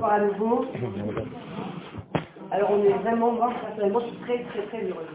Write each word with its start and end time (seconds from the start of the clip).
à 0.00 0.20
nouveau. 0.20 0.64
Alors 2.52 2.70
on 2.70 2.84
est 2.84 2.98
vraiment, 3.02 3.32
moi 3.32 3.52
personnellement 3.60 4.00
je 4.00 4.06
suis 4.06 4.16
très 4.18 4.44
très 4.44 4.62
très 4.68 4.82
heureuse. 4.84 5.08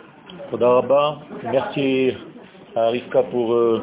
Toda 0.52 1.20
Merci 1.46 2.12
à 2.76 2.88
Rivka 2.88 3.24
pour 3.24 3.54
euh, 3.54 3.82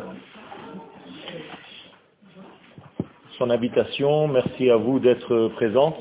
son 3.39 3.49
invitation. 3.49 4.29
Merci 4.29 4.69
à 4.69 4.77
vous 4.77 4.99
d'être 4.99 5.49
présente. 5.55 5.97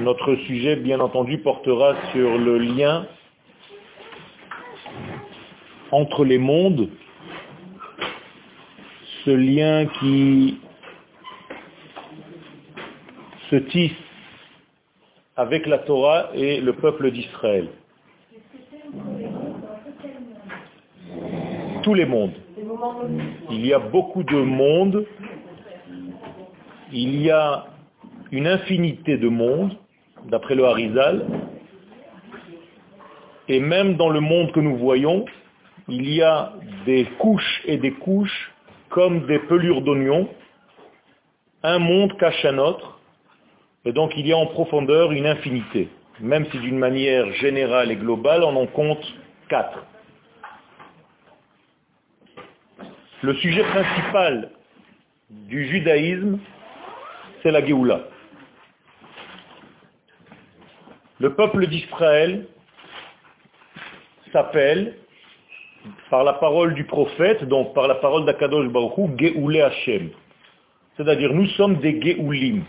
Notre 0.00 0.34
sujet, 0.34 0.74
bien 0.74 0.98
entendu, 0.98 1.38
portera 1.38 1.94
sur 2.10 2.38
le 2.38 2.58
lien 2.58 3.06
entre 5.92 6.24
les 6.24 6.38
mondes, 6.38 6.88
ce 9.24 9.30
lien 9.30 9.86
qui 10.00 10.58
se 13.50 13.56
tisse 13.56 13.92
avec 15.36 15.66
la 15.66 15.78
Torah 15.78 16.30
et 16.34 16.60
le 16.60 16.72
peuple 16.74 17.10
d'Israël. 17.10 17.68
Tous 21.82 21.94
les 21.94 22.06
mondes. 22.06 22.34
Il 23.50 23.64
y 23.64 23.72
a 23.72 23.78
beaucoup 23.78 24.22
de 24.22 24.36
mondes. 24.36 25.06
Il 26.92 27.20
y 27.22 27.30
a 27.30 27.66
une 28.32 28.46
infinité 28.46 29.16
de 29.16 29.28
mondes, 29.28 29.76
d'après 30.26 30.54
le 30.54 30.64
Harizal. 30.64 31.26
Et 33.48 33.60
même 33.60 33.96
dans 33.96 34.10
le 34.10 34.20
monde 34.20 34.52
que 34.52 34.60
nous 34.60 34.76
voyons, 34.76 35.24
il 35.88 36.10
y 36.10 36.20
a 36.20 36.52
des 36.84 37.06
couches 37.18 37.62
et 37.64 37.78
des 37.78 37.92
couches 37.92 38.52
comme 38.90 39.26
des 39.26 39.38
pelures 39.38 39.82
d'oignons. 39.82 40.28
Un 41.62 41.78
monde 41.78 42.16
cache 42.18 42.44
un 42.44 42.58
autre. 42.58 42.97
Et 43.84 43.92
donc 43.92 44.12
il 44.16 44.26
y 44.26 44.32
a 44.32 44.36
en 44.36 44.46
profondeur 44.46 45.12
une 45.12 45.26
infinité, 45.26 45.88
même 46.20 46.46
si 46.50 46.58
d'une 46.58 46.78
manière 46.78 47.32
générale 47.34 47.90
et 47.90 47.96
globale, 47.96 48.42
on 48.42 48.56
en 48.56 48.66
compte 48.66 49.04
quatre. 49.48 49.84
Le 53.22 53.34
sujet 53.34 53.64
principal 53.64 54.50
du 55.30 55.66
judaïsme, 55.68 56.38
c'est 57.42 57.50
la 57.50 57.64
Géoula. 57.64 58.00
Le 61.20 61.34
peuple 61.34 61.66
d'Israël 61.66 62.46
s'appelle, 64.32 64.94
par 66.10 66.22
la 66.24 66.34
parole 66.34 66.74
du 66.74 66.84
prophète, 66.84 67.44
donc 67.44 67.74
par 67.74 67.88
la 67.88 67.96
parole 67.96 68.24
d'Akadosh 68.24 68.68
Baruch 68.68 68.98
Hu, 68.98 69.18
Géoulé 69.18 69.62
Hashem. 69.62 70.10
C'est-à-dire, 70.96 71.32
nous 71.32 71.46
sommes 71.48 71.76
des 71.76 72.00
Géoulim. 72.00 72.62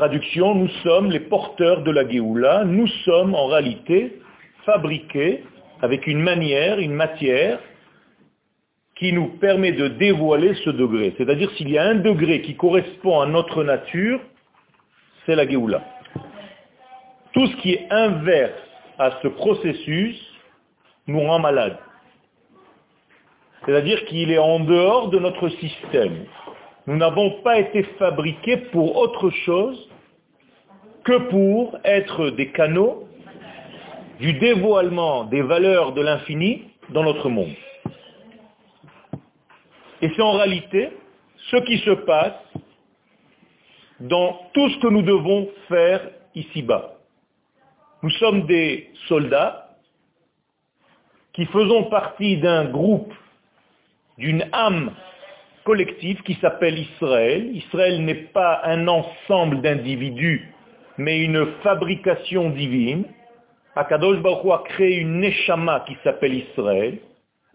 Traduction, 0.00 0.54
nous 0.54 0.70
sommes 0.82 1.10
les 1.10 1.20
porteurs 1.20 1.82
de 1.82 1.90
la 1.90 2.08
Géoula, 2.08 2.64
nous 2.64 2.86
sommes 3.04 3.34
en 3.34 3.48
réalité 3.48 4.18
fabriqués 4.64 5.44
avec 5.82 6.06
une 6.06 6.20
manière, 6.20 6.78
une 6.78 6.94
matière 6.94 7.58
qui 8.96 9.12
nous 9.12 9.26
permet 9.36 9.72
de 9.72 9.88
dévoiler 9.88 10.54
ce 10.64 10.70
degré. 10.70 11.12
C'est-à-dire 11.18 11.50
s'il 11.50 11.68
y 11.68 11.76
a 11.76 11.84
un 11.84 11.96
degré 11.96 12.40
qui 12.40 12.56
correspond 12.56 13.20
à 13.20 13.26
notre 13.26 13.62
nature, 13.62 14.20
c'est 15.26 15.36
la 15.36 15.46
Géoula. 15.46 15.82
Tout 17.34 17.46
ce 17.48 17.56
qui 17.56 17.74
est 17.74 17.86
inverse 17.90 18.54
à 18.98 19.18
ce 19.22 19.28
processus 19.28 20.16
nous 21.08 21.20
rend 21.20 21.40
malade. 21.40 21.76
C'est-à-dire 23.66 24.02
qu'il 24.06 24.30
est 24.30 24.38
en 24.38 24.60
dehors 24.60 25.10
de 25.10 25.18
notre 25.18 25.50
système. 25.50 26.24
Nous 26.86 26.96
n'avons 26.96 27.42
pas 27.42 27.58
été 27.58 27.82
fabriqués 27.98 28.56
pour 28.72 28.96
autre 28.96 29.28
chose 29.28 29.89
que 31.10 31.18
pour 31.28 31.76
être 31.82 32.30
des 32.30 32.52
canaux 32.52 33.08
du 34.20 34.32
dévoilement 34.34 35.24
des 35.24 35.42
valeurs 35.42 35.92
de 35.92 36.02
l'infini 36.02 36.68
dans 36.90 37.02
notre 37.02 37.28
monde. 37.28 37.52
Et 40.02 40.08
c'est 40.14 40.22
en 40.22 40.34
réalité 40.34 40.90
ce 41.50 41.56
qui 41.64 41.78
se 41.78 41.90
passe 41.90 42.40
dans 43.98 44.38
tout 44.54 44.70
ce 44.70 44.78
que 44.78 44.86
nous 44.86 45.02
devons 45.02 45.48
faire 45.66 46.00
ici-bas. 46.36 46.94
Nous 48.04 48.10
sommes 48.10 48.46
des 48.46 48.90
soldats 49.08 49.68
qui 51.32 51.44
faisons 51.46 51.90
partie 51.90 52.36
d'un 52.36 52.66
groupe, 52.66 53.12
d'une 54.16 54.48
âme 54.52 54.92
collective 55.64 56.22
qui 56.22 56.34
s'appelle 56.34 56.78
Israël. 56.78 57.50
Israël 57.56 58.00
n'est 58.04 58.26
pas 58.32 58.60
un 58.62 58.86
ensemble 58.86 59.60
d'individus 59.60 60.54
mais 60.98 61.20
une 61.20 61.46
fabrication 61.62 62.50
divine. 62.50 63.04
Akadosh 63.76 64.18
Baruch 64.18 64.52
a 64.52 64.62
créé 64.64 64.96
une 64.96 65.20
Neshama 65.20 65.84
qui 65.86 65.96
s'appelle 66.02 66.34
Israël, 66.34 66.98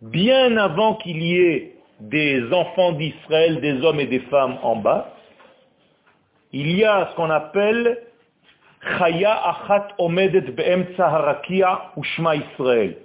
bien 0.01 0.57
avant 0.57 0.95
qu'il 0.95 1.21
y 1.21 1.37
ait 1.37 1.75
des 1.99 2.51
enfants 2.51 2.93
d'Israël, 2.93 3.59
des 3.61 3.81
hommes 3.83 3.99
et 3.99 4.05
des 4.05 4.19
femmes 4.21 4.57
en 4.63 4.77
bas. 4.77 5.13
Il 6.51 6.71
y 6.71 6.83
a 6.83 7.09
ce 7.11 7.15
qu'on 7.15 7.29
appelle 7.29 8.01
Chaya 8.97 9.33
Achat 9.49 9.89
Omedet 9.97 10.45
Harakia 10.97 11.91
Ushma 11.97 12.35
Israël. 12.35 12.97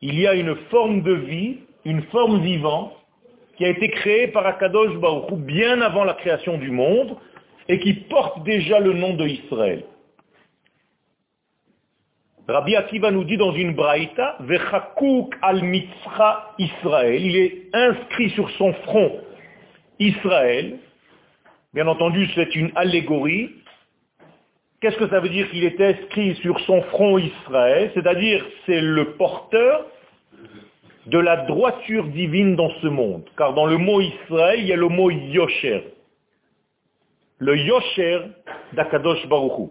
Il 0.00 0.18
y 0.18 0.26
a 0.26 0.34
une 0.34 0.54
forme 0.70 1.02
de 1.02 1.12
vie, 1.12 1.58
une 1.84 2.02
forme 2.04 2.40
vivante, 2.40 2.92
qui 3.56 3.64
a 3.64 3.68
été 3.68 3.88
créée 3.88 4.28
par 4.28 4.46
Akadosh 4.46 4.96
Baruch 4.96 5.32
bien 5.32 5.80
avant 5.80 6.04
la 6.04 6.14
création 6.14 6.58
du 6.58 6.70
monde, 6.70 7.16
et 7.68 7.78
qui 7.78 7.94
porte 7.94 8.42
déjà 8.44 8.80
le 8.80 8.92
nom 8.92 9.14
de 9.14 9.26
Israël. 9.26 9.84
Rabbi 12.46 12.76
Akiva 12.76 13.10
nous 13.10 13.24
dit 13.24 13.38
dans 13.38 13.52
une 13.52 13.72
braïta, 13.72 14.36
Vechakuk 14.40 15.34
al 15.40 15.62
mitzra 15.62 16.54
Israël. 16.58 17.24
Il 17.24 17.36
est 17.36 17.68
inscrit 17.72 18.30
sur 18.30 18.50
son 18.50 18.74
front 18.74 19.12
Israël. 19.98 20.78
Bien 21.72 21.86
entendu, 21.86 22.28
c'est 22.34 22.54
une 22.54 22.70
allégorie. 22.74 23.50
Qu'est-ce 24.80 24.98
que 24.98 25.08
ça 25.08 25.20
veut 25.20 25.30
dire 25.30 25.50
qu'il 25.50 25.64
est 25.64 25.80
inscrit 25.80 26.34
sur 26.36 26.60
son 26.60 26.82
front 26.82 27.16
Israël? 27.16 27.90
C'est-à-dire, 27.94 28.44
c'est 28.66 28.82
le 28.82 29.12
porteur 29.12 29.86
de 31.06 31.18
la 31.18 31.38
droiture 31.46 32.04
divine 32.08 32.56
dans 32.56 32.70
ce 32.82 32.88
monde. 32.88 33.24
Car 33.38 33.54
dans 33.54 33.66
le 33.66 33.78
mot 33.78 34.02
Israël, 34.02 34.60
il 34.60 34.66
y 34.66 34.72
a 34.72 34.76
le 34.76 34.88
mot 34.88 35.10
Yosher 35.10 35.82
le 37.38 37.56
yosher 37.56 38.20
d'Akadosh 38.72 39.26
Baruchu. 39.26 39.70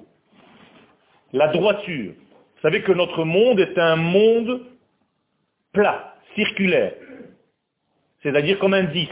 La 1.32 1.48
droiture. 1.48 2.14
Vous 2.14 2.62
savez 2.62 2.82
que 2.82 2.92
notre 2.92 3.24
monde 3.24 3.60
est 3.60 3.78
un 3.78 3.96
monde 3.96 4.62
plat, 5.74 6.16
circulaire. 6.36 6.94
C'est-à-dire 8.22 8.60
comme 8.60 8.74
un 8.74 8.84
disque. 8.84 9.12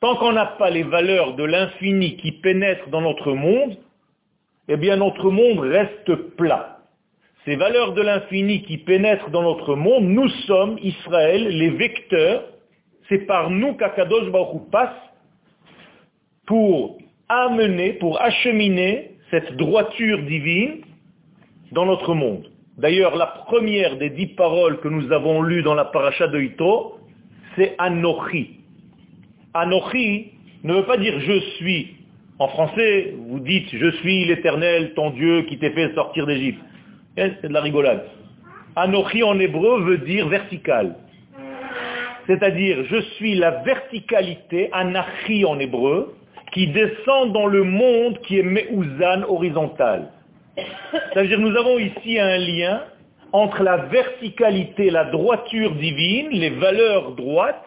Tant 0.00 0.16
qu'on 0.16 0.32
n'a 0.32 0.46
pas 0.46 0.70
les 0.70 0.82
valeurs 0.82 1.34
de 1.34 1.44
l'infini 1.44 2.16
qui 2.16 2.32
pénètrent 2.32 2.88
dans 2.88 3.00
notre 3.00 3.32
monde, 3.32 3.76
eh 4.68 4.76
bien 4.76 4.96
notre 4.96 5.30
monde 5.30 5.60
reste 5.60 6.14
plat. 6.36 6.78
Ces 7.44 7.56
valeurs 7.56 7.92
de 7.92 8.02
l'infini 8.02 8.62
qui 8.62 8.78
pénètrent 8.78 9.30
dans 9.30 9.42
notre 9.42 9.74
monde, 9.74 10.04
nous 10.04 10.28
sommes, 10.46 10.78
Israël, 10.82 11.48
les 11.48 11.70
vecteurs. 11.70 12.44
C'est 13.08 13.26
par 13.26 13.50
nous 13.50 13.74
qu'Akadosh 13.74 14.30
Baruch 14.30 14.70
passe 14.70 15.11
pour 16.46 16.98
amener, 17.28 17.94
pour 17.94 18.20
acheminer 18.20 19.12
cette 19.30 19.56
droiture 19.56 20.22
divine 20.22 20.82
dans 21.72 21.86
notre 21.86 22.14
monde. 22.14 22.50
D'ailleurs, 22.78 23.16
la 23.16 23.26
première 23.26 23.96
des 23.96 24.10
dix 24.10 24.28
paroles 24.28 24.80
que 24.80 24.88
nous 24.88 25.12
avons 25.12 25.42
lues 25.42 25.62
dans 25.62 25.74
la 25.74 25.84
paracha 25.84 26.26
de 26.26 26.40
Hito, 26.40 26.98
c'est 27.56 27.74
Anochi. 27.78 28.60
Anochi 29.54 30.32
ne 30.64 30.74
veut 30.74 30.84
pas 30.84 30.96
dire 30.96 31.18
je 31.20 31.40
suis. 31.56 31.96
En 32.38 32.48
français, 32.48 33.14
vous 33.28 33.40
dites 33.40 33.68
je 33.72 33.90
suis 33.98 34.24
l'éternel, 34.24 34.94
ton 34.94 35.10
Dieu 35.10 35.42
qui 35.42 35.58
t'est 35.58 35.70
fait 35.70 35.94
sortir 35.94 36.26
d'Égypte. 36.26 36.60
Eh, 37.16 37.30
c'est 37.40 37.48
de 37.48 37.52
la 37.52 37.60
rigolade. 37.60 38.04
Anochi 38.74 39.22
en 39.22 39.38
hébreu 39.38 39.82
veut 39.82 39.98
dire 39.98 40.28
vertical. 40.28 40.96
C'est-à-dire 42.26 42.84
je 42.84 43.00
suis 43.16 43.34
la 43.34 43.62
verticalité, 43.62 44.70
anachi 44.72 45.44
en 45.44 45.58
hébreu, 45.58 46.14
qui 46.52 46.68
descend 46.68 47.32
dans 47.32 47.46
le 47.46 47.64
monde 47.64 48.18
qui 48.20 48.38
est 48.38 48.42
Me'uzan 48.42 49.24
horizontal. 49.28 50.10
C'est-à-dire 50.56 51.38
nous 51.38 51.56
avons 51.56 51.78
ici 51.78 52.18
un 52.18 52.38
lien 52.38 52.82
entre 53.32 53.62
la 53.62 53.78
verticalité, 53.78 54.90
la 54.90 55.06
droiture 55.06 55.74
divine, 55.76 56.28
les 56.30 56.50
valeurs 56.50 57.12
droites, 57.12 57.64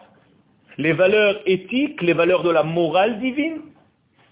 les 0.78 0.92
valeurs 0.92 1.40
éthiques, 1.46 2.00
les 2.02 2.12
valeurs 2.12 2.44
de 2.44 2.50
la 2.50 2.62
morale 2.62 3.18
divine, 3.18 3.60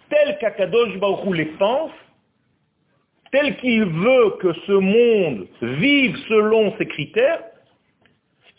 telles 0.09 0.39
qu'Akadosh 0.39 0.97
Baruch 0.99 1.35
les 1.35 1.47
pense, 1.47 1.91
tel 3.33 3.57
qu'il 3.57 3.85
veut 3.85 4.37
que 4.41 4.53
ce 4.67 4.73
monde 4.73 5.49
vive 5.61 6.17
selon 6.29 6.77
ses 6.79 6.87
critères, 6.87 7.43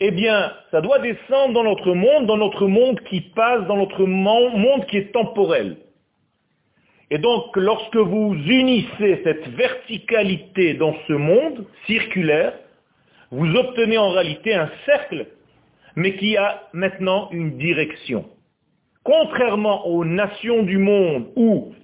eh 0.00 0.10
bien, 0.10 0.52
ça 0.70 0.82
doit 0.82 0.98
descendre 0.98 1.54
dans 1.54 1.64
notre 1.64 1.94
monde, 1.94 2.26
dans 2.26 2.36
notre 2.36 2.66
monde 2.66 3.00
qui 3.08 3.22
passe, 3.22 3.66
dans 3.66 3.78
notre 3.78 4.04
monde 4.04 4.84
qui 4.86 4.98
est 4.98 5.12
temporel. 5.12 5.78
Et 7.10 7.18
donc, 7.18 7.56
lorsque 7.56 7.96
vous 7.96 8.34
unissez 8.34 9.20
cette 9.22 9.48
verticalité 9.48 10.74
dans 10.74 10.94
ce 11.06 11.12
monde 11.12 11.64
circulaire, 11.86 12.54
vous 13.30 13.54
obtenez 13.54 13.98
en 13.98 14.10
réalité 14.10 14.54
un 14.54 14.70
cercle, 14.84 15.26
mais 15.94 16.16
qui 16.16 16.36
a 16.36 16.68
maintenant 16.72 17.28
une 17.30 17.58
direction. 17.58 18.28
Contrairement 19.04 19.86
aux 19.86 20.04
nations 20.04 20.64
du 20.64 20.78
monde 20.78 21.28
où 21.36 21.74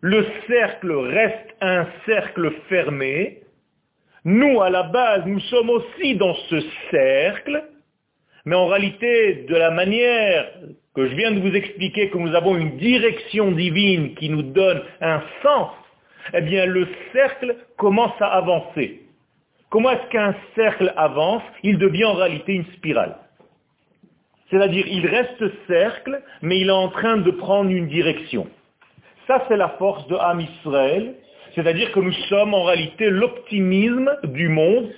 le 0.00 0.26
cercle 0.48 0.92
reste 0.92 1.54
un 1.60 1.86
cercle 2.04 2.52
fermé, 2.68 3.42
nous, 4.24 4.60
à 4.60 4.70
la 4.70 4.82
base, 4.82 5.22
nous 5.26 5.40
sommes 5.40 5.70
aussi 5.70 6.16
dans 6.16 6.34
ce 6.50 6.60
cercle, 6.90 7.62
mais 8.44 8.56
en 8.56 8.66
réalité, 8.66 9.46
de 9.48 9.54
la 9.54 9.70
manière 9.70 10.50
que 10.96 11.06
je 11.06 11.14
viens 11.14 11.30
de 11.30 11.40
vous 11.40 11.54
expliquer, 11.54 12.08
que 12.08 12.16
nous 12.16 12.34
avons 12.34 12.56
une 12.56 12.78
direction 12.78 13.52
divine 13.52 14.14
qui 14.14 14.30
nous 14.30 14.42
donne 14.42 14.82
un 15.02 15.22
sens, 15.42 15.68
eh 16.32 16.40
bien 16.40 16.64
le 16.64 16.88
cercle 17.12 17.54
commence 17.76 18.14
à 18.18 18.28
avancer. 18.28 19.02
Comment 19.68 19.90
est-ce 19.90 20.08
qu'un 20.10 20.34
cercle 20.54 20.94
avance? 20.96 21.42
Il 21.62 21.76
devient 21.76 22.06
en 22.06 22.14
réalité 22.14 22.54
une 22.54 22.64
spirale. 22.76 23.16
C'est-à-dire, 24.50 24.86
il 24.86 25.06
reste 25.06 25.44
cercle, 25.66 26.22
mais 26.40 26.60
il 26.60 26.68
est 26.68 26.72
en 26.72 26.88
train 26.88 27.18
de 27.18 27.30
prendre 27.30 27.70
une 27.70 27.88
direction. 27.88 28.46
Ça, 29.26 29.44
c'est 29.48 29.56
la 29.56 29.70
force 29.70 30.06
de 30.06 30.14
Ham 30.14 30.40
Israël, 30.40 31.16
c'est-à-dire 31.54 31.92
que 31.92 32.00
nous 32.00 32.12
sommes 32.30 32.54
en 32.54 32.62
réalité 32.62 33.10
l'optimisme 33.10 34.16
du 34.24 34.48
monde. 34.48 34.90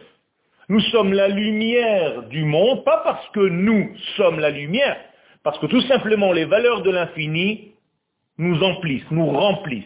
Nous 0.69 0.81
sommes 0.81 1.13
la 1.13 1.29
lumière 1.29 2.25
du 2.25 2.45
monde, 2.45 2.85
pas 2.85 3.01
parce 3.03 3.27
que 3.31 3.41
nous 3.41 3.91
sommes 4.17 4.39
la 4.39 4.51
lumière, 4.51 4.97
parce 5.49 5.61
que 5.61 5.67
tout 5.67 5.81
simplement 5.81 6.31
les 6.31 6.45
valeurs 6.45 6.83
de 6.83 6.91
l'infini 6.91 7.73
nous 8.37 8.63
emplissent, 8.63 9.11
nous 9.11 9.31
remplissent. 9.31 9.85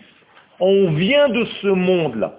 On 0.59 0.91
vient 0.91 1.29
de 1.29 1.45
ce 1.61 1.69
monde-là. 1.69 2.37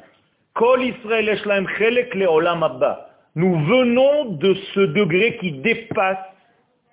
Nous 3.35 3.59
venons 3.59 4.25
de 4.25 4.53
ce 4.73 4.79
degré 4.81 5.37
qui 5.37 5.53
dépasse 5.53 6.17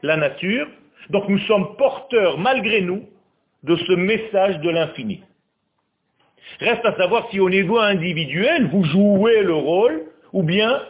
la 0.02 0.16
nature. 0.16 0.68
Donc 1.08 1.28
nous 1.28 1.40
sommes 1.48 1.74
porteurs, 1.74 2.38
malgré 2.38 2.80
nous, 2.80 3.02
de 3.64 3.74
ce 3.74 3.92
message 3.94 4.60
de 4.60 4.70
l'infini. 4.70 5.24
Reste 6.60 6.86
à 6.86 6.96
savoir 6.96 7.26
si 7.32 7.40
au 7.40 7.50
niveau 7.50 7.80
individuel, 7.80 8.68
vous 8.68 8.84
jouez 8.84 9.42
le 9.42 9.54
rôle, 9.54 10.04
ou 10.32 10.44
bien 10.44 10.80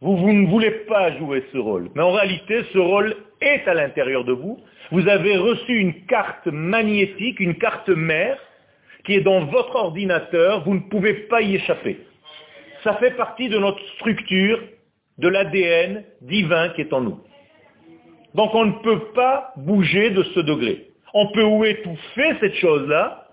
vous, 0.00 0.16
vous, 0.16 0.32
ne 0.32 0.46
voulez 0.48 0.70
pas 0.88 1.14
jouer 1.18 1.44
ce 1.52 1.58
rôle. 1.58 1.90
Mais 1.94 2.02
en 2.02 2.12
réalité, 2.12 2.62
ce 2.72 2.78
rôle 2.78 3.14
est 3.44 3.68
à 3.68 3.74
l'intérieur 3.74 4.24
de 4.24 4.32
vous. 4.32 4.58
Vous 4.90 5.08
avez 5.08 5.36
reçu 5.36 5.76
une 5.76 6.06
carte 6.06 6.46
magnétique, 6.46 7.40
une 7.40 7.56
carte 7.56 7.88
mère, 7.88 8.38
qui 9.04 9.14
est 9.14 9.20
dans 9.20 9.44
votre 9.44 9.76
ordinateur. 9.76 10.64
Vous 10.64 10.74
ne 10.74 10.88
pouvez 10.88 11.14
pas 11.28 11.42
y 11.42 11.56
échapper. 11.56 11.98
Ça 12.82 12.94
fait 12.94 13.12
partie 13.12 13.48
de 13.48 13.58
notre 13.58 13.82
structure, 13.96 14.60
de 15.18 15.28
l'ADN 15.28 16.04
divin 16.22 16.70
qui 16.70 16.82
est 16.82 16.92
en 16.92 17.00
nous. 17.00 17.20
Donc 18.34 18.54
on 18.54 18.64
ne 18.64 18.82
peut 18.82 19.12
pas 19.14 19.52
bouger 19.56 20.10
de 20.10 20.22
ce 20.22 20.40
degré. 20.40 20.88
On 21.12 21.28
peut 21.28 21.44
ou 21.44 21.64
étouffer 21.64 22.34
cette 22.40 22.56
chose-là, 22.56 23.28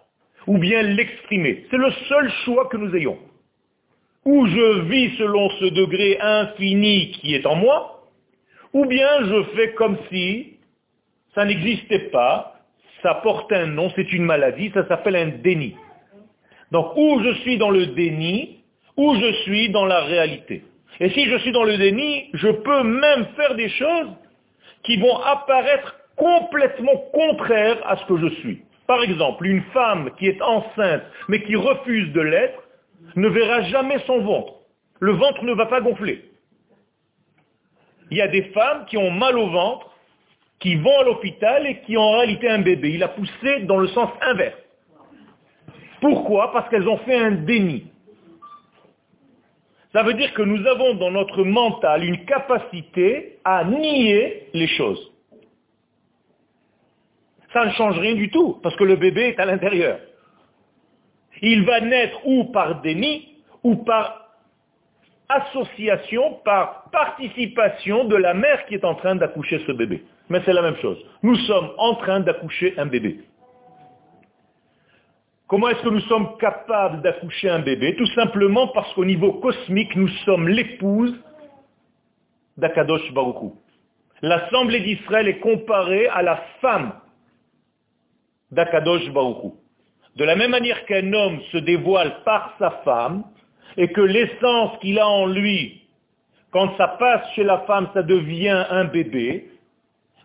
ou 0.45 0.57
bien 0.57 0.83
l'exprimer. 0.83 1.65
C'est 1.71 1.77
le 1.77 1.91
seul 2.07 2.31
choix 2.45 2.67
que 2.67 2.77
nous 2.77 2.95
ayons. 2.95 3.17
Ou 4.25 4.45
je 4.45 4.81
vis 4.81 5.17
selon 5.17 5.49
ce 5.59 5.65
degré 5.65 6.19
infini 6.21 7.11
qui 7.11 7.33
est 7.33 7.45
en 7.47 7.55
moi, 7.55 8.00
ou 8.73 8.85
bien 8.85 9.25
je 9.25 9.43
fais 9.55 9.73
comme 9.73 9.97
si 10.09 10.57
ça 11.35 11.45
n'existait 11.45 12.09
pas, 12.09 12.59
ça 13.01 13.15
porte 13.15 13.51
un 13.51 13.67
nom, 13.67 13.91
c'est 13.95 14.11
une 14.13 14.23
maladie, 14.23 14.71
ça 14.73 14.87
s'appelle 14.87 15.15
un 15.15 15.27
déni. 15.27 15.75
Donc 16.71 16.95
ou 16.95 17.21
je 17.23 17.33
suis 17.41 17.57
dans 17.57 17.69
le 17.69 17.87
déni, 17.87 18.59
ou 18.97 19.15
je 19.15 19.33
suis 19.43 19.69
dans 19.69 19.85
la 19.85 20.01
réalité. 20.01 20.63
Et 20.99 21.09
si 21.09 21.25
je 21.25 21.37
suis 21.37 21.51
dans 21.51 21.63
le 21.63 21.77
déni, 21.77 22.29
je 22.33 22.49
peux 22.49 22.83
même 22.83 23.25
faire 23.35 23.55
des 23.55 23.69
choses 23.69 24.09
qui 24.83 24.97
vont 24.97 25.17
apparaître 25.17 25.95
complètement 26.15 26.95
contraires 27.13 27.79
à 27.85 27.97
ce 27.97 28.05
que 28.05 28.17
je 28.17 28.27
suis. 28.35 28.61
Par 28.87 29.01
exemple, 29.03 29.45
une 29.45 29.63
femme 29.73 30.11
qui 30.17 30.27
est 30.27 30.41
enceinte 30.41 31.03
mais 31.27 31.41
qui 31.43 31.55
refuse 31.55 32.11
de 32.13 32.21
l'être 32.21 32.61
ne 33.15 33.27
verra 33.27 33.63
jamais 33.63 33.99
son 34.05 34.19
ventre. 34.21 34.53
Le 34.99 35.13
ventre 35.13 35.43
ne 35.43 35.53
va 35.53 35.65
pas 35.65 35.81
gonfler. 35.81 36.30
Il 38.11 38.17
y 38.17 38.21
a 38.21 38.27
des 38.27 38.43
femmes 38.53 38.85
qui 38.85 38.97
ont 38.97 39.09
mal 39.09 39.37
au 39.37 39.49
ventre, 39.49 39.89
qui 40.59 40.75
vont 40.75 40.99
à 40.99 41.03
l'hôpital 41.03 41.65
et 41.65 41.81
qui 41.81 41.97
ont 41.97 42.01
en 42.01 42.17
réalité 42.17 42.47
un 42.49 42.59
bébé. 42.59 42.91
Il 42.91 43.03
a 43.03 43.07
poussé 43.07 43.61
dans 43.61 43.77
le 43.77 43.87
sens 43.87 44.09
inverse. 44.21 44.57
Pourquoi? 46.01 46.51
Parce 46.51 46.69
qu'elles 46.69 46.87
ont 46.87 46.99
fait 46.99 47.15
un 47.15 47.31
déni. 47.31 47.87
Ça 49.93 50.03
veut 50.03 50.13
dire 50.13 50.33
que 50.33 50.41
nous 50.41 50.65
avons 50.67 50.93
dans 50.95 51.11
notre 51.11 51.43
mental 51.43 52.03
une 52.03 52.25
capacité 52.25 53.39
à 53.43 53.63
nier 53.65 54.47
les 54.53 54.67
choses 54.67 55.11
ça 57.53 57.65
ne 57.65 57.71
change 57.71 57.99
rien 57.99 58.15
du 58.15 58.29
tout, 58.29 58.59
parce 58.63 58.75
que 58.75 58.83
le 58.83 58.95
bébé 58.95 59.29
est 59.29 59.39
à 59.39 59.45
l'intérieur. 59.45 59.99
Il 61.41 61.65
va 61.65 61.81
naître 61.81 62.19
ou 62.25 62.45
par 62.45 62.81
déni, 62.81 63.35
ou 63.63 63.75
par 63.75 64.30
association, 65.31 66.39
par 66.43 66.89
participation 66.91 68.05
de 68.05 68.15
la 68.15 68.33
mère 68.33 68.65
qui 68.65 68.75
est 68.75 68.85
en 68.85 68.95
train 68.95 69.15
d'accoucher 69.15 69.61
ce 69.65 69.71
bébé. 69.71 70.03
Mais 70.29 70.41
c'est 70.45 70.53
la 70.53 70.61
même 70.61 70.77
chose. 70.77 70.97
Nous 71.23 71.35
sommes 71.35 71.71
en 71.77 71.95
train 71.95 72.19
d'accoucher 72.19 72.73
un 72.77 72.85
bébé. 72.85 73.19
Comment 75.47 75.67
est-ce 75.67 75.81
que 75.81 75.89
nous 75.89 76.01
sommes 76.01 76.37
capables 76.37 77.01
d'accoucher 77.01 77.49
un 77.49 77.59
bébé? 77.59 77.95
Tout 77.97 78.05
simplement 78.15 78.67
parce 78.69 78.93
qu'au 78.93 79.03
niveau 79.03 79.33
cosmique, 79.33 79.93
nous 79.97 80.07
sommes 80.25 80.47
l'épouse 80.47 81.13
d'Akadosh 82.55 83.11
Baruchou. 83.11 83.55
L'Assemblée 84.21 84.79
d'Israël 84.79 85.27
est 85.27 85.39
comparée 85.39 86.07
à 86.07 86.21
la 86.21 86.37
femme 86.61 86.93
d'Akadosh 88.51 89.09
Baruchou. 89.11 89.55
De 90.15 90.23
la 90.23 90.35
même 90.35 90.51
manière 90.51 90.85
qu'un 90.85 91.11
homme 91.11 91.41
se 91.51 91.57
dévoile 91.57 92.23
par 92.23 92.55
sa 92.59 92.71
femme, 92.85 93.23
et 93.77 93.91
que 93.91 94.01
l'essence 94.01 94.77
qu'il 94.79 94.99
a 94.99 95.07
en 95.07 95.25
lui, 95.25 95.81
quand 96.51 96.75
ça 96.77 96.87
passe 96.87 97.21
chez 97.35 97.43
la 97.43 97.59
femme, 97.59 97.89
ça 97.93 98.03
devient 98.03 98.65
un 98.69 98.85
bébé, 98.85 99.49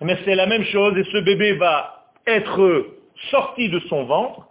mais 0.00 0.18
c'est 0.24 0.34
la 0.34 0.46
même 0.46 0.64
chose, 0.64 0.96
et 0.98 1.04
ce 1.04 1.18
bébé 1.18 1.52
va 1.52 2.04
être 2.26 2.86
sorti 3.30 3.68
de 3.68 3.78
son 3.88 4.04
ventre. 4.04 4.46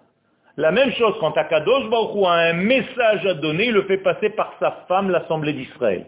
La 0.58 0.72
même 0.72 0.92
chose 0.94 1.16
quand 1.20 1.38
Akadosh 1.38 1.90
Baruchou 1.90 2.26
a 2.26 2.34
un 2.34 2.54
message 2.54 3.26
à 3.26 3.34
donner, 3.34 3.68
il 3.68 3.74
le 3.74 3.84
fait 3.84 3.98
passer 3.98 4.30
par 4.30 4.54
sa 4.60 4.86
femme, 4.88 5.10
l'Assemblée 5.10 5.54
d'Israël. 5.54 6.06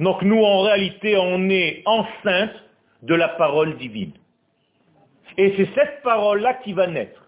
Donc 0.00 0.22
nous, 0.22 0.42
en 0.42 0.62
réalité, 0.62 1.16
on 1.16 1.48
est 1.48 1.82
enceinte 1.86 2.52
de 3.02 3.14
la 3.14 3.28
parole 3.28 3.76
divine. 3.76 4.12
Et 5.38 5.54
c'est 5.56 5.68
cette 5.74 6.02
parole-là 6.02 6.54
qui 6.54 6.72
va 6.72 6.86
naître. 6.86 7.22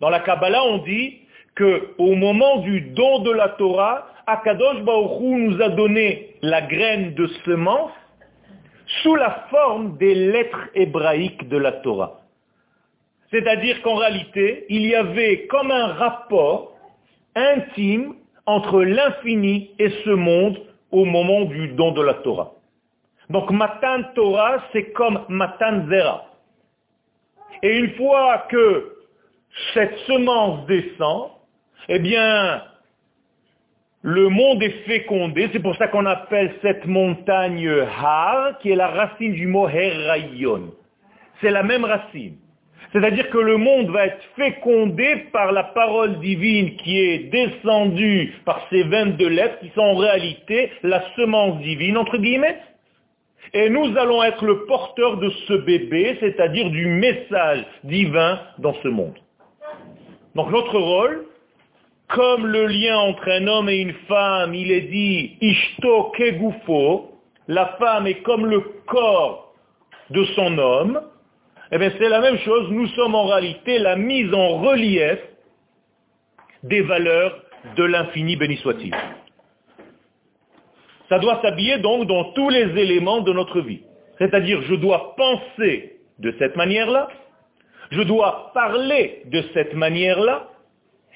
Dans 0.00 0.10
la 0.10 0.20
Kabbalah, 0.20 0.64
on 0.64 0.78
dit 0.78 1.20
qu'au 1.56 2.14
moment 2.14 2.58
du 2.58 2.80
don 2.80 3.20
de 3.20 3.32
la 3.32 3.50
Torah, 3.50 4.06
Akadosh 4.26 4.82
Baruchou 4.82 5.38
nous 5.38 5.62
a 5.62 5.70
donné 5.70 6.36
la 6.42 6.62
graine 6.62 7.14
de 7.14 7.26
semence 7.44 7.92
sous 9.02 9.14
la 9.14 9.46
forme 9.50 9.96
des 9.98 10.14
lettres 10.14 10.68
hébraïques 10.74 11.48
de 11.48 11.56
la 11.56 11.72
Torah. 11.72 12.20
C'est-à-dire 13.30 13.82
qu'en 13.82 13.96
réalité, 13.96 14.66
il 14.68 14.86
y 14.86 14.94
avait 14.94 15.46
comme 15.46 15.70
un 15.70 15.94
rapport 15.94 16.76
intime 17.34 18.14
entre 18.46 18.82
l'infini 18.82 19.70
et 19.78 19.90
ce 20.04 20.10
monde 20.10 20.58
au 20.92 21.04
moment 21.04 21.44
du 21.46 21.68
don 21.68 21.92
de 21.92 22.02
la 22.02 22.14
Torah. 22.14 22.52
Donc 23.30 23.50
Matan 23.50 24.04
Torah, 24.14 24.62
c'est 24.72 24.92
comme 24.92 25.20
Matan 25.28 25.88
Zera. 25.88 26.26
Et 27.62 27.78
une 27.78 27.90
fois 27.94 28.46
que 28.50 28.92
cette 29.74 29.96
semence 30.06 30.64
descend, 30.66 31.30
eh 31.88 31.98
bien, 31.98 32.62
le 34.02 34.28
monde 34.28 34.62
est 34.62 34.84
fécondé. 34.86 35.48
C'est 35.52 35.60
pour 35.60 35.76
ça 35.76 35.88
qu'on 35.88 36.06
appelle 36.06 36.54
cette 36.62 36.86
montagne 36.86 37.68
Har, 37.68 38.58
qui 38.58 38.70
est 38.70 38.76
la 38.76 38.88
racine 38.88 39.32
du 39.32 39.46
mot 39.46 39.68
Herayon. 39.68 40.72
C'est 41.40 41.50
la 41.50 41.62
même 41.62 41.84
racine. 41.84 42.36
C'est-à-dire 42.92 43.28
que 43.30 43.38
le 43.38 43.56
monde 43.56 43.90
va 43.90 44.06
être 44.06 44.22
fécondé 44.36 45.26
par 45.32 45.52
la 45.52 45.64
parole 45.64 46.20
divine 46.20 46.76
qui 46.76 46.98
est 46.98 47.30
descendue 47.30 48.32
par 48.44 48.66
ces 48.70 48.84
22 48.84 49.28
lettres 49.28 49.58
qui 49.60 49.70
sont 49.74 49.80
en 49.80 49.96
réalité 49.96 50.70
la 50.82 51.02
semence 51.16 51.60
divine, 51.62 51.98
entre 51.98 52.16
guillemets. 52.16 52.58
Et 53.52 53.68
nous 53.70 53.96
allons 53.96 54.22
être 54.22 54.44
le 54.44 54.66
porteur 54.66 55.18
de 55.18 55.30
ce 55.46 55.54
bébé, 55.54 56.16
c'est-à-dire 56.20 56.70
du 56.70 56.86
message 56.86 57.64
divin 57.84 58.40
dans 58.58 58.74
ce 58.82 58.88
monde. 58.88 59.14
Donc 60.34 60.50
notre 60.50 60.78
rôle, 60.78 61.26
comme 62.08 62.46
le 62.46 62.66
lien 62.66 62.96
entre 62.98 63.28
un 63.28 63.46
homme 63.46 63.68
et 63.68 63.78
une 63.78 63.94
femme, 64.08 64.54
il 64.54 64.70
est 64.70 64.82
dit 64.82 65.36
Ishto 65.40 66.12
Kegufo, 66.16 67.10
la 67.48 67.76
femme 67.78 68.06
est 68.06 68.22
comme 68.22 68.46
le 68.46 68.60
corps 68.86 69.54
de 70.10 70.24
son 70.36 70.56
homme, 70.58 71.00
eh 71.72 71.78
bien 71.78 71.90
c'est 71.98 72.08
la 72.08 72.20
même 72.20 72.38
chose, 72.38 72.70
nous 72.70 72.86
sommes 72.88 73.14
en 73.14 73.26
réalité 73.26 73.78
la 73.78 73.96
mise 73.96 74.32
en 74.32 74.58
relief 74.58 75.18
des 76.62 76.82
valeurs 76.82 77.42
de 77.76 77.84
l'infini 77.84 78.36
béni 78.36 78.56
soit-il. 78.58 78.94
Ça 81.08 81.18
doit 81.18 81.40
s'habiller 81.42 81.78
donc 81.78 82.06
dans 82.06 82.32
tous 82.32 82.50
les 82.50 82.80
éléments 82.80 83.20
de 83.20 83.32
notre 83.32 83.60
vie. 83.60 83.82
C'est-à-dire, 84.18 84.62
je 84.62 84.74
dois 84.74 85.14
penser 85.16 85.98
de 86.18 86.34
cette 86.38 86.56
manière-là, 86.56 87.08
je 87.90 88.02
dois 88.02 88.50
parler 88.54 89.22
de 89.26 89.42
cette 89.54 89.74
manière-là, 89.74 90.48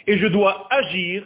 et 0.07 0.19
je 0.19 0.26
dois 0.26 0.66
agir 0.71 1.25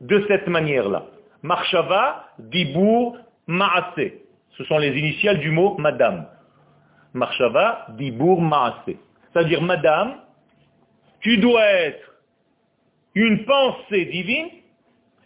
de 0.00 0.24
cette 0.28 0.48
manière-là. 0.48 1.06
Marshava, 1.42 2.28
Dibour, 2.38 3.18
Maase. 3.46 4.12
Ce 4.56 4.64
sont 4.64 4.78
les 4.78 4.96
initiales 4.96 5.38
du 5.40 5.50
mot 5.50 5.76
Madame. 5.78 6.26
Marshava, 7.14 7.86
Dibour, 7.90 8.40
Maase. 8.40 8.96
C'est-à-dire, 9.32 9.62
Madame, 9.62 10.14
tu 11.20 11.38
dois 11.38 11.64
être 11.64 12.12
une 13.14 13.44
pensée 13.44 14.06
divine, 14.06 14.48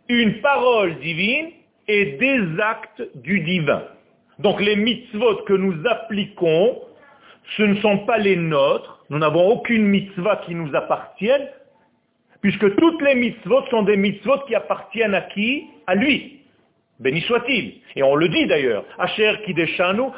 une 0.08 0.40
parole 0.40 0.98
divine 1.00 1.50
et 1.88 2.16
des 2.16 2.60
actes 2.60 3.02
du 3.16 3.40
divin. 3.40 3.82
Donc 4.38 4.60
les 4.60 4.76
mitzvot 4.76 5.36
que 5.46 5.54
nous 5.54 5.74
appliquons, 5.86 6.82
ce 7.56 7.62
ne 7.62 7.76
sont 7.76 7.98
pas 7.98 8.18
les 8.18 8.36
nôtres, 8.36 9.04
nous 9.08 9.18
n'avons 9.18 9.48
aucune 9.48 9.86
mitzvah 9.86 10.36
qui 10.44 10.54
nous 10.54 10.74
appartienne, 10.74 11.48
puisque 12.40 12.76
toutes 12.76 13.02
les 13.02 13.14
mitzvot 13.14 13.66
sont 13.70 13.82
des 13.82 13.96
mitzvot 13.96 14.38
qui 14.46 14.54
appartiennent 14.54 15.14
à 15.14 15.22
qui? 15.22 15.66
À 15.86 15.94
lui. 15.94 16.40
Béni 16.98 17.20
soit-il. 17.22 17.74
Et 17.94 18.02
on 18.02 18.14
le 18.14 18.28
dit 18.28 18.46
d'ailleurs. 18.46 18.84
Asher 18.98 19.32
lo. 19.46 20.12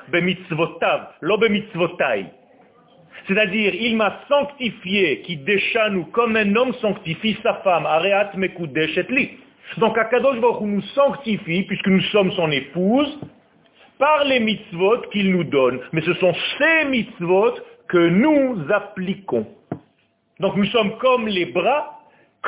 C'est-à-dire, 3.27 3.75
il 3.75 3.97
m'a 3.97 4.21
sanctifié, 4.29 5.21
qui 5.21 5.37
déchanu, 5.37 6.05
comme 6.13 6.37
un 6.37 6.55
homme 6.57 6.73
sanctifie 6.75 7.37
sa 7.43 7.55
femme, 7.57 7.85
areat 7.85 8.35
mekudeshetli. 8.35 9.31
Donc 9.79 9.99
Akadosh 9.99 10.41
Baruch 10.41 10.63
nous 10.63 10.83
sanctifie, 10.95 11.65
puisque 11.65 11.89
nous 11.89 12.01
sommes 12.13 12.33
son 12.33 12.51
épouse, 12.51 13.19
par 13.99 14.25
les 14.25 14.41
mitzvot 14.41 15.03
qu'il 15.13 15.33
nous 15.33 15.45
donne. 15.45 15.81
Mais 15.93 16.01
ce 16.03 16.15
sont 16.15 16.33
ces 16.59 16.89
mitzvot 16.89 17.55
que 17.89 17.99
nous 17.99 18.65
appliquons. 18.73 19.47
Donc 20.41 20.57
nous 20.57 20.67
sommes 20.67 20.97
comme 20.99 21.27
les 21.27 21.47
bras, 21.47 21.98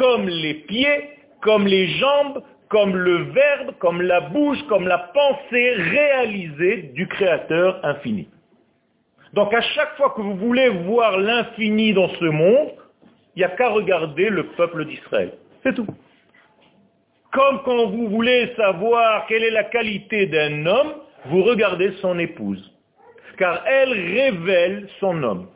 comme 0.00 0.28
les 0.28 0.54
pieds, 0.54 1.11
comme 1.42 1.66
les 1.66 1.87
jambes, 1.99 2.42
comme 2.71 2.97
le 2.97 3.25
verbe, 3.33 3.75
comme 3.80 4.00
la 4.00 4.21
bouche, 4.21 4.62
comme 4.71 4.88
la 4.88 4.99
pensée 4.99 5.73
réalisée 5.75 6.92
du 6.95 7.07
Créateur 7.07 7.85
infini. 7.85 8.26
Donc 9.35 9.52
à 9.52 9.61
chaque 9.61 9.95
fois 9.99 10.14
que 10.16 10.23
vous 10.23 10.37
voulez 10.37 10.71
voir 10.71 11.19
l'infini 11.19 11.92
dans 11.92 12.09
ce 12.09 12.25
monde, 12.25 12.71
il 13.37 13.40
n'y 13.40 13.45
a 13.45 13.50
qu'à 13.50 13.69
regarder 13.69 14.30
le 14.30 14.45
peuple 14.57 14.87
d'Israël. 14.87 15.35
C'est 15.62 15.75
tout. 15.75 15.87
Comme 17.33 17.62
quand 17.64 17.90
vous 17.90 18.09
voulez 18.09 18.54
savoir 18.57 19.26
quelle 19.26 19.45
est 19.45 19.50
la 19.50 19.64
qualité 19.64 20.26
d'un 20.26 20.64
homme, 20.64 20.95
vous 21.26 21.42
regardez 21.45 21.92
son 22.00 22.19
épouse. 22.19 22.73
Car 23.37 23.62
elle 23.66 23.92
révèle 23.92 24.88
son 24.99 25.23
homme. 25.23 25.47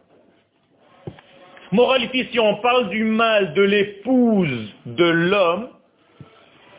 Moralité, 1.74 2.28
si 2.30 2.38
on 2.38 2.54
parle 2.58 2.88
du 2.90 3.02
mal 3.02 3.52
de 3.52 3.62
l'épouse 3.62 4.72
de 4.86 5.06
l'homme, 5.06 5.70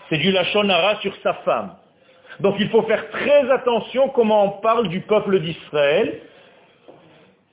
c'est 0.08 0.18
du 0.18 0.32
lachonara 0.32 1.02
sur 1.02 1.14
sa 1.18 1.34
femme. 1.34 1.76
Donc 2.40 2.56
il 2.60 2.70
faut 2.70 2.82
faire 2.84 3.10
très 3.10 3.52
attention 3.52 4.08
comment 4.08 4.46
on 4.46 4.62
parle 4.62 4.88
du 4.88 5.02
peuple 5.02 5.42
d'Israël. 5.42 6.22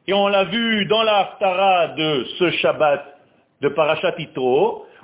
Et 0.07 0.13
on 0.13 0.29
l'a 0.29 0.45
vu 0.45 0.87
dans 0.87 1.03
la 1.03 1.17
haftara 1.17 1.89
de 1.89 2.25
ce 2.39 2.51
Shabbat 2.53 3.05
de 3.61 3.69
Parashat 3.71 4.15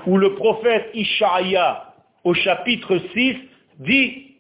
où 0.06 0.16
le 0.16 0.36
prophète 0.36 0.90
Ishaïa 0.94 1.92
au 2.22 2.34
chapitre 2.34 2.98
6, 3.14 3.36
dit, 3.80 4.36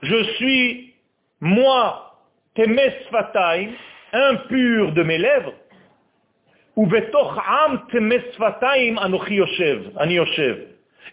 je 0.00 0.24
suis, 0.36 0.94
moi, 1.42 2.16
temesfataim, 2.54 3.68
impur 4.14 4.92
de 4.92 5.02
mes 5.02 5.18
lèvres, 5.18 5.52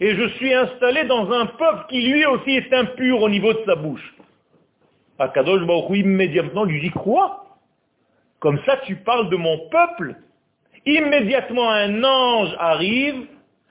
Et 0.02 0.14
je 0.14 0.28
suis 0.36 0.54
installé 0.54 1.04
dans 1.04 1.30
un 1.30 1.46
peuple 1.46 1.84
qui 1.88 2.00
lui 2.00 2.24
aussi 2.26 2.52
est 2.52 2.72
impur 2.72 3.20
au 3.22 3.28
niveau 3.28 3.52
de 3.52 3.62
sa 3.66 3.74
bouche. 3.76 4.14
Akadosh 5.18 5.66
Baruch 5.66 5.98
immédiatement 5.98 6.64
lui 6.64 6.80
dit 6.80 6.90
quoi? 6.90 7.44
Comme 8.38 8.58
ça 8.64 8.78
tu 8.86 8.96
parles 8.96 9.28
de 9.28 9.36
mon 9.36 9.68
peuple? 9.68 10.14
Immédiatement 10.86 11.70
un 11.70 12.02
ange 12.02 12.54
arrive 12.58 13.26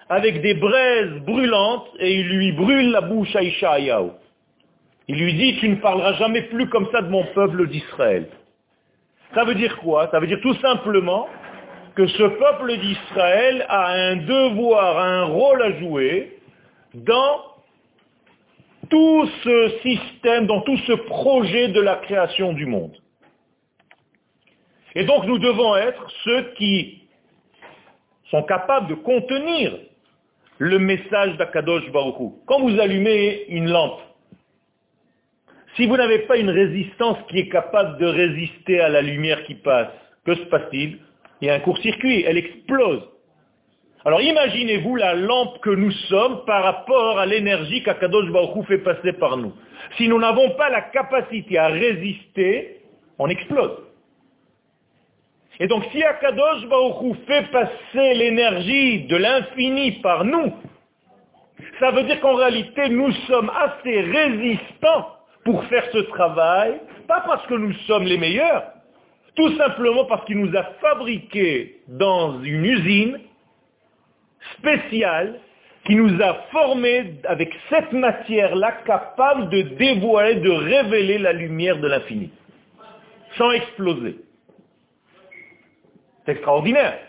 avec 0.10 0.41
des 0.41 0.53
braises 0.53 1.22
brûlantes 1.25 1.88
et 2.00 2.19
il 2.19 2.27
lui 2.29 2.51
brûle 2.51 2.91
la 2.91 3.01
bouche 3.01 3.36
à 3.36 3.41
Ishaïaou. 3.41 4.12
Il 5.08 5.17
lui 5.17 5.34
dit, 5.34 5.58
tu 5.60 5.69
ne 5.69 5.77
parleras 5.77 6.13
jamais 6.13 6.43
plus 6.43 6.69
comme 6.69 6.88
ça 6.91 7.01
de 7.01 7.10
mon 7.10 7.24
peuple 7.34 7.67
d'Israël. 7.67 8.27
Ça 9.34 9.43
veut 9.43 9.55
dire 9.55 9.75
quoi? 9.79 10.08
Ça 10.12 10.19
veut 10.19 10.27
dire 10.27 10.39
tout 10.41 10.53
simplement 10.55 11.27
que 12.00 12.08
ce 12.08 12.24
peuple 12.24 12.77
d'Israël 12.77 13.65
a 13.68 13.88
un 13.91 14.15
devoir, 14.15 15.00
un 15.00 15.25
rôle 15.25 15.62
à 15.62 15.77
jouer 15.79 16.39
dans 16.94 17.41
tout 18.89 19.29
ce 19.44 19.70
système, 19.82 20.48
dans 20.48 20.62
tout 20.62 20.77
ce 20.88 20.94
projet 20.94 21.68
de 21.68 21.82
la 21.82 21.98
création 21.98 22.53
du 22.53 22.65
monde. 22.65 22.96
Et 24.96 25.03
donc 25.03 25.25
nous 25.25 25.39
devons 25.39 25.75
être 25.75 26.10
ceux 26.24 26.53
qui 26.58 27.03
sont 28.32 28.44
capables 28.44 28.88
de 28.88 28.96
contenir 28.96 29.77
le 30.58 30.79
message 30.79 31.36
d'Akadosh 31.36 31.91
Baruchou. 31.91 32.41
Quand 32.46 32.62
vous 32.62 32.79
allumez 32.79 33.44
une 33.50 33.70
lampe, 33.70 34.00
si 35.75 35.86
vous 35.86 35.98
n'avez 35.98 36.20
pas 36.20 36.38
une 36.38 36.50
résistance 36.50 37.18
qui 37.27 37.39
est 37.39 37.50
capable 37.50 37.98
de 37.98 38.06
résister 38.06 38.79
à 38.79 38.88
la 38.88 39.01
lumière 39.01 39.44
qui 39.44 39.56
passe, 39.56 39.89
que 40.24 40.36
se 40.36 40.44
passe-t-il? 40.44 41.00
Il 41.41 41.48
y 41.48 41.51
a 41.51 41.55
un 41.55 41.60
court-circuit, 41.60 42.24
elle 42.27 42.38
explose. 42.38 43.01
Alors 44.05 44.22
imaginez-vous 44.22 44.96
la 44.96 45.13
lampe 45.13 45.60
que 45.60 45.69
nous 45.69 45.91
sommes 45.91 46.46
par 46.46 46.63
rapport 46.63 47.19
à 47.19 47.25
l'énergie 47.25 47.84
qu'Akadosh 47.84 48.29
Baruchou 48.31 48.63
fait 48.63 48.77
passer 48.77 49.13
par 49.13 49.36
nous. 49.38 49.53
Si 49.98 50.08
nous 50.08 50.19
n'avons 50.19 50.51
pas 50.51 50.69
la 50.69 50.81
capacité 50.81 51.58
à 51.58 51.67
résister, 51.67 52.77
on 53.17 53.27
explose. 53.27 53.77
Et 55.60 55.67
donc 55.67 55.84
si 55.91 56.01
Akadosh 56.01 56.65
Baruchou 56.67 57.17
fait 57.27 57.51
passer 57.51 58.13
l'énergie 58.13 59.05
de 59.08 59.17
l'infini 59.17 59.91
par 60.01 60.24
nous, 60.24 60.53
ça 61.79 61.91
veut 61.91 62.03
dire 62.03 62.22
qu'en 62.22 62.36
réalité 62.36 62.88
nous 62.89 63.12
sommes 63.27 63.51
assez 63.53 64.00
résistants 64.00 65.10
pour 65.43 65.63
faire 65.65 65.86
ce 65.91 66.00
travail, 66.00 66.79
pas 67.08 67.22
parce 67.27 67.46
que 67.48 67.55
nous 67.55 67.74
sommes 67.86 68.05
les 68.05 68.17
meilleurs, 68.17 68.63
tout 69.39 69.55
simplement 69.55 70.03
parce 70.03 70.25
qu'il 70.25 70.38
nous 70.38 70.53
a 70.53 70.63
fabriqués 70.81 71.77
dans 71.88 72.43
une 72.43 72.65
usine 72.65 73.19
spéciale 74.58 75.39
qui 75.86 75.96
nous 75.96 76.22
a 76.22 76.34
formés 76.51 77.13
avec 77.24 77.50
cette 77.69 77.93
matière-là 77.93 78.81
capable 78.86 79.50
de 79.50 79.62
dévoiler, 79.62 80.36
de 80.41 80.50
révéler 80.50 81.19
la 81.19 81.31
lumière 81.31 81.77
de 81.77 81.88
l'infini, 81.88 82.31
sans 83.38 83.51
exploser 83.51 84.17
extraordinaire. 86.27 87.00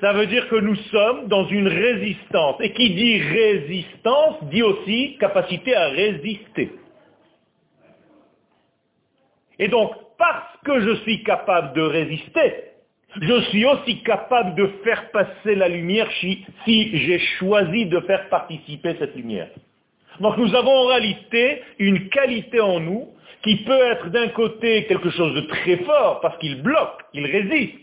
Ça 0.00 0.12
veut 0.14 0.26
dire 0.26 0.48
que 0.48 0.56
nous 0.56 0.74
sommes 0.74 1.28
dans 1.28 1.46
une 1.46 1.68
résistance. 1.68 2.56
Et 2.58 2.72
qui 2.72 2.90
dit 2.90 3.20
résistance 3.20 4.42
dit 4.50 4.64
aussi 4.64 5.16
capacité 5.18 5.76
à 5.76 5.90
résister. 5.90 6.72
Et 9.60 9.68
donc, 9.68 9.92
parce 10.18 10.56
que 10.64 10.80
je 10.80 10.94
suis 11.02 11.22
capable 11.24 11.74
de 11.74 11.82
résister, 11.82 12.72
je 13.20 13.40
suis 13.42 13.64
aussi 13.66 14.02
capable 14.02 14.54
de 14.54 14.66
faire 14.84 15.10
passer 15.10 15.54
la 15.54 15.68
lumière 15.68 16.08
si, 16.20 16.44
j'ai 16.66 17.18
choisi 17.38 17.86
de 17.86 18.00
faire 18.00 18.28
participer 18.28 18.96
cette 18.98 19.14
lumière. 19.14 19.50
Donc 20.20 20.36
nous 20.38 20.54
avons 20.54 20.72
en 20.72 20.86
réalité 20.86 21.62
une 21.78 22.08
qualité 22.08 22.60
en 22.60 22.80
nous 22.80 23.08
qui 23.42 23.56
peut 23.64 23.82
être 23.86 24.08
d'un 24.10 24.28
côté 24.28 24.86
quelque 24.86 25.10
chose 25.10 25.34
de 25.34 25.40
très 25.42 25.76
fort 25.78 26.20
parce 26.20 26.38
qu'il 26.38 26.62
bloque, 26.62 27.02
il 27.12 27.26
résiste, 27.26 27.82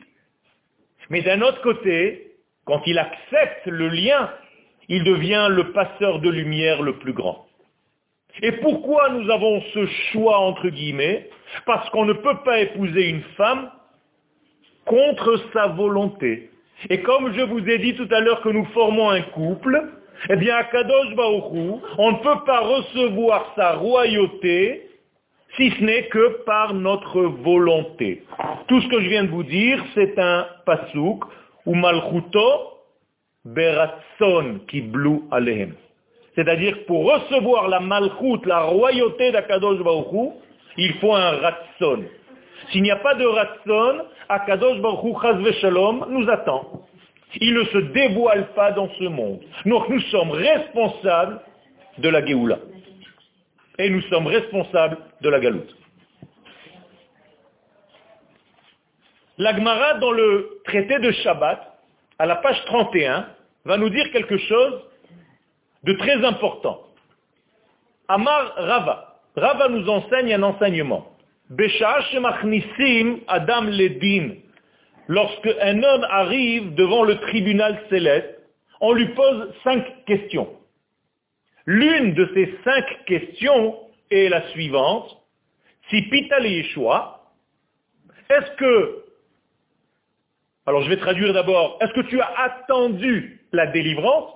mais 1.09 1.21
d'un 1.21 1.41
autre 1.41 1.61
côté, 1.61 2.27
quand 2.65 2.81
il 2.85 2.97
accepte 2.97 3.65
le 3.65 3.89
lien, 3.89 4.31
il 4.87 5.03
devient 5.03 5.47
le 5.49 5.71
passeur 5.71 6.19
de 6.19 6.29
lumière 6.29 6.81
le 6.81 6.97
plus 6.97 7.13
grand. 7.13 7.45
Et 8.41 8.53
pourquoi 8.53 9.09
nous 9.09 9.29
avons 9.29 9.61
ce 9.73 9.85
choix 10.11 10.39
entre 10.39 10.69
guillemets? 10.69 11.29
Parce 11.65 11.89
qu'on 11.89 12.05
ne 12.05 12.13
peut 12.13 12.37
pas 12.43 12.59
épouser 12.59 13.09
une 13.09 13.23
femme 13.37 13.69
contre 14.85 15.41
sa 15.53 15.67
volonté. 15.67 16.49
Et 16.89 17.01
comme 17.01 17.33
je 17.33 17.41
vous 17.41 17.67
ai 17.67 17.77
dit 17.77 17.95
tout 17.95 18.07
à 18.11 18.19
l'heure 18.21 18.41
que 18.41 18.49
nous 18.49 18.65
formons 18.65 19.09
un 19.09 19.21
couple, 19.21 19.91
eh 20.29 20.35
bien 20.35 20.55
à 20.55 20.63
Kadosh 20.65 21.15
Baruchou, 21.15 21.81
on 21.97 22.11
ne 22.11 22.17
peut 22.17 22.43
pas 22.45 22.59
recevoir 22.61 23.53
sa 23.55 23.73
royauté 23.73 24.89
si 25.55 25.71
ce 25.71 25.83
n'est 25.83 26.07
que 26.07 26.43
par 26.45 26.73
notre 26.73 27.21
volonté. 27.21 28.23
Tout 28.67 28.81
ce 28.81 28.87
que 28.87 29.01
je 29.01 29.09
viens 29.09 29.23
de 29.23 29.29
vous 29.29 29.43
dire, 29.43 29.83
c'est 29.95 30.17
un 30.19 30.47
pasouk, 30.65 31.23
ou 31.65 31.75
malchuto 31.75 32.77
beratson 33.45 34.59
kiblu 34.67 35.21
alehem. 35.31 35.73
C'est-à-dire 36.35 36.85
pour 36.85 37.11
recevoir 37.11 37.67
la 37.67 37.79
malchut, 37.79 38.45
la 38.45 38.61
royauté 38.61 39.31
d'Akadosh 39.31 39.79
Baruch 39.79 40.33
il 40.77 40.93
faut 40.95 41.13
un 41.13 41.31
ratson. 41.37 42.03
S'il 42.71 42.83
n'y 42.83 42.91
a 42.91 42.97
pas 42.97 43.15
de 43.15 43.25
ratson, 43.25 44.05
Akadosh 44.27 44.79
Baruch 44.79 45.03
Hu 45.03 46.09
nous 46.09 46.29
attend. 46.29 46.85
Il 47.41 47.53
ne 47.53 47.63
se 47.65 47.77
dévoile 47.77 48.53
pas 48.53 48.71
dans 48.71 48.89
ce 48.97 49.03
monde. 49.05 49.41
Donc 49.65 49.89
nous 49.89 50.01
sommes 50.11 50.31
responsables 50.31 51.41
de 51.97 52.09
la 52.09 52.25
Géoula. 52.25 52.57
Et 53.77 53.89
nous 53.89 54.01
sommes 54.03 54.27
responsables 54.27 54.97
de 55.21 55.29
la 55.29 55.39
galoute. 55.39 55.75
L'Agmara, 59.37 59.93
dans 59.95 60.11
le 60.11 60.59
traité 60.65 60.99
de 60.99 61.11
Shabbat, 61.11 61.79
à 62.17 62.25
la 62.25 62.35
page 62.37 62.61
31, 62.65 63.27
va 63.63 63.77
nous 63.77 63.89
dire 63.89 64.11
quelque 64.11 64.37
chose 64.37 64.81
de 65.83 65.93
très 65.93 66.25
important. 66.25 66.81
Amar 68.09 68.53
Rava. 68.57 69.08
Rava 69.39 69.69
nous 69.69 69.87
enseigne 69.89 70.33
un 70.33 70.43
enseignement. 70.43 71.15
Adam 73.27 73.63
Ledin. 73.63 74.35
Lorsque 75.07 75.49
un 75.61 75.81
homme 75.81 76.05
arrive 76.09 76.75
devant 76.75 77.03
le 77.03 77.17
tribunal 77.19 77.81
céleste, 77.89 78.39
on 78.81 78.93
lui 78.93 79.07
pose 79.07 79.53
cinq 79.63 79.83
questions. 80.05 80.55
L'une 81.65 82.13
de 82.13 82.29
ces 82.33 82.55
cinq 82.63 83.05
questions 83.05 83.77
est 84.11 84.29
la 84.29 84.47
suivante. 84.49 85.17
Si 85.89 86.01
Pita 86.03 86.39
Yeshua, 86.39 87.19
est-ce 88.29 88.51
que, 88.57 89.05
alors 90.67 90.83
je 90.83 90.89
vais 90.89 90.97
traduire 90.97 91.33
d'abord, 91.33 91.79
est-ce 91.81 91.93
que 91.93 92.07
tu 92.07 92.21
as 92.21 92.31
attendu 92.39 93.41
la 93.51 93.65
délivrance 93.67 94.31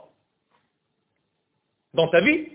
dans 1.93 2.07
ta 2.07 2.21
vie? 2.21 2.47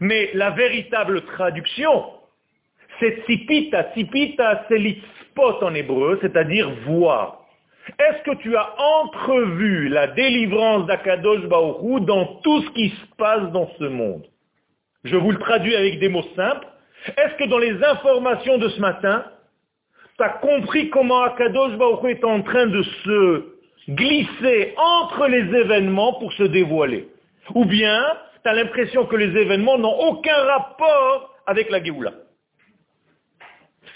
Mais 0.00 0.30
la 0.34 0.50
véritable 0.50 1.22
traduction, 1.22 2.04
c'est 3.00 3.24
Sipita. 3.26 3.92
Sipita, 3.94 4.64
c'est 4.68 4.78
l'itspot 4.78 5.62
en 5.62 5.74
hébreu, 5.74 6.18
c'est-à-dire 6.22 6.70
voir. 6.86 7.44
Est-ce 7.98 8.22
que 8.22 8.36
tu 8.42 8.54
as 8.56 8.74
entrevu 8.78 9.88
la 9.88 10.08
délivrance 10.08 10.86
d'Akadosh 10.86 11.46
Baoru 11.46 12.00
dans 12.02 12.26
tout 12.42 12.62
ce 12.62 12.70
qui 12.70 12.90
se 12.90 13.16
passe 13.16 13.50
dans 13.52 13.68
ce 13.78 13.84
monde? 13.84 14.24
Je 15.04 15.16
vous 15.16 15.30
le 15.30 15.38
traduis 15.38 15.74
avec 15.74 15.98
des 15.98 16.08
mots 16.08 16.26
simples. 16.36 16.66
Est-ce 17.16 17.34
que 17.36 17.48
dans 17.48 17.58
les 17.58 17.82
informations 17.82 18.58
de 18.58 18.68
ce 18.68 18.80
matin, 18.80 19.24
tu 20.16 20.24
as 20.24 20.28
compris 20.28 20.90
comment 20.90 21.22
Akadosh 21.22 21.76
Baoru 21.76 22.10
est 22.10 22.24
en 22.24 22.42
train 22.42 22.66
de 22.66 22.82
se 22.82 23.44
glisser 23.88 24.74
entre 24.76 25.26
les 25.28 25.58
événements 25.58 26.14
pour 26.14 26.32
se 26.34 26.42
dévoiler? 26.42 27.08
Ou 27.54 27.64
bien, 27.64 28.04
tu 28.42 28.48
as 28.48 28.54
l'impression 28.54 29.06
que 29.06 29.16
les 29.16 29.36
événements 29.40 29.78
n'ont 29.78 29.98
aucun 30.08 30.36
rapport 30.44 31.34
avec 31.46 31.70
la 31.70 31.82
Géoula 31.82 32.12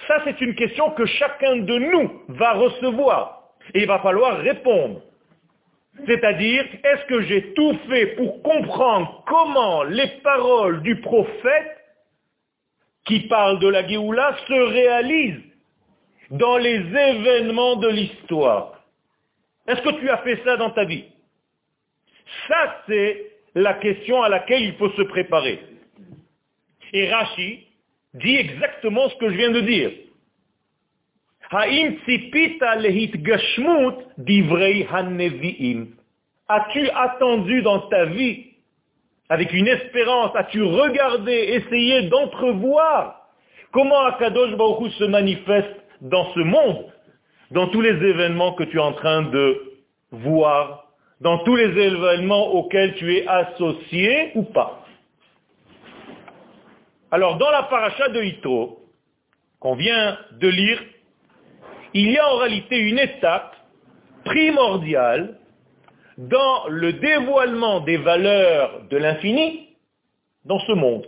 Ça, 0.07 0.23
c'est 0.25 0.41
une 0.41 0.55
question 0.55 0.91
que 0.91 1.07
chacun 1.07 1.57
de 1.57 1.79
nous 1.79 2.23
va 2.29 2.53
recevoir. 2.53 3.43
Et 3.75 3.83
il 3.83 3.87
va 3.87 4.01
falloir 4.01 4.39
répondre. 4.39 5.03
C'est-à-dire, 6.07 6.65
est-ce 6.83 7.05
que 7.07 7.23
j'ai 7.23 7.53
tout 7.55 7.79
fait 7.89 8.07
pour 8.17 8.43
comprendre 8.43 9.23
comment 9.27 9.83
les 9.85 10.09
paroles 10.23 10.83
du 10.83 11.01
prophète 11.01 11.79
qui 13.05 13.21
parle 13.29 13.59
de 13.61 13.69
la 13.69 13.87
Géoula 13.87 14.37
se 14.49 14.53
réalisent 14.53 15.43
dans 16.31 16.57
les 16.57 16.77
événements 16.77 17.77
de 17.77 17.89
l'histoire? 17.89 18.83
Est-ce 19.67 19.83
que 19.83 20.01
tu 20.01 20.09
as 20.09 20.19
fait 20.19 20.41
ça 20.45 20.57
dans 20.57 20.71
ta 20.71 20.85
vie? 20.85 21.05
Ça, 22.49 22.83
c'est 22.89 23.32
la 23.55 23.75
question 23.75 24.23
à 24.23 24.29
laquelle 24.29 24.63
il 24.63 24.75
faut 24.75 24.91
se 24.91 25.03
préparer. 25.03 25.61
Et 26.93 27.11
Rashi 27.11 27.67
dit 28.15 28.37
exactement 28.37 29.09
ce 29.09 29.17
que 29.17 29.31
je 29.31 29.37
viens 29.37 29.51
de 29.51 29.61
dire. 29.61 29.91
As-tu 36.49 36.91
attendu 36.91 37.63
dans 37.63 37.79
ta 37.89 38.05
vie, 38.07 38.47
avec 39.29 39.53
une 39.53 39.69
espérance, 39.69 40.31
as-tu 40.35 40.63
regardé, 40.63 41.33
essayé 41.33 42.03
d'entrevoir 42.09 43.29
comment 43.71 44.01
Akadosh 44.07 44.55
Baruch 44.57 44.93
se 44.93 45.05
manifeste 45.05 45.77
dans 46.01 46.33
ce 46.33 46.41
monde, 46.41 46.87
dans 47.51 47.69
tous 47.69 47.81
les 47.81 47.91
événements 47.91 48.55
que 48.55 48.65
tu 48.65 48.77
es 48.77 48.81
en 48.81 48.93
train 48.93 49.23
de 49.23 49.63
voir, 50.11 50.82
dans 51.23 51.39
tous 51.39 51.55
les 51.55 51.71
événements 51.79 52.49
auxquels 52.53 52.95
tu 52.95 53.17
es 53.17 53.27
associé 53.29 54.33
ou 54.35 54.43
pas 54.43 54.85
Alors 57.13 57.39
dans 57.39 57.51
la 57.51 57.63
paracha 57.65 58.09
de 58.09 58.21
Hitro, 58.23 58.81
qu'on 59.61 59.77
vient 59.77 60.19
de 60.33 60.49
lire, 60.49 60.83
il 61.95 62.11
y 62.11 62.19
a 62.19 62.29
en 62.29 62.39
réalité 62.39 62.77
une 62.77 62.99
étape 62.99 63.55
primordiale 64.25 65.39
dans 66.19 66.67
le 66.69 66.95
dévoilement 66.95 67.81
des 67.81 67.99
valeurs 67.99 68.83
de 68.91 68.97
l'infini 68.97 69.77
dans 70.45 70.59
ce 70.59 70.73
monde. 70.73 71.07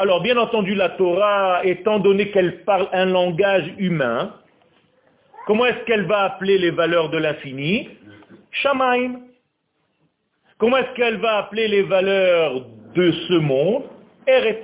Alors 0.00 0.20
bien 0.20 0.36
entendu, 0.36 0.74
la 0.74 0.90
Torah, 0.90 1.60
étant 1.64 2.00
donné 2.00 2.32
qu'elle 2.32 2.64
parle 2.64 2.88
un 2.92 3.04
langage 3.04 3.72
humain, 3.78 4.34
comment 5.46 5.66
est-ce 5.66 5.84
qu'elle 5.84 6.06
va 6.06 6.22
appeler 6.22 6.58
les 6.58 6.70
valeurs 6.72 7.10
de 7.10 7.18
l'infini? 7.18 7.88
Shamaim. 8.50 9.20
Comment 10.58 10.76
est-ce 10.76 10.94
qu'elle 10.94 11.16
va 11.16 11.38
appeler 11.38 11.66
les 11.66 11.82
valeurs 11.82 12.64
de 12.94 13.10
ce 13.10 13.34
monde? 13.34 13.82
Eretz. 14.26 14.62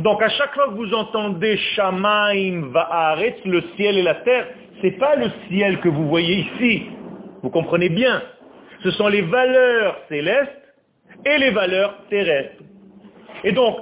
Donc 0.00 0.20
à 0.20 0.28
chaque 0.28 0.52
fois 0.54 0.66
que 0.68 0.74
vous 0.74 0.92
entendez 0.92 1.56
Shamaim 1.56 2.70
Va'aretz, 2.72 3.36
le 3.44 3.62
ciel 3.76 3.98
et 3.98 4.02
la 4.02 4.16
terre, 4.16 4.48
ce 4.78 4.86
n'est 4.86 4.98
pas 4.98 5.14
le 5.14 5.30
ciel 5.48 5.78
que 5.80 5.88
vous 5.88 6.08
voyez 6.08 6.46
ici. 6.46 6.86
Vous 7.42 7.50
comprenez 7.50 7.90
bien? 7.90 8.22
Ce 8.82 8.90
sont 8.92 9.06
les 9.06 9.22
valeurs 9.22 9.98
célestes 10.08 10.74
et 11.24 11.38
les 11.38 11.50
valeurs 11.50 11.96
terrestres. 12.10 12.62
Et 13.44 13.52
donc, 13.52 13.76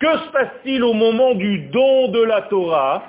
que 0.00 0.18
se 0.18 0.28
passe-t-il 0.32 0.82
au 0.82 0.92
moment 0.92 1.34
du 1.34 1.68
don 1.68 2.08
de 2.08 2.22
la 2.22 2.42
Torah? 2.42 3.04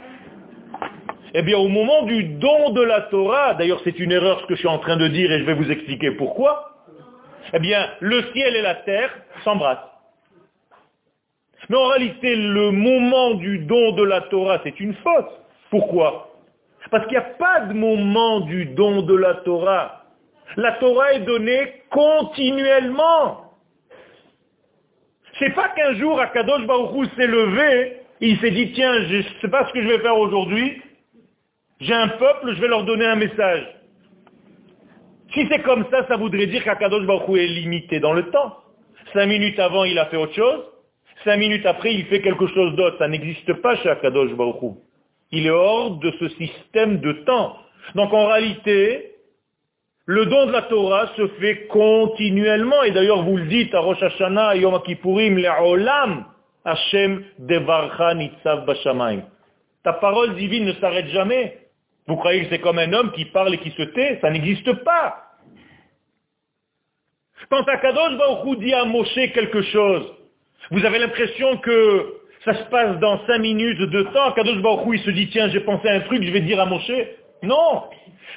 Eh 1.34 1.41
bien, 1.41 1.58
au 1.58 1.67
moment 1.67 2.04
du 2.04 2.23
don 2.25 2.69
de 2.69 2.82
la 2.84 3.01
Torah, 3.01 3.56
d'ailleurs 3.56 3.82
c'est 3.84 3.99
une 3.99 4.12
erreur 4.12 4.39
ce 4.41 4.45
que 4.45 4.54
je 4.54 4.60
suis 4.60 4.67
en 4.67 4.78
train 4.78 4.97
de 4.97 5.08
dire 5.08 5.32
et 5.32 5.39
je 5.39 5.45
vais 5.45 5.56
vous 5.56 5.71
expliquer 5.71 6.12
pourquoi, 6.12 6.74
eh 7.53 7.60
bien, 7.60 7.89
le 7.99 8.23
ciel 8.34 8.55
et 8.55 8.62
la 8.62 8.75
terre 8.75 9.10
s'embrassent. 9.43 9.79
Mais 11.69 11.77
en 11.77 11.88
réalité, 11.88 12.36
le 12.36 12.71
moment 12.71 13.36
du 13.36 13.60
don 13.60 13.93
de 13.93 14.03
la 14.03 14.21
Torah, 14.21 14.60
c'est 14.63 14.79
une 14.79 14.93
faute. 14.95 15.31
Pourquoi? 15.69 16.31
Parce 16.91 17.03
qu'il 17.05 17.17
n'y 17.17 17.23
a 17.23 17.29
pas 17.39 17.62
de 17.62 17.73
moment 17.73 18.41
du 18.41 18.65
don 18.67 19.01
de 19.01 19.15
la 19.15 19.36
Torah. 19.36 20.03
La 20.58 20.73
Torah 20.73 21.13
est 21.13 21.21
donnée 21.21 21.81
continuellement. 21.89 23.51
C'est 25.39 25.53
pas 25.55 25.69
qu'un 25.69 25.95
jour 25.95 26.19
Akadosh 26.19 26.65
Baruch 26.65 27.10
s'est 27.17 27.27
levé 27.27 28.05
il 28.21 28.39
s'est 28.39 28.51
dit 28.51 28.71
tiens, 28.73 28.93
je 29.08 29.17
ne 29.17 29.23
sais 29.41 29.47
pas 29.49 29.67
ce 29.67 29.73
que 29.73 29.81
je 29.81 29.88
vais 29.88 29.99
faire 29.99 30.17
aujourd'hui. 30.17 30.81
J'ai 31.81 31.93
un 31.93 32.08
peuple, 32.08 32.53
je 32.55 32.62
vais 32.62 32.67
leur 32.67 32.84
donner 32.84 33.05
un 33.05 33.15
message. 33.15 33.67
Si 35.35 35.45
c'est 35.51 35.61
comme 35.61 35.85
ça, 35.91 36.07
ça 36.07 36.17
voudrait 36.17 36.47
dire 36.47 36.63
qu'Akadosh 36.63 37.05
Baruch 37.05 37.37
est 37.37 37.47
limité 37.47 37.99
dans 37.99 38.13
le 38.13 38.31
temps. 38.31 38.57
Cinq 39.13 39.27
minutes 39.27 39.59
avant, 39.59 39.83
il 39.83 39.99
a 39.99 40.07
fait 40.07 40.17
autre 40.17 40.33
chose. 40.33 40.63
Cinq 41.23 41.37
minutes 41.37 41.65
après, 41.65 41.93
il 41.93 42.05
fait 42.05 42.21
quelque 42.21 42.47
chose 42.47 42.75
d'autre. 42.75 42.97
Ça 42.97 43.07
n'existe 43.07 43.53
pas 43.61 43.75
chez 43.77 43.89
Akadosh 43.89 44.31
Baruch 44.33 44.75
il 45.31 45.47
est 45.47 45.51
hors 45.51 45.97
de 45.97 46.11
ce 46.19 46.29
système 46.29 46.99
de 46.99 47.11
temps. 47.25 47.57
Donc 47.93 48.13
en 48.13 48.27
réalité, 48.27 49.11
le 50.05 50.25
don 50.25 50.45
de 50.47 50.51
la 50.51 50.63
Torah 50.63 51.07
se 51.17 51.27
fait 51.39 51.67
continuellement. 51.67 52.83
Et 52.83 52.91
d'ailleurs, 52.91 53.23
vous 53.23 53.37
le 53.37 53.45
dites 53.45 53.73
à 53.73 53.79
Rosh 53.79 54.01
Hashanah, 54.01 54.55
Yom 54.55 54.81
Kippourim, 54.83 55.37
Le'olam, 55.37 56.25
Hashem 56.63 57.23
Devarcha 57.39 58.13
Nitzav. 58.13 58.65
Ta 59.83 59.93
parole 59.93 60.35
divine 60.35 60.65
ne 60.65 60.73
s'arrête 60.73 61.07
jamais. 61.07 61.59
Vous 62.07 62.15
croyez 62.17 62.43
que 62.43 62.49
c'est 62.49 62.61
comme 62.61 62.79
un 62.79 62.93
homme 62.93 63.11
qui 63.11 63.25
parle 63.25 63.53
et 63.55 63.57
qui 63.57 63.71
se 63.71 63.81
tait? 63.81 64.19
Ça 64.21 64.29
n'existe 64.29 64.71
pas. 64.83 65.24
Quand 67.49 67.67
Akadosh 67.67 68.17
Baruch 68.17 68.60
dit 68.60 68.73
à 68.73 68.86
Moshe 68.86 69.13
quelque 69.34 69.62
chose, 69.62 70.03
vous 70.71 70.84
avez 70.84 70.99
l'impression 70.99 71.58
que 71.58 72.13
ça 72.43 72.53
se 72.55 72.63
passe 72.65 72.99
dans 72.99 73.25
cinq 73.25 73.39
minutes 73.39 73.79
de 73.79 74.03
temps, 74.03 74.31
Kadosh 74.34 74.62
Baruch 74.62 74.88
il 74.93 74.99
se 75.01 75.12
dit, 75.12 75.29
tiens, 75.29 75.49
j'ai 75.49 75.60
pensé 75.60 75.88
à 75.88 75.93
un 75.93 75.99
truc, 76.01 76.23
je 76.23 76.31
vais 76.31 76.41
dire 76.41 76.60
à 76.60 76.65
Moshe. 76.65 76.91
Non 77.43 77.84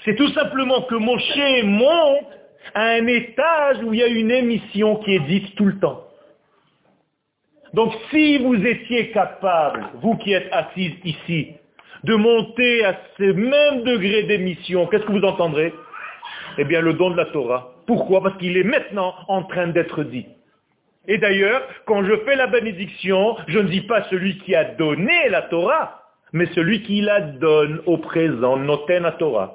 C'est 0.05 0.15
tout 0.15 0.29
simplement 0.33 0.83
que 0.83 0.95
Moshe 0.95 1.65
monte 1.65 2.27
à 2.75 2.83
un 2.83 3.07
étage 3.07 3.79
où 3.83 3.95
il 3.95 4.01
y 4.01 4.03
a 4.03 4.09
une 4.09 4.31
émission 4.31 4.97
qui 4.97 5.15
est 5.15 5.21
dite 5.21 5.55
tout 5.57 5.67
le 5.67 5.79
temps. 5.79 6.05
Donc 7.75 7.95
si 8.11 8.39
vous 8.39 8.55
étiez 8.55 9.11
capable, 9.11 9.89
vous 10.03 10.17
qui 10.17 10.33
êtes 10.33 10.49
assis 10.53 10.95
ici, 11.05 11.53
de 12.05 12.15
monter 12.15 12.85
à 12.85 12.99
ce 13.19 13.25
même 13.25 13.83
degré 13.83 14.23
d'émission, 14.25 14.87
qu'est-ce 14.87 15.05
que 15.05 15.13
vous 15.13 15.25
entendrez? 15.25 15.73
Eh 16.59 16.65
bien 16.65 16.81
le 16.81 16.95
don 16.95 17.11
de 17.11 17.17
la 17.17 17.27
Torah. 17.27 17.75
Pourquoi? 17.89 18.23
Parce 18.23 18.37
qu'il 18.37 18.59
est 18.59 18.65
maintenant 18.65 19.15
en 19.29 19.45
train 19.45 19.69
d'être 19.69 20.05
dit. 20.05 20.27
Et 21.07 21.17
d'ailleurs, 21.17 21.63
quand 21.87 22.05
je 22.05 22.19
fais 22.19 22.37
la 22.37 22.47
bénédiction, 22.47 23.35
je 23.47 23.59
ne 23.61 23.69
dis 23.69 23.81
pas 23.81 24.03
celui 24.11 24.37
qui 24.41 24.55
a 24.55 24.65
donné 24.65 25.31
la 25.31 25.41
Torah, 25.43 26.03
mais 26.35 26.45
celui 26.55 26.83
qui 26.83 27.01
la 27.01 27.23
donne 27.23 27.81
au 27.87 27.97
présent, 27.97 28.59
noten 28.59 29.05
la 29.05 29.13
Torah. 29.13 29.55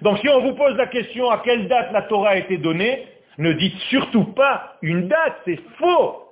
Donc 0.00 0.18
si 0.20 0.28
on 0.30 0.40
vous 0.40 0.54
pose 0.54 0.74
la 0.76 0.86
question 0.86 1.28
à 1.28 1.42
quelle 1.44 1.68
date 1.68 1.92
la 1.92 2.00
Torah 2.02 2.30
a 2.30 2.36
été 2.36 2.56
donnée, 2.56 3.08
ne 3.36 3.52
dites 3.52 3.76
surtout 3.90 4.24
pas 4.32 4.78
une 4.80 5.06
date, 5.06 5.36
c'est 5.44 5.60
faux. 5.78 6.30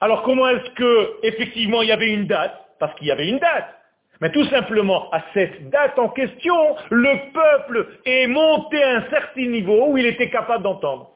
Alors 0.00 0.22
comment 0.22 0.46
est-ce 0.50 0.70
que 0.72 1.12
effectivement 1.22 1.80
il 1.80 1.88
y 1.88 1.92
avait 1.92 2.12
une 2.12 2.26
date? 2.26 2.54
Parce 2.78 2.94
qu'il 2.96 3.06
y 3.06 3.10
avait 3.10 3.28
une 3.28 3.38
date. 3.38 3.79
Mais 4.20 4.30
tout 4.32 4.44
simplement, 4.46 5.10
à 5.12 5.22
cette 5.32 5.70
date 5.70 5.98
en 5.98 6.10
question, 6.10 6.54
le 6.90 7.32
peuple 7.32 7.88
est 8.04 8.26
monté 8.26 8.82
à 8.82 8.96
un 8.96 9.10
certain 9.10 9.46
niveau 9.46 9.88
où 9.88 9.96
il 9.96 10.04
était 10.06 10.28
capable 10.28 10.62
d'entendre. 10.62 11.10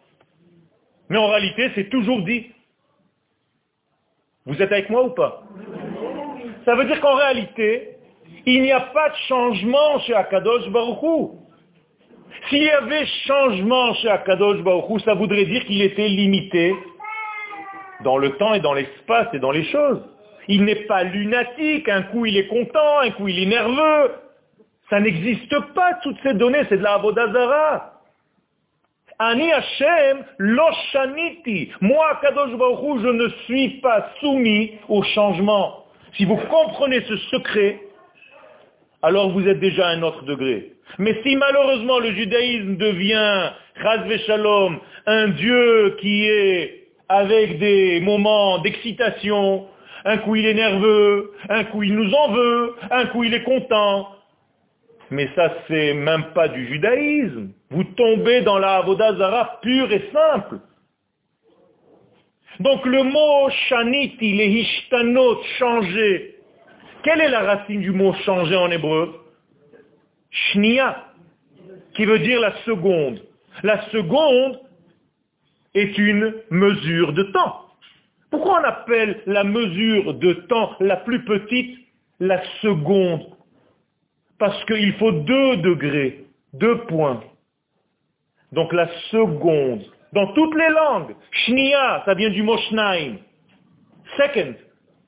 Mais 1.11 1.19
en 1.19 1.29
réalité, 1.29 1.71
c'est 1.75 1.91
toujours 1.91 2.23
dit. 2.23 2.51
Vous 4.47 4.61
êtes 4.61 4.73
avec 4.73 4.89
moi 4.89 5.05
ou 5.05 5.11
pas? 5.11 5.43
Ça 6.65 6.75
veut 6.75 6.87
dire 6.87 7.01
qu'en 7.01 7.15
réalité, 7.15 7.97
il 8.47 8.63
n'y 8.63 8.73
a 8.73 8.81
pas 8.81 9.11
de 9.11 9.17
changement 9.29 9.99
chez 10.01 10.15
Akadosh 10.15 10.69
Baruchou. 10.71 11.41
S'il 12.49 12.63
y 12.63 12.71
avait 12.71 13.07
changement 13.27 13.95
chez 13.95 14.09
Akadosh 14.09 14.63
Baruchou, 14.63 14.99
ça 15.01 15.15
voudrait 15.15 15.45
dire 15.45 15.65
qu'il 15.67 15.83
était 15.83 16.09
limité 16.09 16.75
dans 18.03 18.17
le 18.17 18.37
temps 18.37 18.55
et 18.55 18.61
dans 18.61 18.73
l'espace 18.73 19.29
et 19.35 19.39
dans 19.39 19.51
les 19.51 19.65
choses. 19.65 20.03
Il 20.49 20.65
n'est 20.65 20.85
pas 20.87 21.05
lunatique, 21.05 21.89
un 21.89 22.03
coup 22.03 22.27
il 22.27 22.37
est 22.37 22.47
content, 22.47 22.99
un 23.01 23.11
coup 23.11 23.29
il 23.29 23.43
est 23.43 23.47
nerveux. 23.47 24.13
Ça 24.91 25.01
n'existe 25.01 25.59
pas, 25.75 25.95
toutes 26.03 26.19
ces 26.23 26.35
données, 26.35 26.65
c'est 26.69 26.77
de 26.77 26.83
la 26.83 26.95
Avodazara. 26.95 28.01
Ani 29.19 29.51
Hashem 29.53 30.25
loshaniti. 30.39 31.71
Moi, 31.81 32.19
Kadosh 32.21 32.57
Baruch 32.57 33.03
je 33.03 33.09
ne 33.09 33.29
suis 33.47 33.81
pas 33.81 34.11
soumis 34.21 34.73
au 34.89 35.03
changement. 35.03 35.85
Si 36.17 36.25
vous 36.25 36.37
comprenez 36.37 37.01
ce 37.03 37.17
secret, 37.17 37.81
alors 39.03 39.31
vous 39.31 39.47
êtes 39.47 39.61
déjà 39.61 39.89
à 39.89 39.91
un 39.93 40.03
autre 40.03 40.25
degré. 40.25 40.73
Mais 40.99 41.21
si 41.23 41.37
malheureusement 41.37 41.99
le 41.99 42.13
judaïsme 42.13 42.77
devient, 42.77 43.51
Chazve 43.83 44.17
Shalom, 44.27 44.79
un 45.07 45.29
Dieu 45.29 45.97
qui 46.01 46.27
est 46.27 46.85
avec 47.09 47.59
des 47.59 48.01
moments 48.01 48.59
d'excitation. 48.59 49.67
Un 50.05 50.19
coup 50.19 50.37
il 50.37 50.47
est 50.47 50.55
nerveux, 50.55 51.33
un 51.49 51.65
coup 51.65 51.83
il 51.83 51.95
nous 51.95 52.13
en 52.13 52.33
veut, 52.33 52.75
un 52.91 53.07
coup 53.07 53.25
il 53.25 53.33
est 53.35 53.43
content. 53.43 54.11
Mais 55.11 55.29
ça, 55.35 55.55
c'est 55.69 55.95
même 55.95 56.33
pas 56.35 56.49
du 56.49 56.67
judaïsme. 56.67 57.51
Vous 57.71 57.85
tombez 57.85 58.43
dans 58.43 58.59
la 58.59 58.77
Avodazara 58.77 59.61
pure 59.63 59.93
et 59.93 60.11
simple. 60.13 60.59
Donc 62.61 62.85
le 62.85 63.03
mot 63.03 63.51
shaniti, 63.69 64.33
les 64.33 64.49
hishtanot, 64.49 65.43
changer. 65.59 66.37
Quelle 67.03 67.21
est 67.21 67.29
la 67.29 67.41
racine 67.41 67.81
du 67.81 67.91
mot 67.91 68.15
changer 68.25 68.57
en 68.57 68.71
hébreu? 68.71 69.21
Shnia, 70.31 71.07
qui 71.95 72.05
veut 72.05 72.19
dire 72.21 72.41
la 72.41 72.55
seconde. 72.65 73.21
La 73.63 73.89
seconde, 73.91 74.61
est 75.75 75.99
une 75.99 76.35
mesure 76.51 77.13
de 77.13 77.25
temps. 77.25 77.64
Pourquoi 78.35 78.63
on 78.63 78.65
appelle 78.65 79.23
la 79.27 79.45
mesure 79.45 80.13
de 80.15 80.33
temps 80.49 80.73
la 80.81 80.97
plus 80.97 81.25
petite 81.25 81.79
la 82.19 82.43
seconde? 82.63 83.27
Parce 84.41 84.65
qu'il 84.65 84.93
faut 84.95 85.13
deux 85.13 85.59
degrés, 85.59 86.25
deux 86.53 86.79
points. 86.87 87.23
Donc 88.51 88.73
la 88.73 88.89
seconde, 89.13 89.85
dans 90.13 90.33
toutes 90.33 90.57
les 90.57 90.69
langues, 90.69 91.15
shnia, 91.31 92.03
ça 92.05 92.15
vient 92.15 92.31
du 92.31 92.43
mot 92.43 92.57
shnaim, 92.57 93.19
second, 94.17 94.57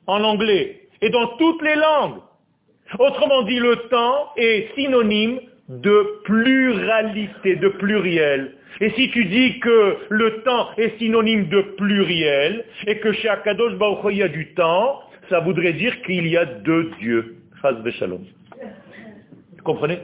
en 0.07 0.23
anglais, 0.23 0.83
et 1.03 1.11
dans 1.11 1.27
toutes 1.37 1.62
les 1.62 1.75
langues. 1.75 2.21
Autrement 2.97 3.43
dit, 3.43 3.59
le 3.59 3.89
temps 3.89 4.31
est 4.37 4.73
synonyme 4.77 5.41
de 5.68 6.20
pluralité, 6.24 7.57
de 7.57 7.68
pluriel. 7.68 8.52
Et 8.81 8.90
si 8.90 9.11
tu 9.11 9.24
dis 9.24 9.59
que 9.61 9.96
le 10.11 10.42
temps 10.42 10.68
est 10.76 10.98
synonyme 10.98 11.48
de 11.48 11.61
pluriel, 11.76 12.64
et 12.87 12.98
que 12.98 13.12
chez 13.12 13.29
Akadosh 13.29 13.74
Baruch 13.74 14.12
il 14.12 14.18
y 14.18 14.22
a 14.22 14.29
du 14.29 14.55
temps, 14.55 15.00
ça 15.29 15.40
voudrait 15.40 15.72
dire 15.72 16.00
qu'il 16.02 16.26
y 16.26 16.37
a 16.37 16.44
deux 16.44 16.90
dieux. 17.00 17.37
Vous 19.57 19.62
comprenez 19.64 19.98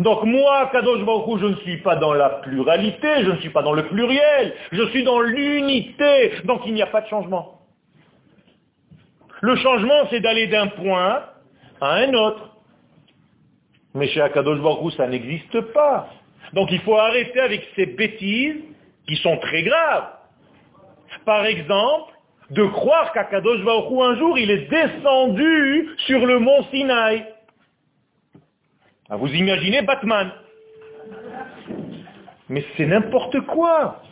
Donc 0.00 0.24
moi, 0.24 0.58
Akadosh 0.66 1.04
Baruch 1.04 1.40
je 1.40 1.46
ne 1.46 1.56
suis 1.56 1.78
pas 1.78 1.96
dans 1.96 2.12
la 2.12 2.28
pluralité, 2.28 3.08
je 3.22 3.30
ne 3.30 3.36
suis 3.36 3.50
pas 3.50 3.62
dans 3.62 3.72
le 3.72 3.84
pluriel, 3.84 4.52
je 4.72 4.82
suis 4.88 5.04
dans 5.04 5.20
l'unité, 5.20 6.32
donc 6.44 6.62
il 6.66 6.74
n'y 6.74 6.82
a 6.82 6.86
pas 6.86 7.00
de 7.00 7.06
changement. 7.06 7.60
Le 9.42 9.56
changement, 9.56 10.06
c'est 10.10 10.20
d'aller 10.20 10.48
d'un 10.48 10.66
point 10.66 11.22
à 11.80 11.94
un 11.94 12.12
autre. 12.12 12.49
Mais 13.94 14.08
chez 14.08 14.20
Akadosh 14.20 14.60
Baruch 14.60 14.94
ça 14.96 15.06
n'existe 15.06 15.60
pas. 15.72 16.08
Donc 16.52 16.70
il 16.70 16.80
faut 16.80 16.96
arrêter 16.96 17.40
avec 17.40 17.66
ces 17.76 17.86
bêtises 17.86 18.56
qui 19.06 19.16
sont 19.16 19.36
très 19.38 19.62
graves. 19.62 20.08
Par 21.24 21.44
exemple, 21.44 22.12
de 22.50 22.64
croire 22.64 23.12
qu'Akadosh 23.12 23.62
Baruch 23.62 24.00
un 24.00 24.16
jour 24.16 24.38
il 24.38 24.50
est 24.50 24.68
descendu 24.68 25.88
sur 26.06 26.24
le 26.26 26.38
mont 26.38 26.64
Sinaï. 26.70 27.26
Ah, 29.08 29.16
vous 29.16 29.28
imaginez 29.28 29.82
Batman. 29.82 30.30
Mais 32.48 32.64
c'est 32.76 32.86
n'importe 32.86 33.40
quoi. 33.40 34.02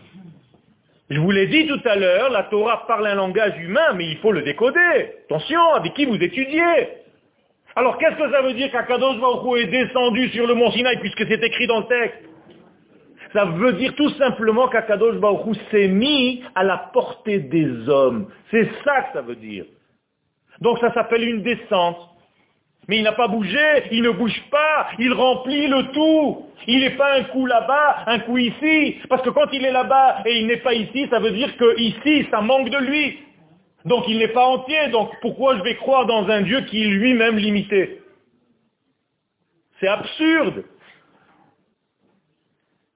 Je 1.10 1.18
vous 1.20 1.30
l'ai 1.30 1.46
dit 1.46 1.66
tout 1.66 1.80
à 1.84 1.96
l'heure, 1.96 2.30
la 2.30 2.42
Torah 2.44 2.86
parle 2.86 3.06
un 3.06 3.14
langage 3.14 3.58
humain, 3.60 3.94
mais 3.94 4.06
il 4.08 4.18
faut 4.18 4.30
le 4.30 4.42
décoder. 4.42 5.14
Attention, 5.24 5.72
avec 5.74 5.94
qui 5.94 6.04
vous 6.04 6.16
étudiez 6.16 6.88
alors 7.78 7.96
qu'est-ce 7.96 8.16
que 8.16 8.28
ça 8.32 8.42
veut 8.42 8.54
dire 8.54 8.72
qu'Akadosh 8.72 9.20
Baruch 9.20 9.60
est 9.60 9.66
descendu 9.66 10.28
sur 10.30 10.48
le 10.48 10.54
mont 10.54 10.72
Sinaï 10.72 10.98
puisque 10.98 11.24
c'est 11.28 11.40
écrit 11.44 11.68
dans 11.68 11.78
le 11.78 11.86
texte 11.86 12.18
Ça 13.32 13.44
veut 13.44 13.74
dire 13.74 13.94
tout 13.94 14.10
simplement 14.14 14.66
qu'Akadosh 14.66 15.14
Baruch 15.18 15.56
s'est 15.70 15.86
mis 15.86 16.42
à 16.56 16.64
la 16.64 16.90
portée 16.92 17.38
des 17.38 17.88
hommes. 17.88 18.26
C'est 18.50 18.68
ça 18.84 19.02
que 19.02 19.12
ça 19.12 19.20
veut 19.20 19.36
dire. 19.36 19.64
Donc 20.60 20.80
ça 20.80 20.92
s'appelle 20.92 21.22
une 21.22 21.42
descente. 21.42 21.98
Mais 22.88 22.96
il 22.96 23.04
n'a 23.04 23.12
pas 23.12 23.28
bougé, 23.28 23.84
il 23.92 24.02
ne 24.02 24.10
bouge 24.10 24.42
pas, 24.50 24.88
il 24.98 25.12
remplit 25.12 25.68
le 25.68 25.92
tout. 25.92 26.46
Il 26.66 26.80
n'est 26.80 26.96
pas 26.96 27.14
un 27.14 27.24
coup 27.24 27.46
là-bas, 27.46 28.04
un 28.06 28.18
coup 28.20 28.38
ici. 28.38 28.96
Parce 29.08 29.22
que 29.22 29.30
quand 29.30 29.52
il 29.52 29.64
est 29.64 29.70
là-bas 29.70 30.22
et 30.26 30.40
il 30.40 30.48
n'est 30.48 30.56
pas 30.56 30.74
ici, 30.74 31.06
ça 31.10 31.20
veut 31.20 31.30
dire 31.30 31.56
que 31.58 31.78
ici, 31.78 32.26
ça 32.32 32.40
manque 32.40 32.70
de 32.70 32.78
lui. 32.78 33.18
Donc 33.84 34.04
il 34.08 34.18
n'est 34.18 34.28
pas 34.28 34.46
entier, 34.46 34.88
donc 34.88 35.10
pourquoi 35.20 35.56
je 35.56 35.62
vais 35.62 35.76
croire 35.76 36.06
dans 36.06 36.28
un 36.28 36.42
Dieu 36.42 36.62
qui 36.62 36.82
est 36.82 36.88
lui-même 36.88 37.36
limité? 37.36 38.02
C'est 39.80 39.88
absurde. 39.88 40.64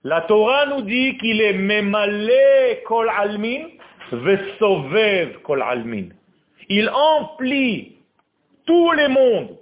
La 0.04 0.22
Torah 0.22 0.66
nous 0.66 0.82
dit 0.82 1.16
qu'il 1.18 1.40
est 1.40 1.52
memalé 1.52 2.82
kol 2.86 3.08
almin, 3.08 3.68
vesovev 4.10 5.40
kol 5.42 5.62
almin. 5.62 6.08
Il 6.68 6.88
emplit 6.90 7.96
tous 8.66 8.92
les 8.92 9.08
mondes 9.08 9.56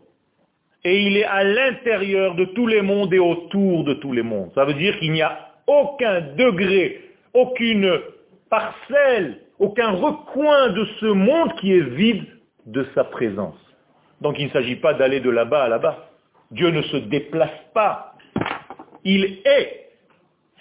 et 0.84 1.02
il 1.02 1.18
est 1.18 1.24
à 1.24 1.44
l'intérieur 1.44 2.34
de 2.36 2.46
tous 2.46 2.66
les 2.66 2.80
mondes 2.80 3.12
et 3.12 3.18
autour 3.18 3.84
de 3.84 3.94
tous 3.94 4.12
les 4.12 4.22
mondes. 4.22 4.50
Ça 4.54 4.64
veut 4.64 4.74
dire 4.74 4.98
qu'il 4.98 5.12
n'y 5.12 5.20
a 5.20 5.52
aucun 5.66 6.22
degré, 6.36 7.04
aucune 7.34 8.00
parcelle 8.48 9.40
aucun 9.60 9.90
recoin 9.90 10.70
de 10.70 10.84
ce 10.98 11.06
monde 11.06 11.54
qui 11.60 11.72
est 11.72 11.88
vide 11.94 12.24
de 12.66 12.84
sa 12.94 13.04
présence. 13.04 13.56
Donc 14.20 14.38
il 14.38 14.46
ne 14.46 14.50
s'agit 14.50 14.76
pas 14.76 14.94
d'aller 14.94 15.20
de 15.20 15.30
là-bas 15.30 15.64
à 15.64 15.68
là-bas. 15.68 16.08
Dieu 16.50 16.70
ne 16.70 16.82
se 16.82 16.96
déplace 16.96 17.58
pas. 17.72 18.14
Il 19.04 19.38
est. 19.44 19.76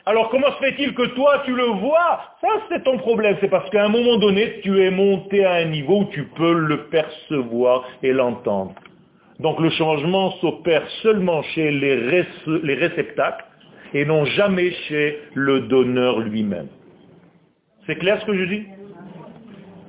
Alors 0.05 0.29
comment 0.29 0.51
se 0.51 0.59
fait-il 0.59 0.93
que 0.93 1.07
toi 1.15 1.41
tu 1.45 1.55
le 1.55 1.65
vois? 1.65 2.21
Ça 2.41 2.49
c'est 2.69 2.83
ton 2.83 2.97
problème. 2.97 3.38
C'est 3.41 3.49
parce 3.49 3.69
qu'à 3.69 3.85
un 3.85 3.89
moment 3.89 4.17
donné 4.17 4.59
tu 4.62 4.81
es 4.81 4.91
monté 4.91 5.45
à 5.45 5.53
un 5.53 5.65
niveau 5.65 6.01
où 6.01 6.05
tu 6.05 6.25
peux 6.35 6.53
le 6.53 6.85
percevoir 6.88 7.85
et 8.03 8.12
l'entendre. 8.12 8.75
Donc 9.39 9.59
le 9.59 9.69
changement 9.69 10.31
s'opère 10.41 10.88
seulement 11.01 11.41
chez 11.43 11.71
les, 11.71 12.25
les 12.63 12.73
réceptacles 12.75 13.45
et 13.93 14.05
non 14.05 14.25
jamais 14.25 14.71
chez 14.88 15.19
le 15.33 15.62
donneur 15.62 16.19
lui-même. 16.19 16.67
C'est 17.85 17.95
clair 17.95 18.19
ce 18.21 18.25
que 18.25 18.38
je 18.38 18.43
dis? 18.43 18.65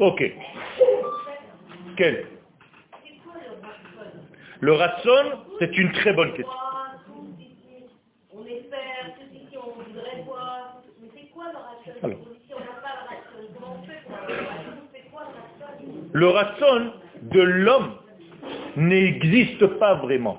Ok. 0.01 0.25
Quel 1.99 2.27
Le 4.61 4.73
ratson, 4.73 5.25
c'est 5.59 5.77
une 5.77 5.93
très 5.93 6.15
bonne 6.15 6.33
question. 6.33 6.53
Alors. 12.03 12.19
Le 16.13 16.29
ratson 16.29 16.93
de 17.21 17.41
l'homme 17.41 17.93
n'existe 18.77 19.67
pas 19.79 19.95
vraiment. 19.97 20.39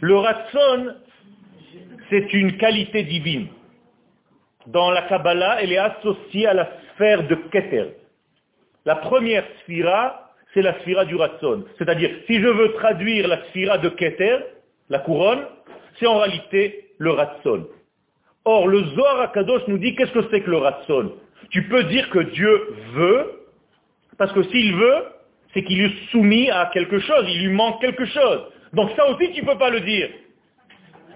Le 0.00 0.16
ratson, 0.16 0.94
c'est 2.08 2.32
une 2.32 2.56
qualité 2.56 3.02
divine. 3.02 3.48
Dans 4.66 4.90
la 4.90 5.02
Kabbalah, 5.02 5.62
elle 5.62 5.72
est 5.72 5.78
associée 5.78 6.46
à 6.46 6.54
la 6.54 6.70
sphère 6.94 7.26
de 7.26 7.34
Keter. 7.34 7.97
La 8.84 8.96
première 8.96 9.44
sphira, 9.60 10.32
c'est 10.54 10.62
la 10.62 10.78
sphira 10.80 11.04
du 11.04 11.14
ratson. 11.16 11.64
C'est-à-dire, 11.78 12.10
si 12.26 12.40
je 12.40 12.48
veux 12.48 12.72
traduire 12.74 13.28
la 13.28 13.44
sphira 13.46 13.78
de 13.78 13.88
Keter, 13.88 14.38
la 14.88 14.98
couronne, 15.00 15.44
c'est 15.98 16.06
en 16.06 16.18
réalité 16.18 16.90
le 16.98 17.10
ratson. 17.10 17.66
Or, 18.44 18.66
le 18.66 18.82
Zohar 18.94 19.20
Akadosh 19.20 19.62
nous 19.68 19.78
dit 19.78 19.94
qu'est-ce 19.94 20.12
que 20.12 20.24
c'est 20.30 20.40
que 20.40 20.50
le 20.50 20.58
ratson 20.58 21.12
Tu 21.50 21.68
peux 21.68 21.84
dire 21.84 22.08
que 22.10 22.20
Dieu 22.20 22.74
veut, 22.94 23.44
parce 24.16 24.32
que 24.32 24.42
s'il 24.44 24.74
veut, 24.74 25.04
c'est 25.52 25.62
qu'il 25.64 25.80
est 25.80 26.10
soumis 26.10 26.50
à 26.50 26.70
quelque 26.72 26.98
chose, 26.98 27.24
il 27.28 27.46
lui 27.46 27.54
manque 27.54 27.80
quelque 27.80 28.06
chose. 28.06 28.40
Donc 28.72 28.90
ça 28.96 29.08
aussi, 29.10 29.32
tu 29.32 29.42
ne 29.42 29.46
peux 29.46 29.58
pas 29.58 29.70
le 29.70 29.80
dire. 29.80 30.08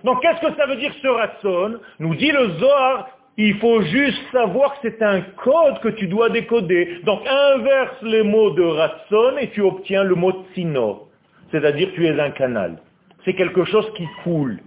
Donc 0.05 0.21
qu'est-ce 0.21 0.41
que 0.47 0.55
ça 0.57 0.67
veut 0.67 0.77
dire 0.77 0.93
ce 1.01 1.09
ratson 1.09 1.81
Nous 2.01 2.15
dit 2.17 2.33
le 2.33 2.51
Zohar, 2.59 3.09
il 3.39 3.59
faut 3.59 3.83
juste 3.83 4.21
savoir 4.31 4.75
que 4.75 4.89
c'est 4.89 5.03
un 5.03 5.23
code 5.43 5.81
que 5.81 5.89
tu 5.89 6.07
dois 6.07 6.29
décoder. 6.29 7.01
Donc 7.05 7.21
inverse 7.27 8.03
les 8.03 8.23
mots 8.23 8.51
de 8.51 8.63
ratson 8.63 9.39
et 9.41 9.51
tu 9.51 9.63
obtiens 9.63 10.05
le 10.05 10.15
mot 10.15 10.45
tsino. 10.53 11.09
C'est-à-dire 11.51 11.91
tu 11.95 12.07
es 12.07 12.21
un 12.21 12.31
canal. 12.31 12.79
C'est 13.25 13.35
quelque 13.35 13.65
chose 13.65 13.91
qui 13.97 14.07
coule. 14.23 14.59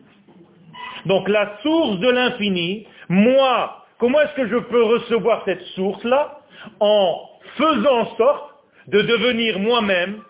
Donc 1.06 1.30
la 1.30 1.58
source 1.62 2.00
de 2.00 2.10
l'infini, 2.10 2.88
moi, 3.10 3.86
comment 4.00 4.20
est-ce 4.22 4.34
que 4.34 4.48
je 4.48 4.58
peux 4.58 4.84
recevoir 4.84 5.44
cette 5.46 5.62
source-là? 5.76 6.40
En 6.80 7.20
faisant 7.58 8.00
en 8.00 8.16
sorte 8.18 8.56
de 8.88 9.02
devenir 9.02 9.60
moi-même 9.60 10.22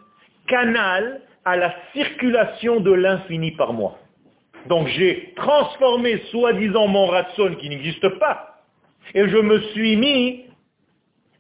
canal 0.48 1.22
à 1.46 1.56
la 1.56 1.74
circulation 1.94 2.80
de 2.82 2.92
l'infini 2.92 3.52
par 3.52 3.72
moi. 3.72 3.98
Donc 4.68 4.88
j'ai 4.88 5.34
transformé 5.36 6.20
soi-disant 6.32 6.88
mon 6.88 7.08
ratson 7.08 7.56
qui 7.60 7.70
n'existe 7.70 8.08
pas, 8.20 8.62
et 9.14 9.28
je 9.28 9.38
me 9.38 9.60
suis 9.74 9.96
mis 9.96 10.46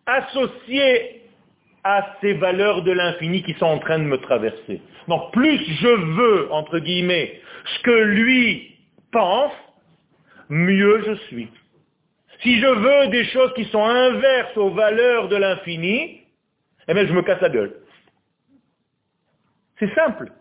associé 0.05 1.21
à 1.83 2.15
ces 2.21 2.33
valeurs 2.33 2.81
de 2.83 2.91
l'infini 2.91 3.43
qui 3.43 3.53
sont 3.53 3.65
en 3.65 3.79
train 3.79 3.99
de 3.99 4.03
me 4.03 4.17
traverser. 4.17 4.81
Donc 5.07 5.31
plus 5.31 5.57
je 5.57 5.87
veux, 5.87 6.51
entre 6.51 6.79
guillemets, 6.79 7.39
ce 7.65 7.79
que 7.83 7.91
lui 7.91 8.75
pense, 9.11 9.53
mieux 10.49 11.03
je 11.05 11.15
suis. 11.27 11.49
Si 12.41 12.59
je 12.59 12.67
veux 12.67 13.07
des 13.09 13.25
choses 13.25 13.53
qui 13.53 13.65
sont 13.65 13.83
inverses 13.83 14.57
aux 14.57 14.71
valeurs 14.71 15.29
de 15.29 15.35
l'infini, 15.35 16.21
eh 16.87 16.93
bien 16.93 17.05
je 17.05 17.13
me 17.13 17.21
casse 17.21 17.41
la 17.41 17.49
gueule. 17.49 17.75
C'est 19.79 19.93
simple. 19.95 20.31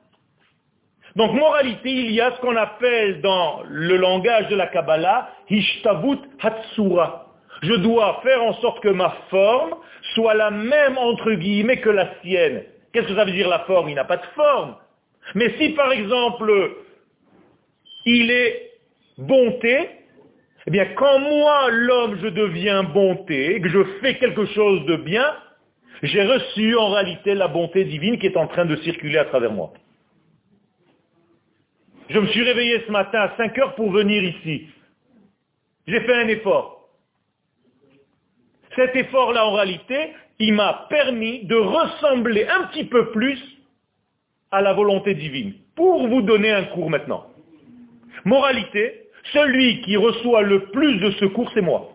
Donc, 1.16 1.32
moralité, 1.32 1.90
il 1.90 2.10
y 2.10 2.20
a 2.20 2.32
ce 2.32 2.40
qu'on 2.40 2.56
appelle 2.56 3.20
dans 3.20 3.62
le 3.68 3.96
langage 3.96 4.48
de 4.48 4.56
la 4.56 4.66
Kabbalah, 4.66 5.28
Hishtavut 5.48 6.18
Hatsura. 6.42 7.26
Je 7.62 7.74
dois 7.74 8.20
faire 8.22 8.42
en 8.42 8.52
sorte 8.54 8.82
que 8.82 8.88
ma 8.88 9.10
forme 9.30 9.76
soit 10.14 10.34
la 10.34 10.50
même, 10.50 10.98
entre 10.98 11.32
guillemets, 11.32 11.80
que 11.80 11.90
la 11.90 12.08
sienne. 12.20 12.64
Qu'est-ce 12.92 13.06
que 13.06 13.14
ça 13.14 13.24
veut 13.24 13.32
dire 13.32 13.48
la 13.48 13.60
forme? 13.60 13.88
Il 13.88 13.94
n'a 13.94 14.04
pas 14.04 14.16
de 14.16 14.26
forme. 14.34 14.74
Mais 15.34 15.54
si, 15.58 15.70
par 15.70 15.92
exemple, 15.92 16.52
il 18.06 18.30
est 18.30 18.72
bonté, 19.16 19.88
eh 20.66 20.70
bien, 20.70 20.86
quand 20.96 21.20
moi, 21.20 21.70
l'homme, 21.70 22.18
je 22.22 22.28
deviens 22.28 22.82
bonté, 22.82 23.60
que 23.60 23.68
je 23.68 23.84
fais 24.00 24.18
quelque 24.18 24.46
chose 24.46 24.84
de 24.86 24.96
bien, 24.96 25.26
j'ai 26.02 26.24
reçu 26.24 26.76
en 26.76 26.90
réalité 26.90 27.34
la 27.34 27.48
bonté 27.48 27.84
divine 27.84 28.18
qui 28.18 28.26
est 28.26 28.36
en 28.36 28.48
train 28.48 28.64
de 28.64 28.76
circuler 28.76 29.18
à 29.18 29.24
travers 29.24 29.52
moi. 29.52 29.72
Je 32.10 32.18
me 32.18 32.26
suis 32.26 32.42
réveillé 32.42 32.82
ce 32.86 32.92
matin 32.92 33.20
à 33.20 33.36
5 33.36 33.58
heures 33.58 33.74
pour 33.74 33.90
venir 33.90 34.22
ici. 34.22 34.68
J'ai 35.86 36.00
fait 36.00 36.14
un 36.14 36.28
effort. 36.28 36.88
Cet 38.76 38.94
effort-là, 38.96 39.46
en 39.46 39.52
réalité, 39.52 40.12
il 40.38 40.54
m'a 40.54 40.86
permis 40.90 41.44
de 41.44 41.54
ressembler 41.54 42.46
un 42.46 42.64
petit 42.64 42.84
peu 42.84 43.10
plus 43.12 43.40
à 44.50 44.60
la 44.60 44.72
volonté 44.72 45.14
divine. 45.14 45.54
Pour 45.76 46.06
vous 46.08 46.22
donner 46.22 46.50
un 46.52 46.64
cours 46.64 46.90
maintenant. 46.90 47.26
Moralité, 48.24 49.08
celui 49.32 49.80
qui 49.82 49.96
reçoit 49.96 50.42
le 50.42 50.66
plus 50.66 50.98
de 50.98 51.10
secours, 51.12 51.50
c'est 51.54 51.60
moi. 51.60 51.90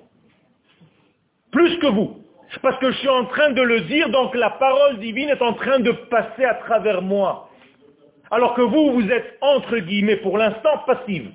Plus 1.52 1.78
que 1.78 1.88
vous. 1.88 2.17
Parce 2.62 2.80
que 2.80 2.91
je 2.91 2.98
suis 2.98 3.10
en 3.10 3.26
train 3.26 3.52
de 3.52 3.62
le 3.62 3.82
dire, 3.82 4.10
donc 4.10 4.34
la 4.36 4.50
parole 4.52 5.00
divine 5.00 5.30
est 5.30 5.41
en 5.41 5.54
train 5.54 5.80
de 5.80 5.91
passer 5.91 6.45
à 6.45 6.56
travers 6.56 7.02
moi. 7.02 7.48
Alors 8.32 8.54
que 8.54 8.62
vous, 8.62 8.92
vous 8.92 9.12
êtes 9.12 9.38
entre 9.42 9.78
guillemets 9.78 10.18
pour 10.18 10.38
l'instant 10.38 10.78
passive. 10.86 11.30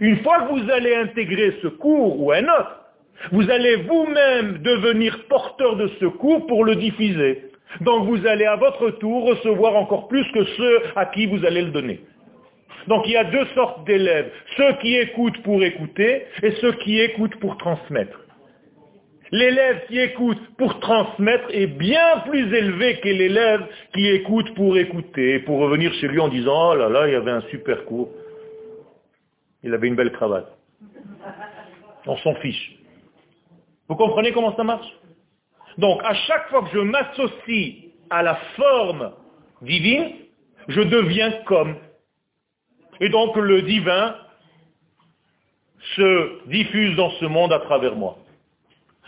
Une 0.00 0.18
fois 0.22 0.42
que 0.42 0.52
vous 0.52 0.70
allez 0.70 0.94
intégrer 0.94 1.54
ce 1.62 1.68
cours 1.68 2.20
ou 2.20 2.32
un 2.32 2.44
autre, 2.44 2.80
vous 3.32 3.50
allez 3.50 3.76
vous-même 3.76 4.58
devenir 4.58 5.24
porteur 5.28 5.76
de 5.76 5.88
ce 6.00 6.06
cours 6.06 6.46
pour 6.46 6.64
le 6.64 6.76
diffuser. 6.76 7.50
Donc 7.80 8.06
vous 8.06 8.26
allez 8.26 8.44
à 8.44 8.56
votre 8.56 8.90
tour 8.92 9.24
recevoir 9.24 9.76
encore 9.76 10.08
plus 10.08 10.26
que 10.32 10.44
ceux 10.44 10.82
à 10.94 11.06
qui 11.06 11.26
vous 11.26 11.44
allez 11.44 11.62
le 11.62 11.70
donner. 11.70 12.00
Donc 12.88 13.04
il 13.06 13.12
y 13.12 13.16
a 13.16 13.24
deux 13.24 13.46
sortes 13.54 13.84
d'élèves, 13.84 14.30
ceux 14.56 14.72
qui 14.80 14.96
écoutent 14.96 15.42
pour 15.42 15.62
écouter 15.62 16.24
et 16.42 16.52
ceux 16.52 16.72
qui 16.72 17.00
écoutent 17.00 17.36
pour 17.36 17.56
transmettre. 17.58 18.25
L'élève 19.32 19.86
qui 19.88 19.98
écoute 19.98 20.38
pour 20.56 20.78
transmettre 20.80 21.46
est 21.50 21.66
bien 21.66 22.18
plus 22.26 22.52
élevé 22.54 23.00
que 23.00 23.08
l'élève 23.08 23.66
qui 23.92 24.06
écoute 24.06 24.54
pour 24.54 24.78
écouter, 24.78 25.40
pour 25.40 25.58
revenir 25.58 25.92
chez 25.94 26.06
lui 26.06 26.20
en 26.20 26.28
disant, 26.28 26.72
oh 26.72 26.74
là 26.76 26.88
là, 26.88 27.08
il 27.08 27.12
y 27.12 27.16
avait 27.16 27.32
un 27.32 27.42
super 27.50 27.84
cours. 27.86 28.10
Il 29.64 29.74
avait 29.74 29.88
une 29.88 29.96
belle 29.96 30.12
cravate. 30.12 30.46
On 32.06 32.16
s'en 32.18 32.34
fiche. 32.36 32.76
Vous 33.88 33.96
comprenez 33.96 34.32
comment 34.32 34.54
ça 34.54 34.62
marche? 34.62 34.86
Donc, 35.78 36.00
à 36.04 36.14
chaque 36.14 36.48
fois 36.48 36.62
que 36.62 36.70
je 36.72 36.78
m'associe 36.78 37.74
à 38.10 38.22
la 38.22 38.36
forme 38.56 39.12
divine, 39.62 40.12
je 40.68 40.80
deviens 40.82 41.32
comme. 41.46 41.76
Et 43.00 43.08
donc, 43.08 43.36
le 43.36 43.62
divin 43.62 44.16
se 45.96 46.48
diffuse 46.48 46.96
dans 46.96 47.10
ce 47.10 47.26
monde 47.26 47.52
à 47.52 47.58
travers 47.60 47.96
moi. 47.96 48.18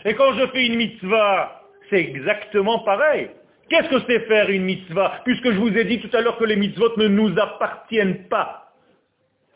Et 0.05 0.13
quand 0.13 0.33
je 0.33 0.47
fais 0.47 0.65
une 0.65 0.75
mitzvah, 0.75 1.61
c'est 1.89 1.99
exactement 1.99 2.79
pareil. 2.79 3.29
Qu'est-ce 3.69 3.89
que 3.89 4.01
c'est 4.07 4.21
faire 4.21 4.49
une 4.49 4.63
mitzvah? 4.63 5.21
Puisque 5.25 5.51
je 5.51 5.57
vous 5.57 5.77
ai 5.77 5.85
dit 5.85 5.99
tout 5.99 6.15
à 6.15 6.21
l'heure 6.21 6.37
que 6.37 6.45
les 6.45 6.55
mitzvot 6.55 6.97
ne 6.97 7.07
nous 7.07 7.37
appartiennent 7.37 8.27
pas. 8.27 8.73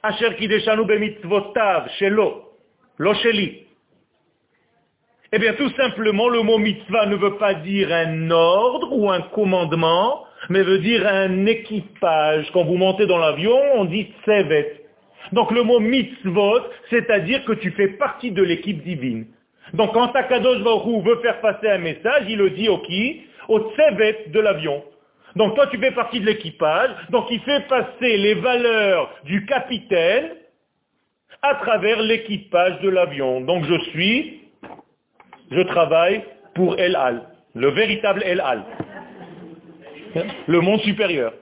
Asher 0.04 0.36
kideshanu 0.36 0.86
mitzvotav, 0.86 1.90
shelo, 1.98 2.52
lo 2.98 3.14
sheli. 3.16 3.64
Eh 5.36 5.40
bien, 5.40 5.54
tout 5.54 5.70
simplement, 5.72 6.30
le 6.30 6.44
mot 6.44 6.60
mitzvah 6.60 7.08
ne 7.08 7.16
veut 7.16 7.38
pas 7.38 7.56
dire 7.56 7.92
un 7.92 8.30
ordre 8.30 8.96
ou 8.96 9.10
un 9.10 9.22
commandement, 9.22 10.26
mais 10.50 10.62
veut 10.62 10.78
dire 10.78 11.08
un 11.08 11.48
équipage. 11.48 12.52
Quand 12.54 12.66
vous 12.66 12.78
montez 12.78 13.08
dans 13.08 13.18
l'avion, 13.18 13.58
on 13.74 13.86
dit 13.86 14.14
tsevet. 14.24 14.84
Donc 15.32 15.50
le 15.50 15.64
mot 15.64 15.80
mitzvot, 15.80 16.60
c'est-à-dire 16.92 17.44
que 17.46 17.54
tu 17.54 17.72
fais 17.72 17.88
partie 17.88 18.30
de 18.30 18.44
l'équipe 18.44 18.84
divine. 18.84 19.26
Donc 19.74 19.94
quand 19.94 20.16
Akadosh 20.16 20.62
Baruch 20.62 21.04
veut 21.04 21.20
faire 21.22 21.42
passer 21.42 21.70
un 21.70 21.80
message, 21.80 22.26
il 22.30 22.38
le 22.38 22.52
dit 22.52 22.70
au 22.70 22.80
qui? 22.80 23.24
Au 23.48 23.60
tsevet 23.72 24.26
de 24.28 24.40
l'avion. 24.40 24.84
Donc 25.36 25.56
toi 25.56 25.68
tu 25.68 25.78
fais 25.80 25.92
partie 25.92 26.20
de 26.20 26.26
l'équipage, 26.26 26.92
donc 27.10 27.26
il 27.32 27.40
fait 27.42 27.68
passer 27.68 28.18
les 28.18 28.36
valeurs 28.36 29.10
du 29.26 29.46
capitaine 29.46 30.30
à 31.42 31.56
travers 31.56 32.02
l'équipage 32.02 32.80
de 32.82 32.90
l'avion. 32.90 33.42
Donc 33.42 33.66
je 33.66 33.80
suis, 33.90 34.42
je 35.52 35.62
travaille 35.62 36.24
pour 36.54 36.80
El 36.80 36.96
Al, 36.96 37.24
le 37.56 37.70
véritable 37.70 38.22
El 38.24 38.42
Al, 38.42 38.64
le 40.48 40.60
monde 40.62 40.82
supérieur. 40.82 41.34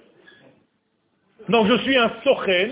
Donc 1.50 1.68
je 1.68 1.78
suis 1.80 1.98
un 1.98 2.12
sochen, 2.24 2.72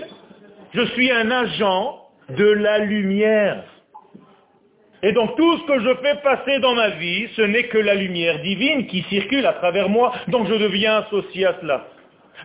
je 0.72 0.86
suis 0.86 1.10
un 1.10 1.30
agent 1.30 2.08
de 2.30 2.46
la 2.46 2.78
lumière. 2.78 3.64
Et 5.02 5.12
donc 5.12 5.34
tout 5.36 5.58
ce 5.58 5.64
que 5.64 5.80
je 5.80 5.94
fais 6.02 6.16
passer 6.22 6.58
dans 6.58 6.74
ma 6.74 6.90
vie, 6.90 7.28
ce 7.34 7.42
n'est 7.42 7.68
que 7.68 7.78
la 7.78 7.94
lumière 7.94 8.40
divine 8.40 8.86
qui 8.86 9.02
circule 9.04 9.46
à 9.46 9.54
travers 9.54 9.88
moi, 9.88 10.12
donc 10.28 10.46
je 10.46 10.54
deviens 10.54 10.98
associé 10.98 11.46
à 11.46 11.56
cela. 11.60 11.86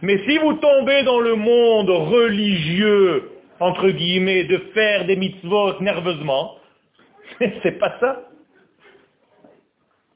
Mais 0.01 0.23
si 0.25 0.37
vous 0.37 0.53
tombez 0.53 1.03
dans 1.03 1.19
le 1.19 1.35
monde 1.35 1.89
religieux, 1.89 3.31
entre 3.59 3.89
guillemets, 3.89 4.45
de 4.45 4.57
faire 4.73 5.05
des 5.05 5.15
mitzvot 5.15 5.79
nerveusement, 5.81 6.57
c'est 7.39 7.77
pas 7.79 7.97
ça. 7.99 8.21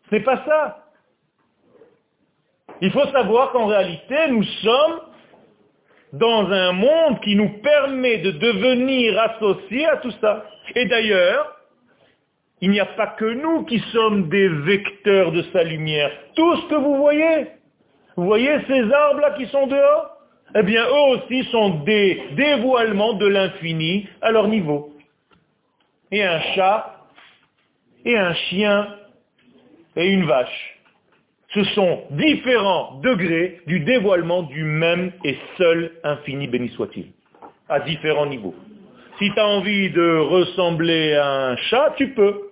C'est 0.09 0.21
pas 0.21 0.43
ça. 0.45 0.85
Il 2.81 2.91
faut 2.91 3.05
savoir 3.07 3.51
qu'en 3.51 3.67
réalité, 3.67 4.15
nous 4.29 4.43
sommes 4.43 5.01
dans 6.13 6.49
un 6.49 6.71
monde 6.71 7.19
qui 7.21 7.35
nous 7.35 7.49
permet 7.61 8.17
de 8.17 8.31
devenir 8.31 9.19
associés 9.19 9.85
à 9.85 9.97
tout 9.97 10.11
ça. 10.21 10.45
Et 10.75 10.85
d'ailleurs, 10.85 11.58
Il 12.61 12.71
n'y 12.71 12.79
a 12.79 12.85
pas 12.85 13.07
que 13.07 13.25
nous 13.25 13.63
qui 13.63 13.79
sommes 13.91 14.29
des 14.29 14.47
vecteurs 14.47 15.31
de 15.31 15.43
sa 15.53 15.63
lumière. 15.63 16.11
Tout 16.35 16.57
ce 16.57 16.67
que 16.67 16.75
vous 16.75 16.97
voyez, 16.97 17.47
vous 18.17 18.25
voyez 18.25 18.57
ces 18.67 18.91
arbres-là 18.91 19.31
qui 19.37 19.45
sont 19.47 19.67
dehors? 19.67 20.17
Eh 20.55 20.63
bien, 20.63 20.83
eux 20.83 21.15
aussi 21.15 21.43
sont 21.51 21.81
des 21.83 22.21
dévoilements 22.31 23.13
de 23.13 23.27
l'infini 23.27 24.07
à 24.21 24.31
leur 24.31 24.47
niveau. 24.47 24.93
Et 26.11 26.23
un 26.23 26.41
chat, 26.55 27.05
et 28.03 28.17
un 28.17 28.33
chien, 28.33 28.95
et 29.95 30.07
une 30.07 30.25
vache. 30.25 30.79
Ce 31.53 31.63
sont 31.75 32.03
différents 32.11 32.99
degrés 33.03 33.61
du 33.67 33.79
dévoilement 33.79 34.43
du 34.43 34.63
même 34.63 35.11
et 35.23 35.37
seul 35.57 35.91
infini, 36.03 36.47
béni 36.47 36.69
soit-il, 36.69 37.07
à 37.67 37.79
différents 37.79 38.25
niveaux. 38.25 38.55
Si 39.19 39.31
tu 39.31 39.39
as 39.39 39.47
envie 39.47 39.89
de 39.91 40.17
ressembler 40.17 41.15
à 41.15 41.49
un 41.49 41.55
chat, 41.57 41.93
tu 41.97 42.09
peux. 42.13 42.48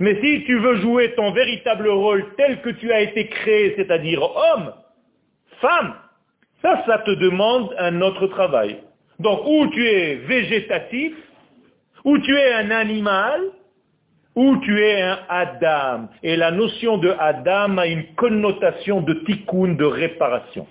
Mais 0.00 0.20
si 0.20 0.44
tu 0.44 0.58
veux 0.58 0.76
jouer 0.76 1.12
ton 1.14 1.32
véritable 1.32 1.88
rôle 1.88 2.24
tel 2.36 2.60
que 2.62 2.70
tu 2.70 2.92
as 2.92 3.00
été 3.00 3.28
créé, 3.28 3.74
c'est-à-dire 3.76 4.22
homme, 4.22 4.72
femme, 5.60 5.94
ça, 6.62 6.82
ça 6.86 6.98
te 6.98 7.10
demande 7.10 7.74
un 7.78 8.00
autre 8.00 8.26
travail. 8.28 8.78
Donc, 9.18 9.40
ou 9.46 9.66
tu 9.68 9.86
es 9.86 10.14
végétatif, 10.14 11.14
ou 12.04 12.18
tu 12.18 12.36
es 12.36 12.52
un 12.54 12.70
animal, 12.70 13.40
ou 14.34 14.56
tu 14.58 14.80
es 14.80 15.02
un 15.02 15.18
Adam. 15.28 16.08
Et 16.22 16.36
la 16.36 16.50
notion 16.50 16.98
de 16.98 17.14
Adam 17.18 17.78
a 17.78 17.86
une 17.86 18.14
connotation 18.14 19.02
de 19.02 19.14
tikkun, 19.24 19.74
de 19.74 19.84
réparation. 19.84 20.66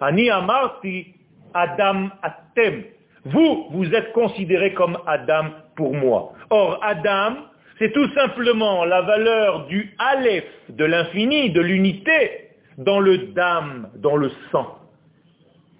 Ani 0.00 0.30
amarti 0.30 1.14
Adam 1.52 2.10
atem. 2.22 2.84
Vous, 3.26 3.68
vous 3.70 3.94
êtes 3.94 4.12
considéré 4.12 4.74
comme 4.74 4.98
Adam 5.06 5.46
pour 5.76 5.94
moi. 5.94 6.32
Or, 6.50 6.78
Adam, 6.82 7.36
c'est 7.78 7.92
tout 7.92 8.08
simplement 8.14 8.84
la 8.84 9.02
valeur 9.02 9.66
du 9.66 9.94
Aleph, 9.98 10.44
de 10.68 10.84
l'infini, 10.84 11.50
de 11.50 11.60
l'unité, 11.60 12.50
dans 12.78 13.00
le 13.00 13.18
Dam, 13.18 13.90
dans 13.96 14.16
le 14.16 14.30
sang. 14.50 14.78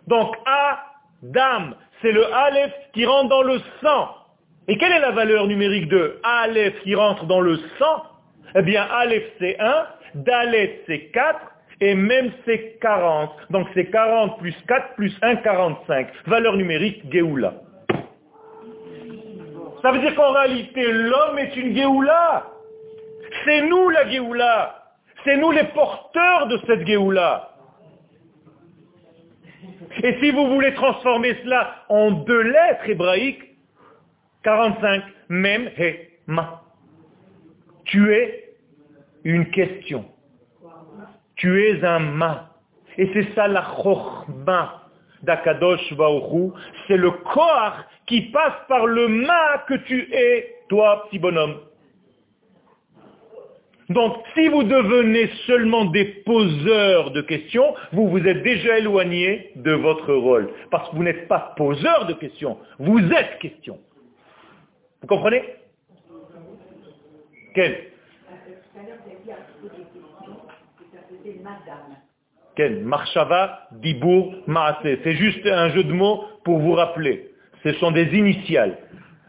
Donc, 0.06 0.34
Adam, 0.44 1.74
c'est 2.02 2.12
le 2.12 2.24
Aleph 2.34 2.72
qui 2.92 3.06
rentre 3.06 3.28
dans 3.28 3.42
le 3.42 3.60
sang. 3.82 4.10
Et 4.68 4.76
quelle 4.78 4.92
est 4.92 5.00
la 5.00 5.12
valeur 5.12 5.46
numérique 5.46 5.88
de 5.88 6.18
Aleph 6.22 6.80
qui 6.82 6.94
rentre 6.94 7.26
dans 7.26 7.40
le 7.40 7.58
sang? 7.78 8.02
Eh 8.56 8.62
bien, 8.62 8.82
Aleph 8.82 9.24
c'est 9.38 9.58
1, 9.58 9.86
Dalet 10.14 10.80
c'est 10.86 11.06
4, 11.12 11.38
et 11.80 11.94
même 11.94 12.30
c'est 12.44 12.78
40. 12.80 13.30
Donc 13.50 13.66
c'est 13.74 13.90
40 13.90 14.38
plus 14.38 14.54
4 14.68 14.94
plus 14.94 15.16
1, 15.22 15.36
45. 15.36 16.08
Valeur 16.26 16.56
numérique, 16.56 17.02
Géoula. 17.10 17.54
Ça 19.84 19.92
veut 19.92 19.98
dire 19.98 20.14
qu'en 20.14 20.32
réalité, 20.32 20.90
l'homme 20.90 21.38
est 21.38 21.54
une 21.56 21.76
Géoula. 21.76 22.46
C'est 23.44 23.60
nous 23.68 23.90
la 23.90 24.08
Géoula. 24.08 24.82
C'est 25.24 25.36
nous 25.36 25.50
les 25.50 25.64
porteurs 25.64 26.46
de 26.46 26.58
cette 26.66 26.86
Géoula. 26.86 27.50
Et 30.02 30.18
si 30.20 30.30
vous 30.30 30.46
voulez 30.46 30.72
transformer 30.72 31.36
cela 31.44 31.84
en 31.90 32.12
deux 32.12 32.40
lettres 32.40 32.88
hébraïques, 32.88 33.44
45, 34.42 35.02
même, 35.28 35.68
he, 35.76 36.08
ma. 36.28 36.62
Tu 37.84 38.10
es 38.14 38.54
une 39.22 39.50
question. 39.50 40.06
Tu 41.36 41.62
es 41.62 41.84
un 41.84 41.98
ma. 41.98 42.54
Et 42.96 43.10
c'est 43.12 43.34
ça 43.34 43.48
la 43.48 43.60
chorma 43.60 44.83
d'Akadosh 45.24 45.92
Baoru. 45.94 46.52
C'est 46.86 46.96
le 46.96 47.10
corps 47.10 47.76
qui 48.06 48.22
passe 48.30 48.66
par 48.68 48.86
le 48.86 49.08
ma 49.08 49.64
que 49.66 49.74
tu 49.74 50.08
es, 50.12 50.56
toi, 50.68 51.06
petit 51.08 51.18
bonhomme. 51.18 51.56
Donc, 53.90 54.16
si 54.34 54.48
vous 54.48 54.62
devenez 54.62 55.28
seulement 55.46 55.84
des 55.84 56.06
poseurs 56.24 57.10
de 57.10 57.20
questions, 57.20 57.74
vous 57.92 58.08
vous 58.08 58.26
êtes 58.26 58.42
déjà 58.42 58.78
éloigné 58.78 59.52
de 59.56 59.72
votre 59.72 60.14
rôle. 60.14 60.50
Parce 60.70 60.88
que 60.88 60.96
vous 60.96 61.02
n'êtes 61.02 61.28
pas 61.28 61.54
poseur 61.56 62.06
de 62.06 62.14
questions, 62.14 62.58
vous 62.78 63.00
êtes 63.12 63.38
question. 63.40 63.78
Vous 65.02 65.06
comprenez? 65.06 65.42
Quel? 67.54 67.90
Marshava, 72.58 73.68
Dibour. 73.72 74.34
C'est 74.82 75.14
juste 75.14 75.46
un 75.46 75.70
jeu 75.70 75.84
de 75.84 75.92
mots 75.92 76.24
pour 76.44 76.58
vous 76.58 76.72
rappeler. 76.72 77.30
Ce 77.62 77.72
sont 77.74 77.90
des 77.90 78.14
initiales. 78.16 78.78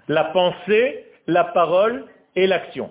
La 0.07 0.25
pensée, 0.25 1.05
la 1.27 1.45
parole 1.45 2.05
et 2.35 2.47
l'action. 2.47 2.89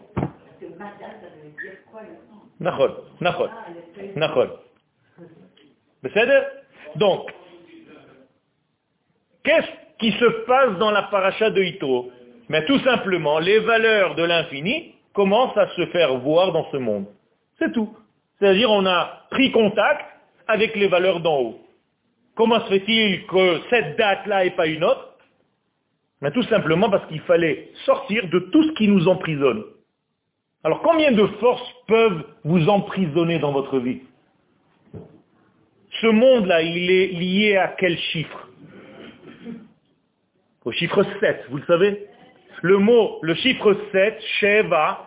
Donc, 6.97 7.31
qu'est-ce 9.45 9.67
qui 9.99 10.13
se 10.13 10.25
passe 10.47 10.79
dans 10.79 10.91
la 10.91 11.03
paracha 11.05 11.51
de 11.51 11.63
Hitro 11.63 12.11
Mais 12.49 12.65
tout 12.67 12.79
simplement, 12.81 13.39
les 13.39 13.61
valeurs 13.61 14.15
de 14.15 14.23
l'infini 14.23 14.95
commencent 15.13 15.57
à 15.57 15.69
se 15.69 15.87
faire 15.87 16.17
voir 16.19 16.53
dans 16.53 16.71
ce 16.71 16.77
monde. 16.77 17.07
C'est 17.59 17.73
tout. 17.73 17.97
C'est-à-dire, 18.39 18.71
on 18.71 18.85
a 18.87 19.27
pris 19.31 19.53
contact 19.53 20.05
avec 20.47 20.75
les 20.77 20.89
valeurs 20.89 21.21
d'en 21.21 21.41
haut. 21.41 21.61
Comment 22.35 22.61
se 22.61 22.69
fait-il 22.69 23.27
que 23.27 23.61
cette 23.71 23.97
date-là 23.97 24.45
et 24.45 24.51
pas 24.51 24.67
une 24.67 24.85
autre? 24.85 25.17
Mais 26.21 26.31
tout 26.33 26.43
simplement 26.45 26.91
parce 26.91 27.07
qu'il 27.09 27.21
fallait 27.23 27.71
sortir 27.85 28.29
de 28.29 28.39
tout 28.39 28.63
ce 28.65 28.73
qui 28.73 28.89
nous 28.89 29.07
emprisonne. 29.09 29.65
Alors 30.65 30.83
combien 30.83 31.13
de 31.13 31.27
forces 31.39 31.75
peuvent 31.87 32.25
vous 32.45 32.69
emprisonner 32.69 33.39
dans 33.39 33.53
votre 33.53 33.79
vie? 33.79 34.01
Ce 36.01 36.07
monde-là, 36.07 36.63
il 36.63 36.91
est 36.91 37.07
lié 37.09 37.57
à 37.57 37.69
quel 37.79 37.97
chiffre? 37.97 38.49
Au 40.65 40.73
chiffre 40.73 41.05
7, 41.21 41.45
vous 41.51 41.59
le 41.59 41.65
savez? 41.67 42.07
Le 42.63 42.79
mot, 42.79 43.19
le 43.23 43.35
chiffre 43.35 43.77
7, 43.93 44.21
Sheva, 44.41 45.07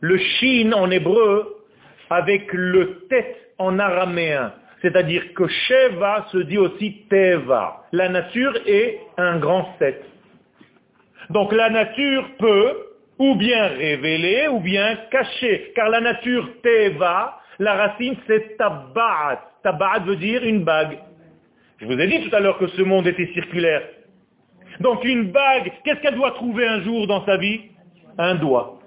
le 0.00 0.16
Shin 0.16 0.72
en 0.72 0.90
hébreu, 0.90 1.63
avec 2.10 2.52
le 2.52 3.06
tête 3.08 3.36
en 3.58 3.78
araméen. 3.78 4.52
C'est-à-dire 4.82 5.32
que 5.34 5.46
Sheva 5.46 6.26
se 6.30 6.38
dit 6.38 6.58
aussi 6.58 7.06
Teva. 7.08 7.84
La 7.92 8.08
nature 8.08 8.54
est 8.66 9.00
un 9.16 9.38
grand 9.38 9.74
7. 9.78 10.04
Donc 11.30 11.52
la 11.52 11.70
nature 11.70 12.26
peut 12.38 12.76
ou 13.18 13.34
bien 13.36 13.68
révéler, 13.68 14.48
ou 14.48 14.60
bien 14.60 14.96
cacher. 15.10 15.72
Car 15.74 15.88
la 15.88 16.00
nature 16.00 16.48
teva, 16.62 17.40
la 17.58 17.74
racine 17.74 18.16
c'est 18.26 18.56
tabat. 18.56 19.40
Tabat 19.62 20.00
veut 20.00 20.16
dire 20.16 20.44
une 20.44 20.64
bague. 20.64 20.98
Je 21.78 21.86
vous 21.86 21.98
ai 21.98 22.06
dit 22.06 22.28
tout 22.28 22.34
à 22.34 22.40
l'heure 22.40 22.58
que 22.58 22.66
ce 22.68 22.82
monde 22.82 23.06
était 23.06 23.32
circulaire. 23.32 23.82
Donc 24.80 25.04
une 25.04 25.30
bague, 25.30 25.72
qu'est-ce 25.84 26.00
qu'elle 26.00 26.16
doit 26.16 26.32
trouver 26.32 26.66
un 26.66 26.80
jour 26.82 27.06
dans 27.06 27.24
sa 27.24 27.36
vie? 27.36 27.60
Un 28.18 28.34
doigt. 28.34 28.80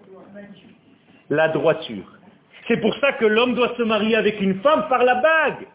La 1.29 1.49
droiture. 1.49 2.16
C'est 2.67 2.77
pour 2.77 2.95
ça 2.97 3.13
que 3.13 3.25
l'homme 3.25 3.55
doit 3.55 3.73
se 3.77 3.83
marier 3.83 4.15
avec 4.15 4.41
une 4.41 4.59
femme 4.61 4.87
par 4.89 5.03
la 5.03 5.15
bague. 5.15 5.67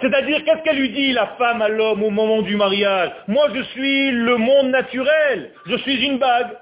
C'est-à-dire, 0.00 0.44
qu'est-ce 0.44 0.62
qu'elle 0.62 0.78
lui 0.78 0.90
dit, 0.90 1.12
la 1.12 1.26
femme 1.38 1.60
à 1.60 1.68
l'homme, 1.68 2.04
au 2.04 2.10
moment 2.10 2.42
du 2.42 2.56
mariage? 2.56 3.10
Moi, 3.26 3.48
je 3.54 3.62
suis 3.62 4.12
le 4.12 4.36
monde 4.36 4.68
naturel. 4.68 5.50
Je 5.66 5.76
suis 5.78 6.06
une 6.06 6.18
bague. 6.18 6.56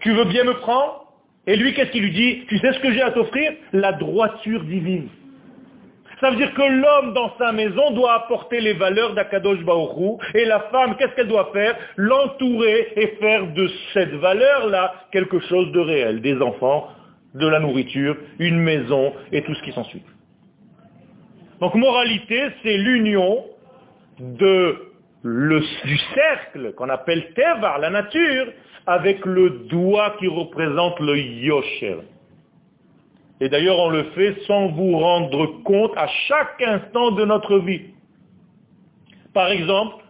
Tu 0.00 0.12
veux 0.12 0.24
bien 0.24 0.44
me 0.44 0.54
prendre? 0.54 1.04
Et 1.46 1.56
lui, 1.56 1.72
qu'est-ce 1.72 1.90
qu'il 1.92 2.02
lui 2.02 2.12
dit? 2.12 2.44
Tu 2.48 2.58
sais 2.58 2.72
ce 2.74 2.80
que 2.80 2.92
j'ai 2.92 3.00
à 3.00 3.12
t'offrir? 3.12 3.52
La 3.72 3.92
droiture 3.92 4.64
divine. 4.64 5.08
Ça 6.20 6.30
veut 6.30 6.36
dire 6.36 6.52
que 6.54 6.62
l'homme 6.62 7.12
dans 7.12 7.36
sa 7.38 7.52
maison 7.52 7.90
doit 7.92 8.14
apporter 8.14 8.60
les 8.60 8.72
valeurs 8.72 9.14
d'Akadosh 9.14 9.62
Baoru 9.64 10.16
et 10.34 10.46
la 10.46 10.60
femme, 10.72 10.96
qu'est-ce 10.96 11.14
qu'elle 11.14 11.28
doit 11.28 11.50
faire? 11.52 11.76
L'entourer 11.96 12.92
et 12.96 13.08
faire 13.20 13.46
de 13.48 13.68
cette 13.92 14.14
valeur-là 14.14 14.94
quelque 15.12 15.38
chose 15.40 15.70
de 15.72 15.80
réel. 15.80 16.22
Des 16.22 16.40
enfants, 16.40 16.88
de 17.38 17.46
la 17.46 17.60
nourriture, 17.60 18.16
une 18.38 18.58
maison 18.58 19.12
et 19.32 19.42
tout 19.42 19.54
ce 19.54 19.62
qui 19.62 19.72
s'ensuit. 19.72 20.02
Donc 21.60 21.74
moralité, 21.74 22.42
c'est 22.62 22.76
l'union 22.76 23.44
de 24.20 24.82
du 25.24 25.98
cercle 26.14 26.72
qu'on 26.74 26.88
appelle 26.88 27.32
Tevar, 27.34 27.78
la 27.78 27.90
nature, 27.90 28.46
avec 28.86 29.24
le 29.24 29.66
doigt 29.68 30.14
qui 30.18 30.28
représente 30.28 31.00
le 31.00 31.18
Yosher. 31.18 31.98
Et 33.40 33.48
d'ailleurs, 33.48 33.78
on 33.78 33.90
le 33.90 34.04
fait 34.14 34.36
sans 34.46 34.68
vous 34.68 34.98
rendre 34.98 35.62
compte 35.64 35.92
à 35.96 36.06
chaque 36.28 36.62
instant 36.62 37.10
de 37.10 37.24
notre 37.24 37.58
vie. 37.58 37.82
Par 39.34 39.48
exemple, 39.48 40.04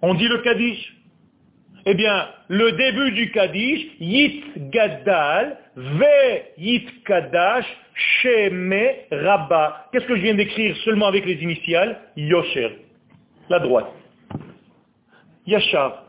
on 0.00 0.14
dit 0.14 0.28
le 0.28 0.38
Kaddish. 0.38 0.96
Eh 1.86 1.94
bien, 1.94 2.28
le 2.48 2.72
début 2.72 3.12
du 3.12 3.30
Kaddish, 3.30 3.86
Yit 4.00 4.70
Gadal, 4.70 5.58
Ve 5.76 6.04
Yit 6.56 7.04
Kadash, 7.04 7.66
Sheme 7.94 8.88
Rabba. 9.10 9.88
Qu'est-ce 9.92 10.06
que 10.06 10.16
je 10.16 10.22
viens 10.22 10.34
d'écrire 10.34 10.74
seulement 10.78 11.06
avec 11.06 11.26
les 11.26 11.42
initiales? 11.42 12.00
Yosher, 12.16 12.78
la 13.50 13.58
droite. 13.58 13.92
Yachar. 15.46 16.04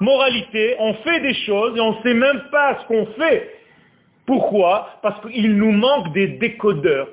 Moralité, 0.00 0.74
on 0.80 0.94
fait 0.94 1.20
des 1.20 1.34
choses 1.34 1.76
et 1.76 1.80
on 1.80 1.96
ne 1.96 2.02
sait 2.02 2.14
même 2.14 2.42
pas 2.50 2.80
ce 2.80 2.86
qu'on 2.86 3.06
fait. 3.18 3.54
Pourquoi? 4.26 4.98
Parce 5.02 5.20
qu'il 5.20 5.56
nous 5.56 5.72
manque 5.72 6.12
des 6.12 6.28
décodeurs. 6.28 7.08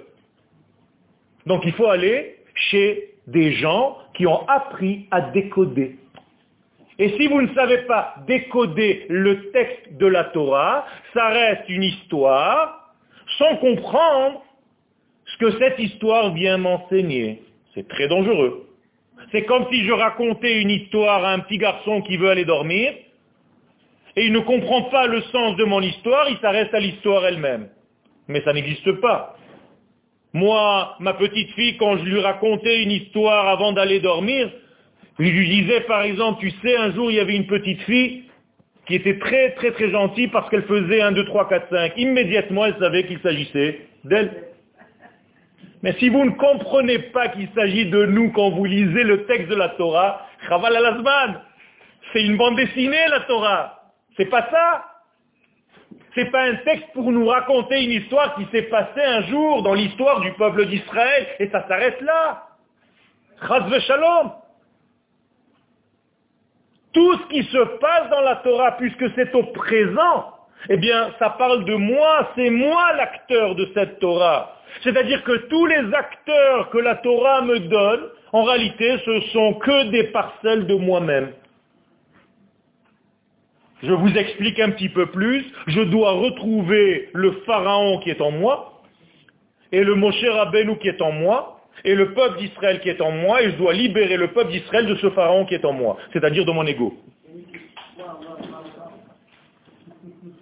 Donc 1.46 1.62
il 1.66 1.74
faut 1.74 1.88
aller 1.88 2.38
chez 2.56 3.12
des 3.28 3.54
gens 3.54 3.98
qui 4.16 4.26
ont 4.26 4.48
appris 4.48 5.08
à 5.12 5.22
décoder. 5.22 5.98
Et 6.98 7.10
si 7.18 7.28
vous 7.28 7.42
ne 7.42 7.54
savez 7.54 7.80
pas 7.80 8.16
décoder 8.26 9.06
le 9.10 9.52
texte 9.52 9.98
de 9.98 10.08
la 10.08 10.26
Torah, 10.26 10.86
ça 11.14 11.28
reste 11.28 11.68
une 11.68 11.84
histoire 11.84 12.94
sans 13.38 13.58
comprendre 13.58 14.44
ce 15.26 15.38
que 15.38 15.60
cette 15.60 15.80
histoire 15.80 16.34
vient 16.34 16.58
m'enseigner. 16.58 17.42
C'est 17.74 17.88
très 17.88 18.08
dangereux. 18.08 18.68
C'est 19.32 19.44
comme 19.44 19.66
si 19.72 19.84
je 19.84 19.92
racontais 19.92 20.62
une 20.62 20.70
histoire 20.70 21.26
à 21.26 21.34
un 21.34 21.40
petit 21.40 21.58
garçon 21.58 22.02
qui 22.02 22.16
veut 22.16 22.30
aller 22.30 22.46
dormir, 22.46 22.94
et 24.18 24.26
il 24.26 24.32
ne 24.32 24.40
comprend 24.40 24.84
pas 24.84 25.08
le 25.08 25.22
sens 25.24 25.58
de 25.58 25.66
mon 25.66 25.82
histoire, 25.82 26.30
il 26.30 26.38
s'arrête 26.38 26.74
à 26.74 26.80
l'histoire 26.80 27.26
elle-même. 27.26 27.68
Mais 28.30 28.42
ça 28.44 28.54
n'existe 28.54 28.94
pas. 29.02 29.36
Moi, 30.32 30.96
ma 31.00 31.14
petite 31.14 31.52
fille, 31.52 31.76
quand 31.78 31.98
je 31.98 32.04
lui 32.04 32.20
racontais 32.20 32.82
une 32.84 32.92
histoire 32.92 33.48
avant 33.48 33.74
d'aller 33.74 34.00
dormir, 34.00 34.50
je 35.20 35.24
lui 35.24 35.48
disais 35.48 35.82
par 35.82 36.02
exemple, 36.02 36.40
tu 36.42 36.52
sais, 36.62 36.76
un 36.76 36.92
jour 36.92 37.10
il 37.12 37.16
y 37.16 37.20
avait 37.20 37.36
une 37.36 37.48
petite 37.48 37.82
fille 37.84 38.24
qui 38.88 38.96
était 38.96 39.18
très 39.18 39.52
très 39.52 39.72
très 39.72 39.90
gentille 39.90 40.28
parce 40.28 40.50
qu'elle 40.50 40.64
faisait 40.64 41.02
1, 41.02 41.14
2, 41.14 41.26
3, 41.26 41.50
4, 41.50 41.70
5. 41.70 41.94
Immédiatement, 41.98 42.66
elle 42.66 42.78
savait 42.80 43.06
qu'il 43.06 43.20
s'agissait 43.20 43.88
d'elle. 44.04 44.46
Mais 45.82 45.94
si 46.00 46.10
vous 46.10 46.26
ne 46.26 46.32
comprenez 46.32 47.00
pas 47.00 47.30
qu'il 47.30 47.48
s'agit 47.56 47.86
de 47.86 48.06
nous 48.06 48.32
quand 48.32 48.50
vous 48.52 48.66
lisez 48.66 49.04
le 49.04 49.26
texte 49.26 49.50
de 49.50 49.56
la 49.56 49.70
Torah, 49.70 50.28
Chaval 50.48 50.76
al 50.76 51.04
c'est 52.14 52.24
une 52.24 52.38
bande 52.38 52.56
dessinée 52.56 53.08
la 53.10 53.22
Torah. 53.22 53.92
C'est 54.18 54.26
pas 54.26 54.48
ça. 54.50 54.86
C'est 56.14 56.32
pas 56.32 56.44
un 56.44 56.56
texte 56.56 56.88
pour 56.94 57.12
nous 57.12 57.28
raconter 57.28 57.84
une 57.84 57.92
histoire 57.92 58.36
qui 58.36 58.46
s'est 58.52 58.64
passée 58.64 59.02
un 59.02 59.22
jour 59.24 59.64
dans 59.64 59.74
l'histoire 59.74 60.22
du 60.22 60.32
peuple 60.34 60.66
d'Israël 60.68 61.28
et 61.40 61.50
ça 61.50 61.68
s'arrête 61.68 62.00
là. 62.02 62.48
Chaz 63.46 63.80
shalom. 63.82 64.32
Tout 66.96 67.14
ce 67.18 67.28
qui 67.28 67.44
se 67.44 67.58
passe 67.80 68.10
dans 68.10 68.22
la 68.22 68.38
Torah, 68.38 68.78
puisque 68.78 69.14
c'est 69.16 69.36
au 69.36 69.44
présent, 69.44 70.34
eh 70.70 70.78
bien, 70.78 71.12
ça 71.20 71.32
parle 71.32 71.66
de 71.66 71.76
moi, 71.76 72.32
c'est 72.36 72.50
moi 72.50 72.94
l'acteur 72.96 73.54
de 73.56 73.70
cette 73.74 74.00
Torah. 74.00 74.56
C'est-à-dire 74.82 75.22
que 75.26 75.48
tous 75.50 75.66
les 75.66 75.94
acteurs 75.94 76.70
que 76.70 76.78
la 76.78 76.96
Torah 76.96 77.42
me 77.42 77.60
donne, 77.60 78.00
en 78.32 78.44
réalité, 78.44 78.98
ce 79.06 79.20
sont 79.34 79.56
que 79.56 79.90
des 79.92 80.06
parcelles 80.06 80.68
de 80.68 80.76
moi-même. 80.76 81.34
Je 83.84 83.92
vous 83.92 84.18
explique 84.18 84.60
un 84.62 84.72
petit 84.72 84.90
peu 84.90 85.08
plus. 85.08 85.46
Je 85.68 85.82
dois 85.82 86.12
retrouver 86.12 87.10
le 87.14 87.32
pharaon 87.46 88.00
qui 88.00 88.10
est 88.10 88.22
en 88.22 88.32
moi, 88.32 88.82
et 89.74 89.84
le 89.84 89.96
Moshe 89.96 90.24
Rabbeinu 90.24 90.78
qui 90.78 90.88
est 90.88 91.02
en 91.02 91.12
moi, 91.12 91.55
et 91.84 91.96
le 91.96 92.14
peuple 92.14 92.40
d'Israël 92.40 92.80
qui 92.80 92.90
est 92.90 93.02
en 93.02 93.12
moi, 93.12 93.42
et 93.42 93.52
je 93.52 93.56
dois 93.58 93.74
libérer 93.74 94.18
le 94.18 94.30
peuple 94.30 94.52
d'Israël 94.52 94.88
de 94.88 94.96
ce 94.96 95.10
pharaon 95.12 95.46
qui 95.46 95.56
est 95.56 95.66
en 95.66 95.74
moi, 95.74 95.98
c'est-à-dire 96.14 96.46
de 96.46 96.52
mon 96.52 96.66
ego. 96.66 96.94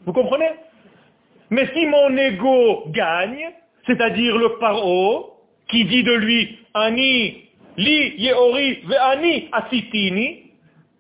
Vous 0.06 0.14
comprenez? 0.14 0.50
Mais 1.50 1.68
si 1.74 1.86
mon 1.86 2.16
ego 2.18 2.86
gagne, 2.90 3.52
c'est-à-dire 3.86 4.38
le 4.38 4.58
paro, 4.60 5.40
qui 5.68 5.86
dit 5.86 6.04
de 6.04 6.14
lui, 6.14 6.60
Ani, 6.74 7.50
li, 7.78 8.16
yeori, 8.18 8.82
ve 8.86 8.96
ani, 9.00 9.50
asitini, 9.52 10.52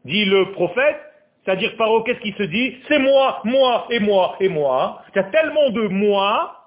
dit 0.06 0.26
le 0.26 0.52
prophète, 0.52 1.00
c'est-à-dire 1.44 1.76
Paro, 1.76 2.04
qu'est-ce 2.04 2.20
qu'il 2.20 2.36
se 2.36 2.44
dit? 2.44 2.76
C'est 2.88 3.00
moi, 3.00 3.42
moi 3.44 3.88
et 3.90 4.00
moi 4.00 4.36
et 4.40 4.48
moi. 4.48 5.02
Il 5.14 5.18
y 5.18 5.20
a 5.20 5.24
tellement 5.26 5.70
de 5.72 5.88
moi 5.88 6.63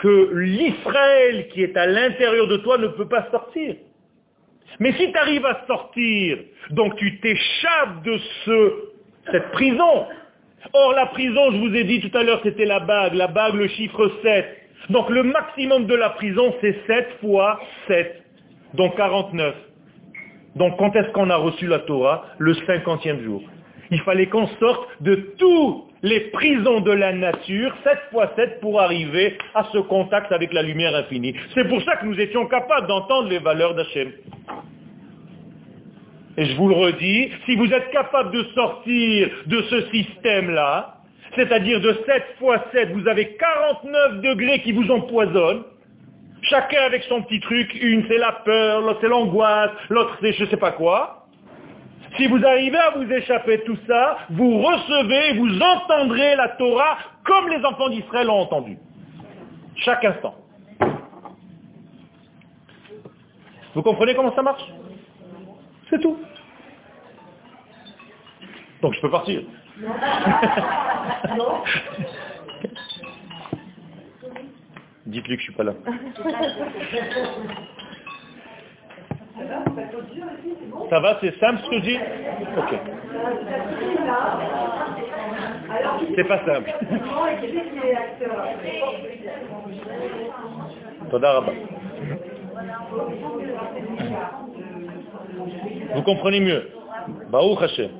que 0.00 0.34
l'Israël 0.34 1.48
qui 1.48 1.62
est 1.62 1.76
à 1.76 1.86
l'intérieur 1.86 2.48
de 2.48 2.56
toi 2.58 2.78
ne 2.78 2.88
peut 2.88 3.08
pas 3.08 3.28
sortir. 3.30 3.76
Mais 4.78 4.92
si 4.92 5.12
tu 5.12 5.18
arrives 5.18 5.44
à 5.44 5.64
sortir, 5.66 6.38
donc 6.70 6.96
tu 6.96 7.20
t'échappes 7.20 8.02
de 8.04 8.18
ce, 8.44 8.74
cette 9.30 9.50
prison. 9.52 10.06
Or 10.72 10.92
la 10.94 11.06
prison, 11.06 11.52
je 11.52 11.58
vous 11.58 11.74
ai 11.74 11.84
dit 11.84 12.00
tout 12.00 12.16
à 12.16 12.22
l'heure, 12.22 12.40
c'était 12.42 12.64
la 12.64 12.80
bague, 12.80 13.14
la 13.14 13.26
bague, 13.26 13.54
le 13.54 13.68
chiffre 13.68 14.10
7. 14.22 14.46
Donc 14.88 15.10
le 15.10 15.22
maximum 15.22 15.86
de 15.86 15.94
la 15.94 16.10
prison, 16.10 16.54
c'est 16.60 16.76
7 16.86 17.18
fois 17.20 17.60
7, 17.86 18.22
donc 18.74 18.96
49. 18.96 19.54
Donc 20.56 20.78
quand 20.78 20.94
est-ce 20.96 21.10
qu'on 21.10 21.30
a 21.30 21.36
reçu 21.36 21.66
la 21.66 21.80
Torah? 21.80 22.26
Le 22.38 22.54
cinquantième 22.66 23.22
jour. 23.22 23.42
Il 23.90 24.00
fallait 24.00 24.26
qu'on 24.26 24.46
sorte 24.60 24.88
de 25.00 25.14
toutes 25.38 25.84
les 26.02 26.20
prisons 26.30 26.80
de 26.80 26.92
la 26.92 27.12
nature, 27.12 27.74
7 27.84 27.98
fois 28.10 28.32
7, 28.36 28.60
pour 28.60 28.80
arriver 28.80 29.36
à 29.54 29.64
ce 29.72 29.78
contact 29.78 30.32
avec 30.32 30.52
la 30.52 30.62
lumière 30.62 30.94
infinie. 30.94 31.34
C'est 31.54 31.68
pour 31.68 31.82
ça 31.82 31.96
que 31.96 32.06
nous 32.06 32.18
étions 32.18 32.46
capables 32.46 32.86
d'entendre 32.86 33.28
les 33.28 33.38
valeurs 33.38 33.74
d'Hachem. 33.74 34.12
Et 36.36 36.46
je 36.46 36.56
vous 36.56 36.68
le 36.68 36.74
redis, 36.74 37.30
si 37.44 37.56
vous 37.56 37.70
êtes 37.72 37.90
capable 37.90 38.30
de 38.30 38.44
sortir 38.54 39.28
de 39.46 39.62
ce 39.62 39.82
système-là, 39.90 40.96
c'est-à-dire 41.34 41.80
de 41.80 41.92
7 42.06 42.22
fois 42.38 42.64
7, 42.72 42.92
vous 42.92 43.06
avez 43.08 43.36
49 43.36 44.20
degrés 44.22 44.60
qui 44.60 44.72
vous 44.72 44.90
empoisonnent, 44.90 45.64
chacun 46.42 46.82
avec 46.82 47.02
son 47.04 47.22
petit 47.22 47.40
truc, 47.40 47.74
une 47.82 48.06
c'est 48.08 48.18
la 48.18 48.32
peur, 48.44 48.80
l'autre 48.80 48.98
c'est 49.00 49.08
l'angoisse, 49.08 49.70
l'autre 49.90 50.16
c'est 50.22 50.32
je 50.32 50.44
ne 50.44 50.48
sais 50.48 50.56
pas 50.56 50.72
quoi, 50.72 51.19
si 52.16 52.26
vous 52.26 52.44
arrivez 52.44 52.78
à 52.78 52.90
vous 52.90 53.10
échapper 53.10 53.58
de 53.58 53.62
tout 53.62 53.78
ça, 53.86 54.18
vous 54.30 54.60
recevez, 54.62 55.38
vous 55.38 55.60
entendrez 55.60 56.34
la 56.36 56.48
Torah 56.50 56.98
comme 57.24 57.48
les 57.48 57.64
enfants 57.64 57.88
d'Israël 57.88 58.26
l'ont 58.26 58.40
entendu. 58.40 58.78
Chaque 59.76 60.04
instant. 60.04 60.34
Vous 63.74 63.82
comprenez 63.82 64.14
comment 64.14 64.34
ça 64.34 64.42
marche? 64.42 64.64
C'est 65.88 66.00
tout. 66.00 66.18
Donc 68.82 68.94
je 68.94 69.00
peux 69.00 69.10
partir. 69.10 69.42
Dites-lui 75.06 75.36
que 75.36 75.42
je 75.42 75.46
suis 75.46 75.54
pas 75.54 75.64
là. 75.64 75.72
Ça 80.90 81.00
va, 81.00 81.18
c'est 81.20 81.38
simple 81.38 81.60
ce 81.64 81.70
que 81.70 81.76
je 81.76 81.82
dis 81.82 81.98
Ok. 82.56 82.74
C'est 86.16 86.24
pas 86.24 86.44
simple. 86.44 86.70
Vous 95.94 96.02
comprenez 96.02 96.40
mieux 96.40 96.68
Baruch 97.30 97.62
Hashem. 97.62 97.90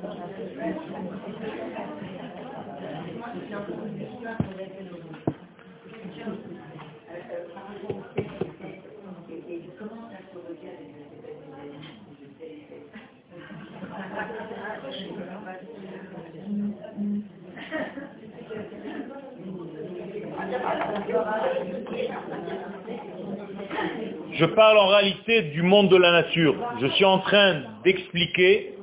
Je 24.33 24.45
parle 24.47 24.79
en 24.79 24.87
réalité 24.87 25.43
du 25.43 25.63
monde 25.63 25.89
de 25.89 25.97
la 25.97 26.13
nature. 26.13 26.55
Je 26.81 26.87
suis 26.89 27.05
en 27.05 27.19
train 27.19 27.63
d'expliquer 27.85 28.75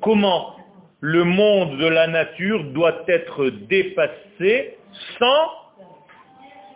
comment 0.00 0.54
le 1.00 1.24
monde 1.24 1.78
de 1.78 1.86
la 1.86 2.06
nature 2.06 2.64
doit 2.72 3.02
être 3.08 3.50
dépassé 3.68 4.76
sans 5.18 5.50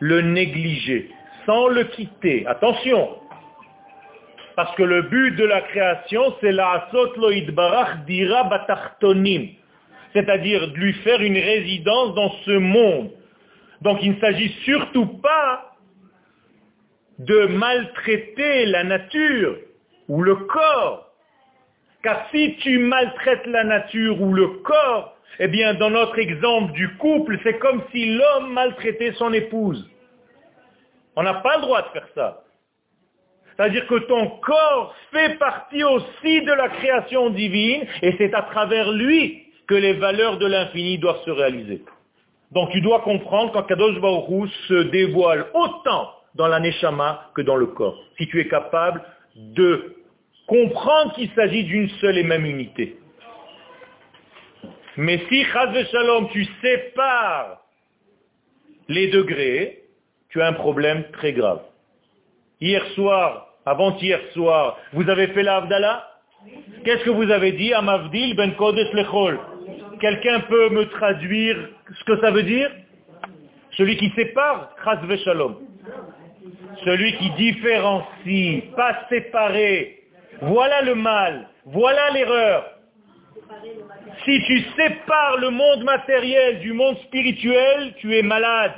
le 0.00 0.20
négliger, 0.20 1.10
sans 1.46 1.68
le 1.68 1.84
quitter. 1.84 2.46
Attention, 2.46 3.08
parce 4.56 4.74
que 4.74 4.82
le 4.82 5.02
but 5.02 5.36
de 5.36 5.44
la 5.44 5.60
création, 5.62 6.34
c'est 6.40 6.52
la 6.52 6.88
asot 6.88 7.14
barach 7.52 8.04
dira 8.06 8.44
batartonim, 8.44 9.48
c'est-à-dire 10.12 10.72
de 10.72 10.74
lui 10.74 10.92
faire 11.04 11.20
une 11.20 11.38
résidence 11.38 12.14
dans 12.14 12.32
ce 12.44 12.58
monde. 12.58 13.10
Donc 13.82 13.98
il 14.02 14.12
ne 14.12 14.20
s'agit 14.20 14.50
surtout 14.64 15.06
pas 15.06 15.72
de 17.18 17.46
maltraiter 17.46 18.66
la 18.66 18.84
nature 18.84 19.56
ou 20.08 20.22
le 20.22 20.36
corps. 20.36 21.06
Car 22.02 22.28
si 22.30 22.56
tu 22.56 22.78
maltraites 22.78 23.46
la 23.46 23.64
nature 23.64 24.20
ou 24.20 24.32
le 24.32 24.48
corps, 24.62 25.16
eh 25.40 25.48
bien 25.48 25.74
dans 25.74 25.90
notre 25.90 26.18
exemple 26.18 26.72
du 26.72 26.96
couple, 26.96 27.38
c'est 27.42 27.58
comme 27.58 27.82
si 27.92 28.14
l'homme 28.14 28.52
maltraitait 28.52 29.12
son 29.14 29.32
épouse. 29.32 29.88
On 31.16 31.22
n'a 31.22 31.34
pas 31.34 31.56
le 31.56 31.62
droit 31.62 31.82
de 31.82 31.88
faire 31.88 32.08
ça. 32.14 32.44
C'est-à-dire 33.56 33.88
que 33.88 33.98
ton 34.06 34.28
corps 34.38 34.94
fait 35.12 35.36
partie 35.38 35.82
aussi 35.82 36.42
de 36.42 36.52
la 36.52 36.68
création 36.68 37.30
divine 37.30 37.84
et 38.02 38.14
c'est 38.16 38.32
à 38.32 38.42
travers 38.42 38.92
lui 38.92 39.48
que 39.66 39.74
les 39.74 39.94
valeurs 39.94 40.38
de 40.38 40.46
l'infini 40.46 40.96
doivent 40.98 41.22
se 41.24 41.30
réaliser. 41.30 41.82
Donc 42.52 42.70
tu 42.70 42.80
dois 42.80 43.00
comprendre 43.00 43.52
qu'Akadosh 43.52 44.00
Baruch 44.00 44.50
se 44.68 44.82
dévoile 44.84 45.46
autant 45.54 46.12
dans 46.34 46.48
la 46.48 46.60
neshama 46.60 47.30
que 47.34 47.42
dans 47.42 47.56
le 47.56 47.66
corps. 47.66 47.98
Si 48.16 48.26
tu 48.28 48.40
es 48.40 48.48
capable 48.48 49.02
de 49.36 49.96
comprendre 50.46 51.14
qu'il 51.14 51.30
s'agit 51.30 51.64
d'une 51.64 51.88
seule 52.00 52.18
et 52.18 52.22
même 52.22 52.46
unité. 52.46 52.98
Mais 54.96 55.20
si, 55.28 55.44
Shalom, 55.44 56.28
tu 56.30 56.44
sépares 56.60 57.60
les 58.88 59.08
degrés, 59.08 59.84
tu 60.30 60.42
as 60.42 60.48
un 60.48 60.54
problème 60.54 61.04
très 61.12 61.32
grave. 61.32 61.60
Hier 62.60 62.84
soir, 62.94 63.48
avant-hier 63.64 64.20
soir, 64.32 64.76
vous 64.92 65.08
avez 65.08 65.28
fait 65.28 65.42
la 65.42 65.64
Qu'est-ce 66.84 67.04
que 67.04 67.10
vous 67.10 67.30
avez 67.30 67.52
dit 67.52 67.72
Amavdil 67.74 68.34
ben 68.34 68.54
Kodesh 68.54 68.92
lechol? 68.92 69.38
Quelqu'un 70.00 70.40
peut 70.40 70.70
me 70.70 70.88
traduire 70.90 71.56
ce 71.98 72.04
que 72.04 72.20
ça 72.20 72.30
veut 72.30 72.42
dire? 72.42 72.70
Celui 73.72 73.96
qui 73.96 74.10
sépare, 74.10 74.70
Chaz 74.84 74.98
Shalom. 75.24 75.56
Celui 76.84 77.16
qui 77.16 77.30
différencie, 77.30 78.62
pas 78.76 79.06
séparer. 79.08 80.02
Voilà 80.40 80.82
le 80.82 80.94
mal, 80.94 81.48
voilà 81.66 82.10
l'erreur. 82.10 82.64
Si 84.24 84.42
tu 84.46 84.60
sépares 84.76 85.38
le 85.38 85.50
monde 85.50 85.84
matériel 85.84 86.60
du 86.60 86.72
monde 86.72 86.96
spirituel, 86.98 87.94
tu 87.98 88.16
es 88.16 88.22
malade. 88.22 88.74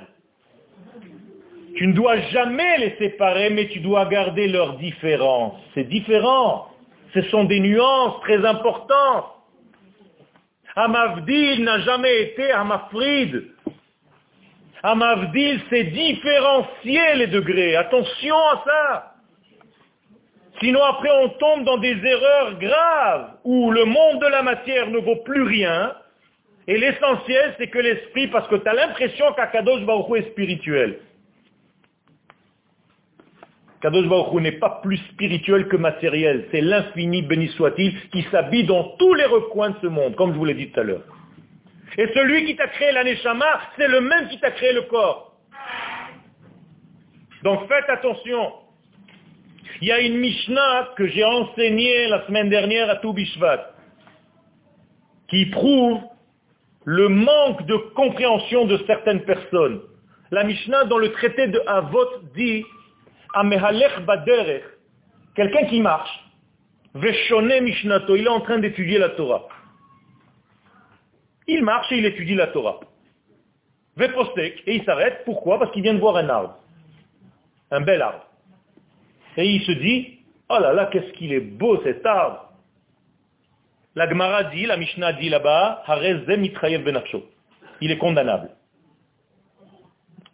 Tu 1.77 1.87
ne 1.87 1.93
dois 1.93 2.19
jamais 2.33 2.79
les 2.79 2.97
séparer, 2.99 3.51
mais 3.51 3.69
tu 3.69 3.81
dois 3.81 4.07
garder 4.07 4.49
leurs 4.49 4.77
différences. 4.77 5.59
C'est 5.75 5.89
différent. 5.89 6.69
Ce 7.15 7.23
sont 7.23 7.45
des 7.45 7.61
nuances 7.61 8.21
très 8.23 8.45
importantes. 8.45 9.27
Hamavdil 10.77 11.65
n'a 11.65 11.81
jamais 11.81 12.23
été 12.23 12.51
Hamafrid. 12.53 13.45
Hamavdil, 14.83 15.61
c'est 15.69 15.85
différencier 15.85 17.15
les 17.17 17.27
degrés. 17.27 17.77
Attention 17.77 18.37
à 18.37 18.65
ça. 18.65 19.15
Sinon 20.63 20.83
après 20.83 21.11
on 21.11 21.29
tombe 21.31 21.65
dans 21.65 21.79
des 21.79 21.97
erreurs 22.05 22.59
graves 22.59 23.31
où 23.45 23.71
le 23.71 23.85
monde 23.85 24.21
de 24.21 24.27
la 24.27 24.43
matière 24.43 24.89
ne 24.89 24.99
vaut 24.99 25.23
plus 25.25 25.43
rien. 25.43 25.95
Et 26.67 26.79
l'essentiel 26.79 27.55
c'est 27.59 27.69
que 27.69 27.79
l'esprit, 27.79 28.29
parce 28.29 28.47
que 28.49 28.57
tu 28.57 28.69
as 28.69 28.75
l'impression 28.75 29.33
qu'Akadosh 29.33 29.83
Baruch 29.83 30.19
est 30.19 30.31
spirituel. 30.31 31.01
Kadosh 33.81 34.07
Baruch 34.09 34.43
n'est 34.43 34.59
pas 34.59 34.81
plus 34.83 34.99
spirituel 35.13 35.67
que 35.69 35.77
matériel. 35.77 36.47
C'est 36.51 36.61
l'infini, 36.61 37.23
béni 37.23 37.49
soit-il, 37.49 37.95
qui 38.11 38.23
s'habille 38.31 38.65
dans 38.65 38.97
tous 38.99 39.15
les 39.15 39.25
recoins 39.25 39.71
de 39.71 39.77
ce 39.81 39.87
monde, 39.87 40.15
comme 40.17 40.33
je 40.33 40.39
vous 40.39 40.45
l'ai 40.45 40.55
dit 40.55 40.71
tout 40.71 40.81
à 40.81 40.83
l'heure. 40.83 41.05
Et 41.97 42.07
celui 42.15 42.45
qui 42.45 42.57
t'a 42.57 42.69
créé 42.69 42.93
l'aneshama, 42.93 43.61
c'est 43.77 43.89
le 43.89 44.01
même 44.01 44.29
qui 44.29 44.39
t'a 44.39 44.51
créé 44.51 44.73
le 44.73 44.83
corps. 44.83 45.35
Donc 47.43 47.67
faites 47.69 47.89
attention. 47.89 48.53
Il 49.81 49.89
y 49.89 49.93
a 49.93 50.01
une 50.01 50.19
Mishnah 50.19 50.91
que 50.97 51.07
j'ai 51.07 51.25
enseignée 51.25 52.09
la 52.09 52.27
semaine 52.27 52.51
dernière 52.51 52.91
à 52.91 52.97
Toubishvat, 52.97 53.73
qui 55.29 55.47
prouve 55.47 56.01
le 56.85 57.09
manque 57.09 57.65
de 57.65 57.77
compréhension 57.95 58.67
de 58.67 58.79
certaines 58.87 59.25
personnes. 59.25 59.81
La 60.31 60.45
Mishnah 60.45 60.85
dans 60.85 60.99
le 60.99 61.13
traité 61.13 61.47
de 61.47 61.61
Avot 61.67 62.07
dit 62.35 62.65
quelqu'un 65.35 65.67
qui 65.67 65.81
marche, 65.81 66.25
Mishnato, 66.95 68.17
il 68.17 68.25
est 68.25 68.29
en 68.29 68.41
train 68.41 68.59
d'étudier 68.59 68.99
la 68.99 69.11
Torah. 69.11 69.47
Il 71.47 71.65
marche 71.65 71.91
et 71.93 71.99
il 71.99 72.07
étudie 72.07 72.35
la 72.35 72.49
Torah. 72.49 72.81
Et 73.99 74.77
il 74.77 74.85
s'arrête. 74.85 75.23
Pourquoi? 75.25 75.59
Parce 75.59 75.73
qu'il 75.73 75.83
vient 75.83 75.95
de 75.95 76.01
voir 76.01 76.17
un 76.17 76.29
arbre. 76.29 76.57
Un 77.71 77.81
bel 77.81 78.03
arbre. 78.03 78.27
Et 79.37 79.47
il 79.47 79.63
se 79.63 79.73
dit, 79.73 80.19
oh 80.49 80.59
là 80.59 80.73
là, 80.73 80.87
qu'est-ce 80.87 81.13
qu'il 81.13 81.33
est 81.33 81.41
beau 81.41 81.81
cet 81.83 82.05
arbre. 82.05 82.51
La 83.95 84.09
Gemara 84.09 84.45
dit, 84.45 84.67
la 84.67 84.77
Mishnah 84.77 85.15
dit 85.15 85.29
là-bas, 85.29 85.83
il 87.81 87.91
est 87.91 87.99
condamnable. 87.99 88.51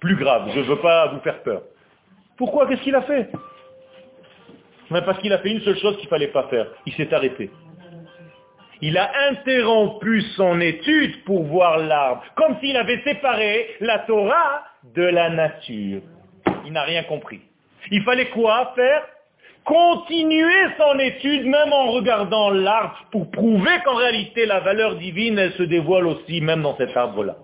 Plus 0.00 0.16
grave, 0.16 0.50
je 0.54 0.60
ne 0.60 0.64
veux 0.64 0.80
pas 0.80 1.08
vous 1.08 1.20
faire 1.20 1.42
peur. 1.42 1.62
Pourquoi? 2.36 2.66
Qu'est-ce 2.66 2.82
qu'il 2.82 2.94
a 2.94 3.02
fait? 3.02 3.30
Parce 4.90 5.18
qu'il 5.18 5.32
a 5.32 5.38
fait 5.38 5.50
une 5.50 5.60
seule 5.62 5.78
chose 5.78 5.96
qu'il 5.96 6.06
ne 6.06 6.10
fallait 6.10 6.28
pas 6.28 6.44
faire. 6.48 6.66
Il 6.86 6.92
s'est 6.94 7.12
arrêté. 7.12 7.50
Il 8.82 8.98
a 8.98 9.10
interrompu 9.30 10.20
son 10.36 10.60
étude 10.60 11.24
pour 11.24 11.44
voir 11.44 11.78
l'arbre, 11.78 12.22
comme 12.36 12.58
s'il 12.60 12.76
avait 12.76 13.02
séparé 13.02 13.68
la 13.80 14.00
Torah 14.00 14.64
de 14.94 15.02
la 15.02 15.30
nature. 15.30 16.02
Il 16.66 16.72
n'a 16.72 16.82
rien 16.82 17.02
compris. 17.04 17.40
Il 17.90 18.02
fallait 18.02 18.28
quoi 18.28 18.72
faire? 18.74 19.02
Continuer 19.64 20.66
son 20.78 20.98
étude 20.98 21.46
même 21.46 21.72
en 21.72 21.90
regardant 21.92 22.50
l'arbre 22.50 22.98
pour 23.10 23.30
prouver 23.30 23.80
qu'en 23.84 23.96
réalité 23.96 24.46
la 24.46 24.60
valeur 24.60 24.96
divine, 24.96 25.38
elle 25.38 25.52
se 25.52 25.62
dévoile 25.64 26.06
aussi 26.06 26.40
même 26.40 26.62
dans 26.62 26.76
cet 26.76 26.96
arbre-là. 26.96 27.36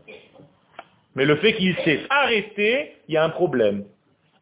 Mais 1.17 1.25
le 1.25 1.37
fait 1.37 1.55
qu'il 1.55 1.75
s'est 1.79 2.01
arrêté, 2.11 2.93
il 3.09 3.15
y 3.15 3.17
a 3.17 3.25
un 3.25 3.31
problème. 3.31 3.85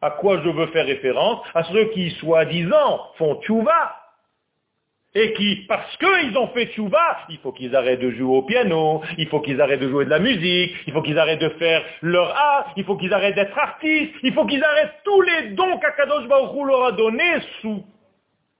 À 0.01 0.11
quoi 0.11 0.41
je 0.43 0.49
veux 0.49 0.67
faire 0.67 0.85
référence 0.85 1.45
À 1.53 1.63
ceux 1.65 1.85
qui, 1.91 2.11
soi-disant, 2.11 3.11
font 3.17 3.39
tchouva. 3.41 3.97
Et 5.13 5.33
qui, 5.33 5.65
parce 5.67 5.97
qu'ils 5.97 6.37
ont 6.37 6.47
fait 6.49 6.67
tchouva, 6.67 7.19
il 7.29 7.37
faut 7.39 7.51
qu'ils 7.51 7.75
arrêtent 7.75 7.99
de 7.99 8.11
jouer 8.11 8.37
au 8.37 8.43
piano, 8.43 9.01
il 9.17 9.27
faut 9.27 9.41
qu'ils 9.41 9.59
arrêtent 9.59 9.81
de 9.81 9.89
jouer 9.89 10.05
de 10.05 10.09
la 10.09 10.19
musique, 10.19 10.73
il 10.87 10.93
faut 10.93 11.01
qu'ils 11.01 11.19
arrêtent 11.19 11.41
de 11.41 11.49
faire 11.49 11.83
leur 12.01 12.29
art, 12.29 12.73
il 12.77 12.85
faut 12.85 12.95
qu'ils 12.95 13.13
arrêtent 13.13 13.35
d'être 13.35 13.57
artistes, 13.57 14.13
il 14.23 14.33
faut 14.33 14.45
qu'ils 14.45 14.63
arrêtent 14.63 14.95
tous 15.03 15.21
les 15.21 15.49
dons 15.49 15.77
qu'Akadosh 15.79 16.27
Baruch 16.29 16.65
leur 16.65 16.85
a 16.85 16.91
donnés 16.93 17.41
sous 17.61 17.83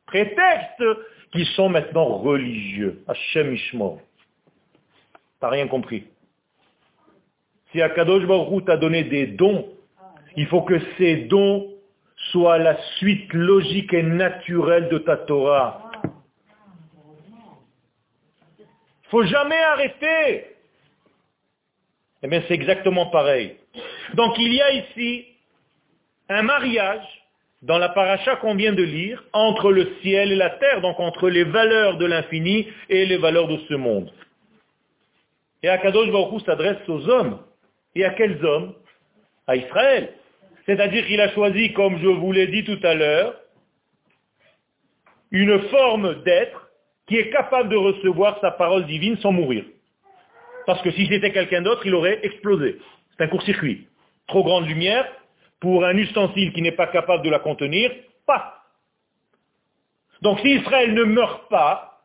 prétexte 0.05 0.83
qu'ils 1.31 1.47
sont 1.47 1.69
maintenant 1.69 2.17
religieux. 2.17 3.01
Hachem. 3.07 3.55
T'as 5.39 5.49
rien 5.49 5.67
compris. 5.67 6.03
Si 7.71 7.81
Akadosh 7.81 8.25
Baruch 8.25 8.65
t'a 8.65 8.75
donné 8.75 9.05
des 9.05 9.27
dons, 9.27 9.69
il 10.36 10.47
faut 10.47 10.61
que 10.61 10.79
ces 10.97 11.15
dons 11.27 11.67
soient 12.32 12.57
la 12.57 12.77
suite 12.97 13.34
logique 13.34 13.93
et 13.93 14.03
naturelle 14.03 14.89
de 14.89 14.99
ta 14.99 15.17
Torah. 15.17 15.91
Il 18.53 19.09
faut 19.09 19.23
jamais 19.23 19.57
arrêter. 19.57 20.45
Eh 22.23 22.27
bien, 22.27 22.43
c'est 22.47 22.53
exactement 22.53 23.07
pareil. 23.07 23.57
Donc, 24.13 24.38
il 24.38 24.53
y 24.53 24.61
a 24.61 24.71
ici 24.71 25.25
un 26.29 26.43
mariage 26.43 27.05
dans 27.61 27.77
la 27.77 27.89
paracha 27.89 28.38
qu'on 28.38 28.55
vient 28.55 28.73
de 28.73 28.84
lire 28.84 29.23
entre 29.34 29.71
le 29.71 29.95
ciel 30.01 30.32
et 30.32 30.36
la 30.36 30.51
terre, 30.51 30.82
donc 30.82 30.99
entre 30.99 31.29
les 31.29 31.43
valeurs 31.43 31.97
de 31.97 32.05
l'infini 32.05 32.67
et 32.89 33.05
les 33.05 33.17
valeurs 33.17 33.47
de 33.47 33.57
ce 33.67 33.73
monde. 33.73 34.11
Et 35.63 35.69
Akadosh 35.69 36.11
Baruch 36.11 36.43
s'adresse 36.45 36.88
aux 36.88 37.07
hommes. 37.09 37.39
Et 37.95 38.05
à 38.05 38.11
quels 38.11 38.43
hommes? 38.45 38.73
À 39.47 39.55
Israël. 39.55 40.13
C'est-à-dire 40.66 41.05
qu'il 41.07 41.20
a 41.22 41.30
choisi, 41.34 41.74
comme 41.74 41.99
je 41.99 42.07
vous 42.07 42.32
l'ai 42.32 42.47
dit 42.47 42.64
tout 42.64 42.80
à 42.84 42.93
l'heure, 42.93 43.36
une 45.32 45.59
forme 45.70 46.22
d'être 46.24 46.70
qui 47.07 47.18
est 47.18 47.30
capable 47.30 47.70
de 47.70 47.76
recevoir 47.76 48.39
sa 48.41 48.51
parole 48.51 48.86
divine 48.86 49.18
sans 49.18 49.32
mourir. 49.32 49.66
Parce 50.66 50.82
que 50.82 50.91
si 50.91 51.07
c'était 51.07 51.32
quelqu'un 51.32 51.62
d'autre, 51.62 51.86
il 51.86 51.95
aurait 51.95 52.20
explosé. 52.24 52.78
C'est 53.12 53.24
un 53.24 53.28
court-circuit. 53.28 53.88
Trop 54.28 54.43
grande 54.43 54.68
lumière, 54.68 55.05
pour 55.59 55.86
un 55.86 55.95
ustensile 55.97 56.53
qui 56.53 56.62
n'est 56.62 56.72
pas 56.72 56.88
capable 56.88 57.24
de 57.24 57.30
la 57.30 57.39
contenir, 57.39 57.91
pas. 58.26 58.64
Donc 60.22 60.39
si 60.39 60.55
Israël 60.55 60.93
ne 60.93 61.03
meurt 61.03 61.49
pas, 61.49 62.01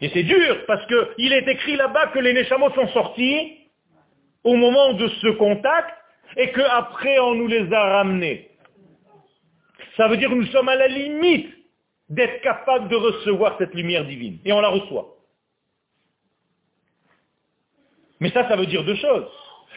et 0.00 0.10
c'est 0.10 0.22
dur, 0.22 0.64
parce 0.66 0.84
qu'il 0.86 1.32
est 1.32 1.48
écrit 1.48 1.76
là-bas 1.76 2.08
que 2.08 2.18
les 2.18 2.32
Neshamos 2.32 2.70
sont 2.74 2.88
sortis 2.88 3.58
au 4.42 4.56
moment 4.56 4.94
de 4.94 5.08
ce 5.08 5.28
contact, 5.28 5.94
et 6.36 6.50
qu'après 6.52 7.18
on 7.20 7.34
nous 7.34 7.46
les 7.46 7.72
a 7.72 7.96
ramenés. 7.96 8.50
Ça 9.96 10.08
veut 10.08 10.16
dire 10.16 10.28
que 10.28 10.34
nous 10.34 10.46
sommes 10.46 10.68
à 10.68 10.76
la 10.76 10.88
limite 10.88 11.52
d'être 12.08 12.40
capables 12.42 12.88
de 12.88 12.96
recevoir 12.96 13.56
cette 13.58 13.74
lumière 13.74 14.04
divine. 14.04 14.38
Et 14.44 14.52
on 14.52 14.60
la 14.60 14.68
reçoit. 14.68 15.14
Mais 18.20 18.30
ça, 18.30 18.48
ça 18.48 18.56
veut 18.56 18.66
dire 18.66 18.84
deux 18.84 18.96
choses. 18.96 19.26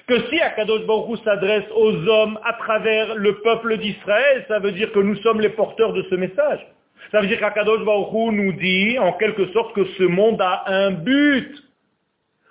Que 0.08 0.30
si 0.30 0.40
Akadosh 0.40 0.86
Baruch 0.86 1.20
s'adresse 1.24 1.66
aux 1.76 1.94
hommes 2.08 2.40
à 2.44 2.54
travers 2.54 3.16
le 3.16 3.40
peuple 3.42 3.78
d'Israël, 3.78 4.46
ça 4.48 4.60
veut 4.60 4.72
dire 4.72 4.92
que 4.92 5.00
nous 5.00 5.18
sommes 5.18 5.42
les 5.42 5.50
porteurs 5.50 5.94
de 5.94 6.04
ce 6.10 6.16
message. 6.16 6.66
Ça 7.12 7.22
veut 7.22 7.28
dire 7.28 7.40
qu'Akadosh 7.40 7.84
Baruch 7.84 8.34
nous 8.34 8.54
dit 8.54 8.98
en 9.00 9.14
quelque 9.14 9.52
sorte 9.52 9.74
que 9.74 9.86
ce 9.98 10.04
monde 10.04 10.42
a 10.42 10.64
un 10.68 10.92
but, 10.92 11.54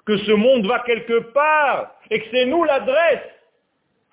que 0.04 0.16
ce 0.18 0.32
monde 0.32 0.66
va 0.66 0.80
quelque 0.80 1.18
part, 1.32 1.94
et 2.10 2.20
que 2.20 2.26
c'est 2.30 2.46
nous 2.46 2.64
l'adresse 2.64 3.22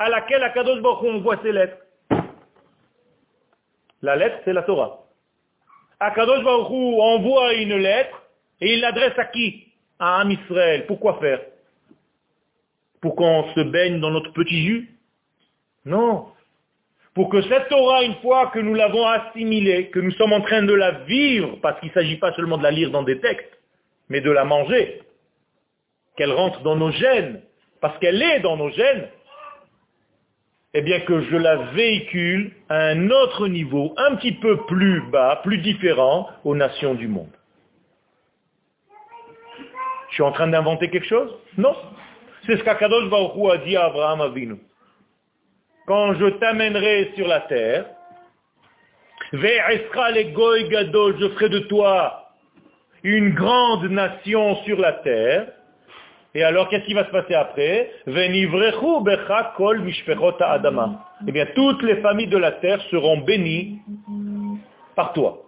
à 0.03 0.09
laquelle 0.09 0.43
Akadosh 0.43 0.81
Baruch 0.81 1.15
envoie 1.15 1.37
ses 1.41 1.53
lettres. 1.53 1.77
La 4.01 4.17
lettre, 4.17 4.39
c'est 4.43 4.51
la 4.51 4.63
Torah. 4.63 4.99
Akadosh 5.97 6.43
Baruch 6.43 6.69
envoie 6.99 7.53
une 7.53 7.77
lettre 7.77 8.21
et 8.59 8.73
il 8.73 8.81
l'adresse 8.81 9.17
à 9.17 9.25
qui? 9.25 9.71
À 9.99 10.19
Am 10.19 10.29
Israël. 10.29 10.85
Pourquoi 10.87 11.19
faire? 11.21 11.39
Pour 12.99 13.15
qu'on 13.15 13.49
se 13.53 13.61
baigne 13.61 14.01
dans 14.01 14.11
notre 14.11 14.33
petit 14.33 14.65
jus? 14.65 14.89
Non. 15.85 16.27
Pour 17.13 17.29
que 17.29 17.41
cette 17.43 17.69
Torah, 17.69 18.03
une 18.03 18.15
fois 18.15 18.47
que 18.47 18.59
nous 18.59 18.73
l'avons 18.73 19.07
assimilée, 19.07 19.89
que 19.89 19.99
nous 19.99 20.11
sommes 20.11 20.33
en 20.33 20.41
train 20.41 20.63
de 20.63 20.73
la 20.73 20.91
vivre, 21.05 21.59
parce 21.61 21.79
qu'il 21.79 21.89
ne 21.89 21.93
s'agit 21.93 22.17
pas 22.17 22.33
seulement 22.33 22.57
de 22.57 22.63
la 22.63 22.71
lire 22.71 22.91
dans 22.91 23.03
des 23.03 23.21
textes, 23.21 23.57
mais 24.09 24.19
de 24.19 24.31
la 24.31 24.43
manger, 24.43 25.01
qu'elle 26.17 26.33
rentre 26.33 26.61
dans 26.61 26.75
nos 26.75 26.91
gènes, 26.91 27.41
parce 27.79 27.97
qu'elle 27.99 28.21
est 28.21 28.41
dans 28.41 28.57
nos 28.57 28.69
gènes, 28.69 29.07
eh 30.73 30.81
bien 30.81 31.01
que 31.01 31.21
je 31.21 31.37
la 31.37 31.57
véhicule 31.73 32.51
à 32.69 32.87
un 32.87 33.11
autre 33.11 33.47
niveau, 33.47 33.93
un 33.97 34.15
petit 34.15 34.31
peu 34.31 34.57
plus 34.65 35.01
bas, 35.11 35.41
plus 35.43 35.59
différent 35.59 36.27
aux 36.43 36.55
nations 36.55 36.95
du 36.95 37.07
monde. 37.07 37.29
Je 40.09 40.15
suis 40.15 40.23
en 40.23 40.31
train 40.31 40.47
d'inventer 40.47 40.89
quelque 40.89 41.07
chose? 41.07 41.31
Non. 41.57 41.75
C'est 42.45 42.57
ce 42.57 42.63
qu'Akadosh 42.63 43.09
Baruch 43.09 43.51
a 43.51 43.57
dit 43.57 43.75
à 43.75 43.85
Abraham 43.85 44.21
Avinu. 44.21 44.57
Quand 45.85 46.13
je 46.15 46.25
t'amènerai 46.25 47.11
sur 47.15 47.27
la 47.27 47.41
terre, 47.41 47.85
je 49.31 49.37
ferai 49.37 51.49
de 51.49 51.59
toi 51.59 52.29
une 53.03 53.33
grande 53.33 53.85
nation 53.85 54.55
sur 54.63 54.79
la 54.79 54.93
terre, 54.93 55.47
et 56.35 56.43
alors, 56.43 56.67
qu'est-ce 56.69 56.85
qui 56.85 56.95
va 56.95 57.05
se 57.05 57.11
passer 57.11 57.35
après? 57.35 57.91
Eh 58.07 58.11
bien, 61.31 61.45
toutes 61.53 61.83
les 61.83 61.97
familles 61.97 62.27
de 62.27 62.37
la 62.37 62.53
terre 62.53 62.81
seront 62.89 63.19
bénies 63.19 63.79
par 64.95 65.13
toi. 65.13 65.43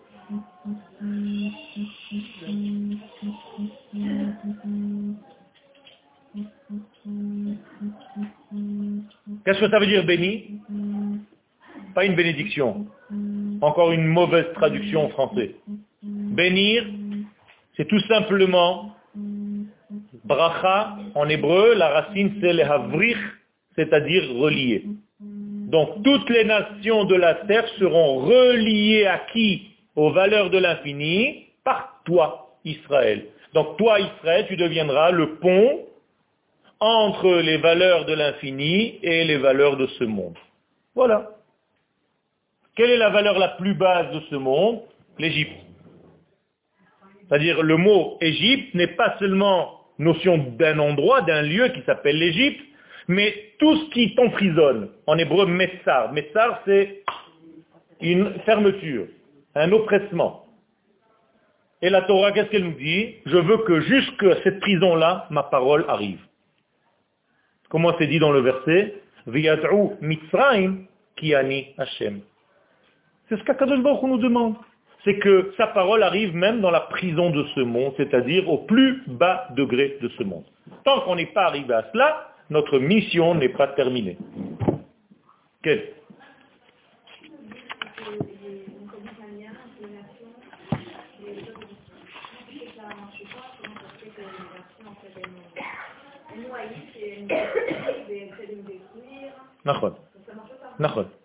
Qu'est-ce 9.43 9.59
que 9.59 9.69
ça 9.69 9.79
veut 9.79 9.87
dire 9.87 10.05
béni? 10.05 10.59
Pas 11.95 12.05
une 12.05 12.15
bénédiction. 12.15 12.85
Encore 13.61 13.91
une 13.91 14.05
mauvaise 14.05 14.53
traduction 14.53 15.05
en 15.05 15.09
français. 15.09 15.55
Bénir, 16.03 16.85
c'est 17.75 17.87
tout 17.87 17.99
simplement 18.01 18.94
Bracha, 20.25 20.97
en 21.13 21.29
hébreu, 21.29 21.75
la 21.75 21.89
racine 21.89 22.35
c'est 22.41 22.53
le 22.53 22.63
havrich, 22.63 23.17
c'est-à-dire 23.75 24.23
relié. 24.35 24.83
Donc 25.19 26.03
toutes 26.03 26.29
les 26.29 26.45
nations 26.45 27.05
de 27.05 27.15
la 27.15 27.35
terre 27.35 27.67
seront 27.79 28.19
reliées 28.19 29.05
à 29.05 29.19
qui? 29.31 29.69
Aux 29.95 30.11
valeurs 30.11 30.49
de 30.49 30.57
l'infini 30.57 31.45
par 31.63 32.01
toi, 32.05 32.57
Israël. 32.65 33.25
Donc 33.53 33.77
toi, 33.77 33.99
Israël, 33.99 34.45
tu 34.47 34.57
deviendras 34.57 35.11
le 35.11 35.35
pont 35.37 35.85
entre 36.79 37.35
les 37.35 37.57
valeurs 37.57 38.05
de 38.05 38.13
l'infini 38.13 38.99
et 39.01 39.23
les 39.23 39.37
valeurs 39.37 39.77
de 39.77 39.87
ce 39.87 40.03
monde. 40.03 40.37
Voilà. 40.93 41.29
Quelle 42.75 42.89
est 42.89 42.97
la 42.97 43.09
valeur 43.09 43.39
la 43.39 43.49
plus 43.49 43.73
basse 43.73 44.11
de 44.11 44.19
ce 44.29 44.35
monde? 44.35 44.81
L'Égypte. 45.17 45.55
C'est-à-dire 47.21 47.63
le 47.63 47.77
mot 47.77 48.17
Égypte 48.19 48.73
n'est 48.75 48.95
pas 48.95 49.15
seulement 49.19 49.84
notion 49.99 50.37
d'un 50.57 50.79
endroit, 50.79 51.21
d'un 51.21 51.41
lieu 51.41 51.69
qui 51.69 51.81
s'appelle 51.85 52.17
l'Égypte, 52.17 52.61
mais 53.07 53.33
tout 53.59 53.75
ce 53.77 53.89
qui 53.91 54.15
t'emprisonne, 54.15 54.89
en 55.07 55.17
hébreu 55.17 55.45
Messar. 55.45 56.11
Messar, 56.11 56.61
c'est 56.65 57.03
une 58.01 58.39
fermeture, 58.45 59.07
un 59.55 59.71
oppressement. 59.71 60.45
Et 61.81 61.89
la 61.89 62.01
Torah, 62.01 62.31
qu'est-ce 62.31 62.49
qu'elle 62.49 62.65
nous 62.65 62.77
dit? 62.77 63.15
Je 63.25 63.37
veux 63.37 63.57
que 63.59 63.81
jusqu'à 63.81 64.41
cette 64.43 64.59
prison-là, 64.59 65.27
ma 65.29 65.43
parole 65.43 65.85
arrive. 65.87 66.19
Comment 67.69 67.93
c'est 67.99 68.07
dit 68.07 68.19
dans 68.19 68.31
le 68.31 68.39
verset? 68.39 68.95
Mitzrayim 69.27 70.85
kiani 71.15 71.73
Hashem. 71.77 72.21
C'est 73.27 73.37
ce 73.37 73.43
qu'Akadosh 73.43 73.81
Baruch 73.81 74.03
nous 74.03 74.17
demande 74.17 74.55
c'est 75.05 75.19
que 75.19 75.53
sa 75.55 75.67
parole 75.67 76.01
arrive 76.03 76.35
même 76.35 76.59
dans 76.61 76.71
la 76.71 76.81
prison 76.81 77.29
de 77.29 77.45
ce 77.53 77.59
monde, 77.61 77.93
c'est-à-dire 77.95 78.49
au 78.49 78.57
plus 78.57 79.03
bas 79.05 79.47
degré 79.55 79.97
de 80.01 80.09
ce 80.09 80.23
monde. 80.23 80.43
Tant 80.83 81.01
qu'on 81.01 81.15
n'est 81.15 81.27
pas 81.27 81.45
arrivé 81.45 81.73
à 81.73 81.85
cela, 81.93 82.31
notre 82.49 82.79
mission 82.79 83.35
n'est 83.35 83.49
pas 83.49 83.67
terminée. 83.67 84.17
Quelle 85.61 85.91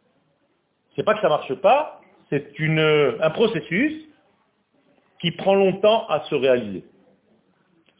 C'est 0.97 1.05
pas 1.05 1.15
que 1.15 1.21
ça 1.21 1.29
marche 1.29 1.55
pas, 1.55 2.00
c'est 2.31 2.53
un 3.21 3.31
processus 3.31 3.93
qui 5.21 5.33
prend 5.33 5.55
longtemps 5.55 6.07
à 6.09 6.21
se 6.31 6.35
réaliser. 6.35 6.85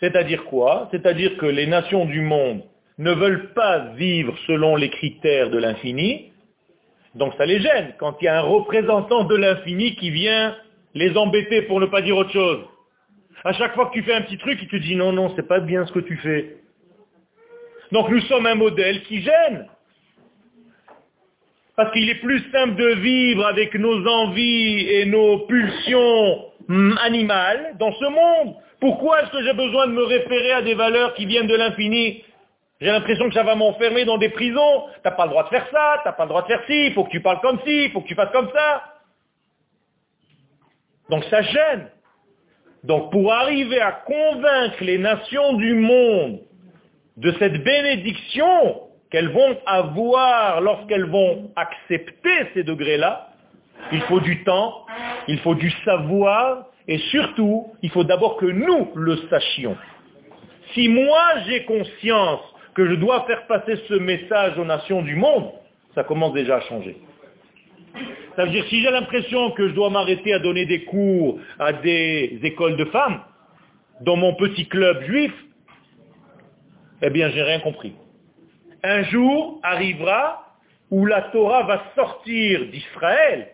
C'est-à-dire 0.01 0.45
quoi? 0.45 0.89
C'est-à-dire 0.91 1.37
que 1.37 1.47
les 1.47 1.67
nations 1.67 2.07
du 2.07 2.23
monde 2.23 2.63
ne 2.99 3.13
veulent 3.13 3.53
pas 3.53 3.91
vivre 3.97 4.37
selon 4.47 4.77
les 4.77 4.89
critères 4.89 5.51
de 5.51 5.59
l'infini, 5.59 6.33
donc 7.15 7.35
ça 7.37 7.45
les 7.45 7.61
gêne 7.61 7.95
quand 7.99 8.17
il 8.21 8.27
y 8.27 8.29
a 8.29 8.39
un 8.39 8.43
représentant 8.43 9.25
de 9.25 9.35
l'infini 9.35 9.97
qui 9.97 10.11
vient 10.11 10.57
les 10.95 11.17
embêter 11.17 11.63
pour 11.63 11.81
ne 11.81 11.87
pas 11.87 12.03
dire 12.03 12.17
autre 12.17 12.33
chose. 12.33 12.65
À 13.45 13.53
chaque 13.53 13.75
fois 13.75 13.87
que 13.87 13.95
tu 13.95 14.03
fais 14.03 14.15
un 14.15 14.23
petit 14.23 14.39
truc, 14.39 14.59
il 14.63 14.69
te 14.69 14.77
dit 14.77 14.97
non, 14.97 15.13
non, 15.13 15.33
c'est 15.35 15.47
pas 15.47 15.61
bien 15.61 15.87
ce 15.87 15.93
que 15.93 16.01
tu 16.01 16.17
fais. 16.19 16.57
Donc 17.91 18.09
nous 18.11 18.21
sommes 18.23 18.47
un 18.47 18.55
modèle 18.55 19.03
qui 19.05 19.23
gêne. 19.23 19.67
Parce 21.81 21.93
qu'il 21.93 22.11
est 22.11 22.17
plus 22.17 22.45
simple 22.53 22.75
de 22.75 22.89
vivre 22.97 23.47
avec 23.47 23.75
nos 23.75 24.07
envies 24.07 24.87
et 24.87 25.07
nos 25.07 25.47
pulsions 25.47 26.45
mm, 26.69 26.99
animales 26.99 27.75
dans 27.79 27.91
ce 27.91 28.05
monde. 28.05 28.55
Pourquoi 28.81 29.23
est-ce 29.23 29.31
que 29.31 29.43
j'ai 29.43 29.55
besoin 29.55 29.87
de 29.87 29.93
me 29.93 30.05
référer 30.05 30.53
à 30.53 30.61
des 30.61 30.75
valeurs 30.75 31.15
qui 31.15 31.25
viennent 31.25 31.47
de 31.47 31.57
l'infini? 31.57 32.23
J'ai 32.83 32.89
l'impression 32.89 33.31
que 33.31 33.35
ça 33.35 33.45
va 33.45 33.55
m'enfermer 33.55 34.05
dans 34.05 34.19
des 34.19 34.29
prisons. 34.29 34.89
T'as 35.03 35.13
pas 35.13 35.25
le 35.25 35.31
droit 35.31 35.45
de 35.45 35.49
faire 35.49 35.67
ça, 35.73 36.03
t'as 36.05 36.13
pas 36.13 36.25
le 36.25 36.29
droit 36.29 36.43
de 36.43 36.49
faire 36.49 36.63
ci, 36.67 36.89
il 36.89 36.93
faut 36.93 37.05
que 37.05 37.13
tu 37.13 37.23
parles 37.23 37.41
comme 37.41 37.59
ci, 37.65 37.85
il 37.85 37.91
faut 37.93 38.03
que 38.03 38.09
tu 38.09 38.15
fasses 38.15 38.33
comme 38.33 38.51
ça. 38.53 38.85
Donc 41.09 41.25
ça 41.31 41.41
gêne. 41.41 41.89
Donc 42.85 43.11
pour 43.11 43.33
arriver 43.33 43.81
à 43.81 43.93
convaincre 43.93 44.85
les 44.85 44.99
nations 44.99 45.55
du 45.55 45.73
monde 45.77 46.41
de 47.17 47.33
cette 47.39 47.65
bénédiction, 47.65 48.90
qu'elles 49.11 49.31
vont 49.31 49.59
avoir 49.67 50.61
lorsqu'elles 50.61 51.07
vont 51.07 51.51
accepter 51.57 52.49
ces 52.55 52.63
degrés-là, 52.63 53.29
il 53.93 54.01
faut 54.03 54.21
du 54.21 54.45
temps, 54.45 54.87
il 55.27 55.39
faut 55.41 55.55
du 55.55 55.71
savoir, 55.85 56.67
et 56.87 56.99
surtout, 57.11 57.67
il 57.83 57.91
faut 57.91 58.05
d'abord 58.05 58.37
que 58.37 58.47
nous 58.47 58.91
le 58.95 59.17
sachions. 59.29 59.77
Si 60.75 60.89
moi 60.89 61.23
j'ai 61.47 61.65
conscience 61.65 62.41
que 62.75 62.89
je 62.89 62.95
dois 62.95 63.25
faire 63.27 63.47
passer 63.47 63.77
ce 63.89 63.95
message 63.95 64.57
aux 64.59 64.65
nations 64.65 65.03
du 65.03 65.17
monde, 65.17 65.51
ça 65.95 66.05
commence 66.05 66.33
déjà 66.33 66.57
à 66.57 66.61
changer. 66.61 66.97
Ça 68.37 68.45
veut 68.45 68.51
dire, 68.51 68.65
si 68.69 68.81
j'ai 68.81 68.91
l'impression 68.91 69.51
que 69.51 69.69
je 69.69 69.75
dois 69.75 69.91
m'arrêter 69.91 70.33
à 70.33 70.39
donner 70.39 70.65
des 70.67 70.85
cours 70.85 71.41
à 71.59 71.73
des 71.73 72.39
écoles 72.45 72.77
de 72.77 72.85
femmes, 72.87 73.21
dans 74.03 74.17
mon 74.17 74.35
petit 74.35 74.69
club 74.69 75.03
juif, 75.03 75.33
eh 77.03 77.11
bien, 77.11 77.29
j'ai 77.31 77.43
rien 77.43 77.59
compris 77.59 77.95
un 78.83 79.03
jour 79.05 79.61
arrivera 79.63 80.47
où 80.91 81.07
la 81.07 81.23
Torah 81.23 81.63
va 81.65 81.83
sortir 81.95 82.67
d'Israël 82.67 83.49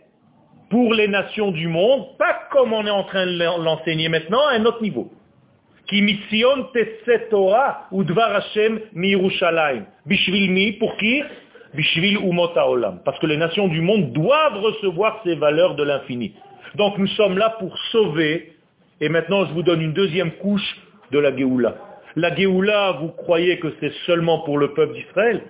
pour 0.71 0.95
les 0.95 1.09
nations 1.09 1.53
du 1.53 1.69
monde, 1.69 2.17
pas 2.19 2.41
comme 2.51 2.73
on 2.73 2.87
est 2.87 2.91
en 2.91 3.05
train 3.05 3.27
de 3.27 3.63
l'enseigner 3.63 4.09
maintenant, 4.09 4.47
à 4.49 4.55
un 4.55 4.65
autre 4.65 4.83
niveau. 4.83 5.13
Qui 5.87 6.03
mission 6.03 6.69
Torah 7.31 7.87
ou 7.93 8.03
Dvar 8.03 8.35
Hashem. 8.35 8.81
Bishvil 10.07 10.51
mi, 10.51 10.73
pour 10.73 10.97
qui? 10.97 11.23
Bishvil 11.75 12.19
haolam. 12.57 13.01
Parce 13.05 13.19
que 13.21 13.27
les 13.27 13.37
nations 13.37 13.69
du 13.69 13.81
monde 13.81 14.13
doivent 14.13 14.59
recevoir 14.59 15.21
ces 15.25 15.37
valeurs 15.37 15.77
de 15.77 15.85
l'infini. 15.85 16.35
Donc 16.75 16.99
nous 16.99 17.07
sommes 17.09 17.39
là 17.39 17.51
pour 17.61 17.79
sauver, 17.93 18.57
et 19.01 19.09
maintenant 19.09 19.47
je 19.47 19.53
vous 19.53 19.63
donne 19.63 19.81
une 19.81 19.93
deuxième 19.93 20.33
couche 20.33 20.77
de 21.13 21.19
la 21.21 21.37
Géoula. 21.37 21.77
La 22.19 22.35
Géoula, 22.35 22.93
vous 22.93 23.09
croyez 23.09 23.59
que 23.59 23.75
c'est 23.79 23.93
seulement 24.07 24.39
pour 24.39 24.57
le 24.57 24.73
peuple 24.73 24.95
d'Israël? 24.95 25.43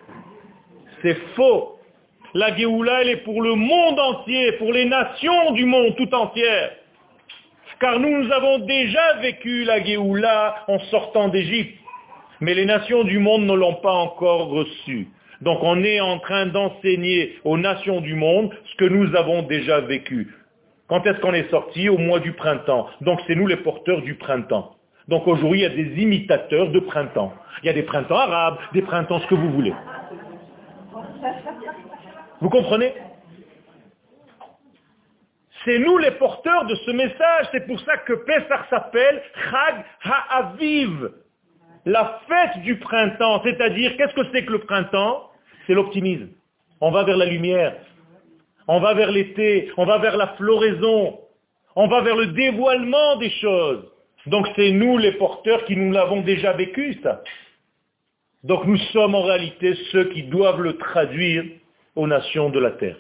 C'est 1.01 1.17
faux. 1.37 1.79
La 2.35 2.57
Géoula, 2.57 3.03
elle 3.03 3.11
est 3.11 3.25
pour 3.25 3.41
le 3.41 3.55
monde 3.55 4.01
entier, 4.01 4.51
pour 4.59 4.73
les 4.73 4.85
nations 4.85 5.53
du 5.53 5.65
monde 5.65 5.95
tout 5.95 6.13
entière. 6.13 6.73
Car 7.79 8.01
nous, 8.01 8.11
nous 8.21 8.33
avons 8.33 8.59
déjà 8.59 9.15
vécu 9.21 9.63
la 9.63 9.85
Géoula 9.85 10.65
en 10.67 10.81
sortant 10.91 11.29
d'Égypte. 11.29 11.79
Mais 12.41 12.53
les 12.53 12.67
nations 12.67 13.05
du 13.05 13.21
monde 13.21 13.47
ne 13.47 13.55
l'ont 13.55 13.77
pas 13.77 13.95
encore 13.95 14.49
reçue. 14.49 15.07
Donc 15.43 15.61
on 15.63 15.85
est 15.85 16.01
en 16.01 16.19
train 16.19 16.47
d'enseigner 16.47 17.39
aux 17.45 17.59
nations 17.59 18.01
du 18.01 18.15
monde 18.15 18.53
ce 18.73 18.75
que 18.75 18.87
nous 18.87 19.15
avons 19.15 19.43
déjà 19.43 19.81
vécu. 19.83 20.35
Quand 20.89 21.07
est-ce 21.07 21.21
qu'on 21.21 21.33
est 21.33 21.49
sorti? 21.49 21.89
Au 21.89 21.99
mois 21.99 22.19
du 22.19 22.33
printemps. 22.33 22.89
Donc 23.03 23.21
c'est 23.29 23.37
nous 23.37 23.47
les 23.47 23.57
porteurs 23.57 24.03
du 24.03 24.17
printemps. 24.17 24.76
Donc 25.09 25.27
aujourd'hui, 25.29 25.61
il 25.61 25.63
y 25.63 25.67
a 25.67 25.69
des 25.69 26.03
imitateurs 26.03 26.71
de 26.71 26.81
printemps. 26.81 27.33
Il 27.63 27.67
y 27.67 27.69
a 27.69 27.73
des 27.73 27.85
printemps 27.85 28.17
arabes, 28.17 28.59
des 28.73 28.83
printemps 28.83 29.21
ce 29.21 29.27
que 29.27 29.35
vous 29.35 29.51
voulez. 29.51 29.75
Vous 32.41 32.51
comprenez? 32.51 32.93
C'est 35.65 35.79
nous 35.79 35.99
les 35.99 36.13
porteurs 36.13 36.65
de 36.67 36.75
ce 36.75 36.91
message. 36.91 37.49
C'est 37.53 37.67
pour 37.67 37.81
ça 37.81 37.97
que 37.99 38.13
Pessah 38.13 38.67
s'appelle 38.71 39.23
Chag 39.51 39.85
Ha'aviv, 40.05 41.11
la 41.85 42.21
fête 42.29 42.63
du 42.63 42.79
printemps. 42.79 43.43
C'est-à-dire, 43.43 43.97
qu'est-ce 43.97 44.15
que 44.15 44.31
c'est 44.33 44.45
que 44.45 44.53
le 44.53 44.61
printemps? 44.61 45.31
C'est 45.67 45.75
l'optimisme. 45.75 46.29
On 46.81 46.91
va 46.91 47.05
vers 47.05 47.17
la 47.17 47.27
lumière. 47.27 47.77
On 48.69 48.81
va 48.81 48.95
vers 48.95 49.11
l'été. 49.11 49.73
On 49.77 49.85
va 49.85 49.99
vers 49.99 50.17
la 50.17 50.29
floraison. 50.35 51.21
On 51.75 51.89
va 51.89 52.01
vers 52.03 52.17
le 52.17 52.27
dévoilement 52.29 53.17
des 53.17 53.31
choses. 53.31 53.93
Donc 54.27 54.49
c'est 54.57 54.71
nous 54.73 54.99
les 54.99 55.13
porteurs 55.13 55.65
qui 55.65 55.77
nous 55.77 55.93
l'avons 55.93 56.21
déjà 56.23 56.53
vécu, 56.53 56.99
ça. 57.03 57.23
Donc 58.43 58.65
nous 58.67 58.79
sommes 58.93 59.15
en 59.15 59.23
réalité 59.23 59.75
ceux 59.91 60.05
qui 60.11 60.25
doivent 60.25 60.61
le 60.61 60.77
traduire 60.77 61.45
aux 61.95 62.07
nations 62.07 62.51
de 62.51 62.59
la 62.59 62.73
terre. 62.73 62.97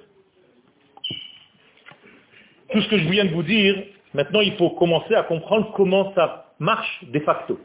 Tout 2.71 2.81
ce 2.81 2.89
que 2.89 2.99
je 2.99 3.09
viens 3.09 3.25
de 3.25 3.31
vous 3.31 3.43
dire, 3.43 3.83
maintenant 4.15 4.41
il 4.41 4.55
faut 4.57 4.71
commencer 4.71 5.15
à 5.15 5.23
comprendre 5.23 5.73
comment 5.77 6.13
ça 6.15 6.53
marche 6.59 7.05
de 7.05 7.21
facto. 7.21 7.61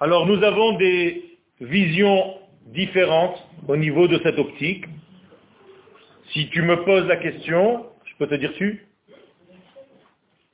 Alors 0.00 0.26
nous 0.26 0.42
avons 0.42 0.72
des 0.72 1.38
visions 1.60 2.34
différentes 2.66 3.42
au 3.68 3.76
niveau 3.76 4.08
de 4.08 4.18
cette 4.22 4.38
optique. 4.38 4.84
Si 6.32 6.48
tu 6.50 6.62
me 6.62 6.84
poses 6.84 7.06
la 7.06 7.16
question, 7.16 7.86
je 8.04 8.14
peux 8.18 8.26
te 8.26 8.34
dire 8.34 8.52
tu 8.54 8.86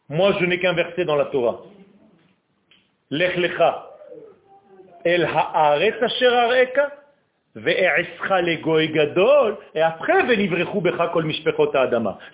Moi, 0.09 0.35
je 0.39 0.45
n'ai 0.45 0.59
qu'un 0.59 0.75
verset 0.75 1.05
dans 1.05 1.17
la 1.17 1.27
Torah. 1.27 1.63
Lech 3.11 3.37
lecha 3.37 3.89
el 5.05 5.25
haaretz 5.25 6.03
asher 6.03 6.27
areka 6.27 6.93
et 7.67 7.87
après. 9.83 10.23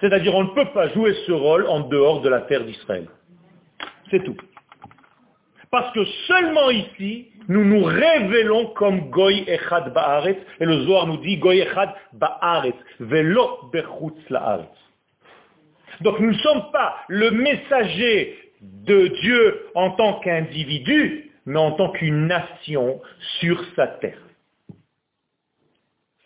C'est-à-dire 0.00 0.34
on 0.34 0.44
ne 0.44 0.50
peut 0.50 0.72
pas 0.72 0.88
jouer 0.90 1.14
ce 1.26 1.32
rôle 1.32 1.66
en 1.66 1.80
dehors 1.80 2.20
de 2.20 2.28
la 2.28 2.42
terre 2.42 2.64
d'Israël. 2.64 3.08
C'est 4.10 4.22
tout. 4.22 4.36
Parce 5.70 5.92
que 5.94 6.04
seulement 6.26 6.70
ici, 6.70 7.30
nous 7.48 7.64
nous 7.64 7.84
révélons 7.84 8.66
comme 8.68 9.10
Goy 9.10 9.44
Echad 9.46 9.92
Ba'aretz, 9.92 10.38
et 10.60 10.64
le 10.64 10.80
Zohar 10.84 11.06
nous 11.06 11.18
dit 11.18 11.36
Goy 11.36 11.60
Echad 11.60 11.90
Ba'aretz, 12.12 12.76
Velo 13.00 13.70
Bechutz 13.72 14.18
La'aretz. 14.30 14.68
Donc 16.00 16.20
nous 16.20 16.30
ne 16.30 16.38
sommes 16.38 16.70
pas 16.72 16.96
le 17.08 17.30
messager 17.30 18.36
de 18.60 19.08
Dieu 19.22 19.66
en 19.74 19.90
tant 19.92 20.20
qu'individu, 20.20 21.30
mais 21.46 21.58
en 21.58 21.72
tant 21.72 21.90
qu'une 21.90 22.26
nation 22.26 23.00
sur 23.40 23.62
sa 23.74 23.86
terre. 23.86 24.20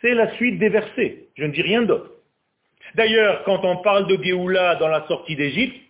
C'est 0.01 0.15
la 0.15 0.35
suite 0.35 0.59
des 0.59 0.69
versets, 0.69 1.29
je 1.37 1.45
ne 1.45 1.53
dis 1.53 1.63
rien 1.63 1.83
d'autre. 1.83 2.11
D'ailleurs, 2.97 3.45
quand 3.45 3.65
on 3.65 3.77
parle 3.79 4.07
de 4.09 4.23
Géoula 4.23 4.75
dans 4.77 4.89
la 4.89 5.07
sortie 5.07 5.37
d'Égypte, 5.37 5.81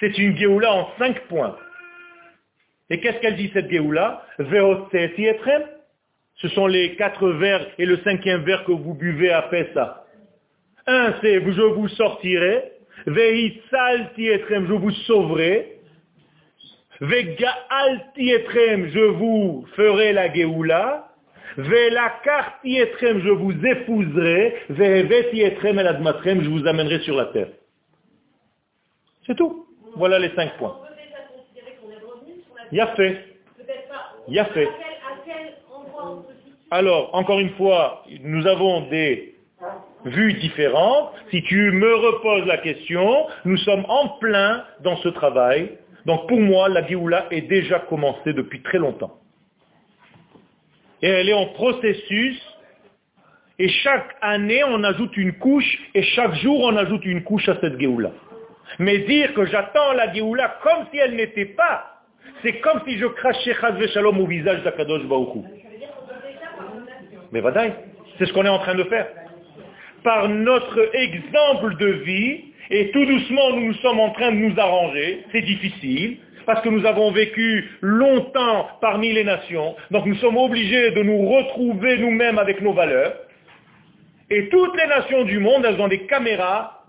c'est 0.00 0.18
une 0.18 0.36
Géoula 0.36 0.72
en 0.72 0.90
cinq 0.98 1.20
points. 1.28 1.56
Et 2.90 3.00
qu'est-ce 3.00 3.18
qu'elle 3.20 3.36
dit 3.36 3.50
cette 3.52 3.70
Géoula? 3.70 4.24
Ce 6.36 6.48
sont 6.48 6.66
les 6.66 6.96
quatre 6.96 7.28
vers 7.30 7.66
et 7.78 7.86
le 7.86 7.98
cinquième 7.98 8.42
vers 8.42 8.64
que 8.64 8.72
vous 8.72 8.94
buvez 8.94 9.30
à 9.30 9.42
Pessa. 9.42 10.04
Un, 10.86 11.14
c'est 11.22 11.34
je 11.34 11.62
vous 11.62 11.88
sortirai. 11.88 12.72
je 13.06 14.72
vous 14.72 14.90
sauverai. 14.90 15.78
je 17.00 19.00
vous 19.00 19.66
ferai 19.76 20.12
la 20.12 20.32
Géoula. 20.32 21.08
je 21.56 23.30
vous 23.30 23.66
épouserai. 23.66 24.56
je 24.68 26.48
vous 26.48 26.66
amènerai 26.66 26.98
sur 27.00 27.16
la 27.16 27.26
terre. 27.26 27.48
C'est 29.26 29.36
tout. 29.36 29.66
Voilà 29.96 30.18
les 30.18 30.34
cinq 30.34 30.58
points. 30.58 30.76
A 32.80 32.86
fait. 32.96 34.68
Alors, 36.70 37.14
encore 37.14 37.38
une 37.38 37.50
fois, 37.50 38.02
nous 38.22 38.46
avons 38.46 38.88
des 38.88 39.34
vues 40.04 40.34
différentes. 40.34 41.12
Si 41.30 41.42
tu 41.42 41.70
me 41.70 41.94
reposes 41.94 42.46
la 42.46 42.58
question, 42.58 43.26
nous 43.44 43.56
sommes 43.58 43.84
en 43.88 44.08
plein 44.18 44.64
dans 44.80 44.96
ce 44.96 45.08
travail. 45.08 45.78
Donc 46.06 46.28
pour 46.28 46.40
moi, 46.40 46.68
la 46.68 46.86
Géoula 46.86 47.26
est 47.30 47.42
déjà 47.42 47.78
commencée 47.80 48.32
depuis 48.32 48.60
très 48.62 48.78
longtemps. 48.78 49.18
Et 51.00 51.08
elle 51.08 51.28
est 51.28 51.34
en 51.34 51.46
processus. 51.46 52.40
Et 53.58 53.68
chaque 53.68 54.16
année, 54.20 54.64
on 54.64 54.82
ajoute 54.82 55.16
une 55.16 55.34
couche. 55.34 55.78
Et 55.94 56.02
chaque 56.02 56.34
jour, 56.36 56.60
on 56.60 56.76
ajoute 56.76 57.04
une 57.04 57.22
couche 57.22 57.48
à 57.48 57.58
cette 57.60 57.78
Géoula. 57.78 58.10
Mais 58.78 58.98
dire 58.98 59.32
que 59.34 59.46
j'attends 59.46 59.92
la 59.92 60.12
Géoula 60.12 60.58
comme 60.62 60.86
si 60.90 60.98
elle 60.98 61.14
n'était 61.14 61.44
pas 61.44 61.93
c'est 62.44 62.60
comme 62.60 62.82
si 62.86 62.98
je 62.98 63.06
crachais 63.06 63.54
Chazve 63.54 63.88
Shalom 63.88 64.20
au 64.20 64.26
visage 64.26 64.62
d'Akadosh 64.62 65.04
Baoukou. 65.04 65.46
Mais 67.32 67.40
vadaï, 67.40 67.72
c'est 68.18 68.26
ce 68.26 68.32
qu'on 68.34 68.44
est 68.44 68.50
en 68.50 68.58
train 68.58 68.74
de 68.74 68.84
faire. 68.84 69.08
Par 70.04 70.28
notre 70.28 70.94
exemple 70.94 71.76
de 71.78 71.86
vie, 71.86 72.44
et 72.70 72.90
tout 72.90 73.04
doucement 73.06 73.56
nous 73.56 73.72
sommes 73.74 73.98
en 73.98 74.10
train 74.10 74.30
de 74.30 74.36
nous 74.36 74.60
arranger, 74.60 75.24
c'est 75.32 75.40
difficile, 75.40 76.18
parce 76.44 76.60
que 76.60 76.68
nous 76.68 76.84
avons 76.84 77.10
vécu 77.12 77.70
longtemps 77.80 78.68
parmi 78.82 79.14
les 79.14 79.24
nations, 79.24 79.74
donc 79.90 80.04
nous 80.04 80.16
sommes 80.16 80.36
obligés 80.36 80.90
de 80.90 81.02
nous 81.02 81.26
retrouver 81.26 81.96
nous-mêmes 81.96 82.38
avec 82.38 82.60
nos 82.60 82.74
valeurs. 82.74 83.14
Et 84.28 84.50
toutes 84.50 84.76
les 84.76 84.86
nations 84.86 85.24
du 85.24 85.38
monde, 85.38 85.64
elles 85.64 85.80
ont 85.80 85.88
des 85.88 86.06
caméras 86.06 86.84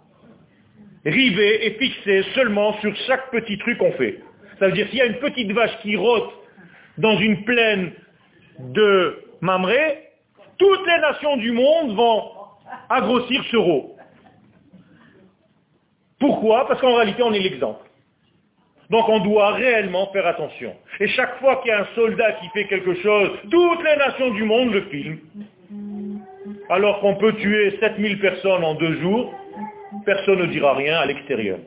rivées 1.06 1.68
et 1.68 1.72
fixées 1.72 2.24
seulement 2.34 2.74
sur 2.80 2.94
chaque 3.08 3.32
petit 3.32 3.58
truc 3.58 3.78
qu'on 3.78 3.94
fait. 3.94 4.20
Ça 4.60 4.68
veut 4.68 4.74
dire 4.74 4.88
s'il 4.88 4.98
y 4.98 5.02
a 5.02 5.06
une 5.06 5.20
petite 5.20 5.52
vache 5.52 5.78
qui 5.82 5.96
rôte 5.96 6.32
dans 6.98 7.18
une 7.18 7.44
plaine 7.44 7.92
de 8.60 9.22
Mamré, 9.42 10.10
toutes 10.58 10.88
les 10.88 11.00
nations 11.00 11.38
du 11.38 11.52
monde 11.52 11.96
vont 11.96 12.32
agrossir 12.90 13.44
ce 13.52 13.58
rot. 13.58 13.96
Pourquoi? 16.20 16.68
Parce 16.68 16.80
qu'en 16.80 16.96
réalité, 16.96 17.22
on 17.24 17.34
est 17.34 17.40
l'exemple. 17.40 17.86
Donc 18.90 19.10
on 19.10 19.20
doit 19.20 19.54
réellement 19.54 20.08
faire 20.14 20.28
attention. 20.28 20.74
Et 21.00 21.08
chaque 21.10 21.40
fois 21.40 21.58
qu'il 21.58 21.70
y 21.70 21.74
a 21.74 21.82
un 21.82 21.88
soldat 21.96 22.34
qui 22.34 22.48
fait 22.50 22.68
quelque 22.68 22.94
chose, 23.02 23.30
toutes 23.50 23.84
les 23.84 23.96
nations 23.98 24.30
du 24.32 24.44
monde 24.44 24.72
le 24.72 24.82
filment. 24.84 25.18
Alors 26.70 27.00
qu'on 27.00 27.16
peut 27.16 27.34
tuer 27.34 27.78
7000 27.80 28.20
personnes 28.20 28.64
en 28.64 28.76
deux 28.76 29.00
jours, 29.02 29.34
personne 30.06 30.40
ne 30.40 30.46
dira 30.48 30.74
rien 30.76 30.98
à 30.98 31.06
l'extérieur. 31.06 31.58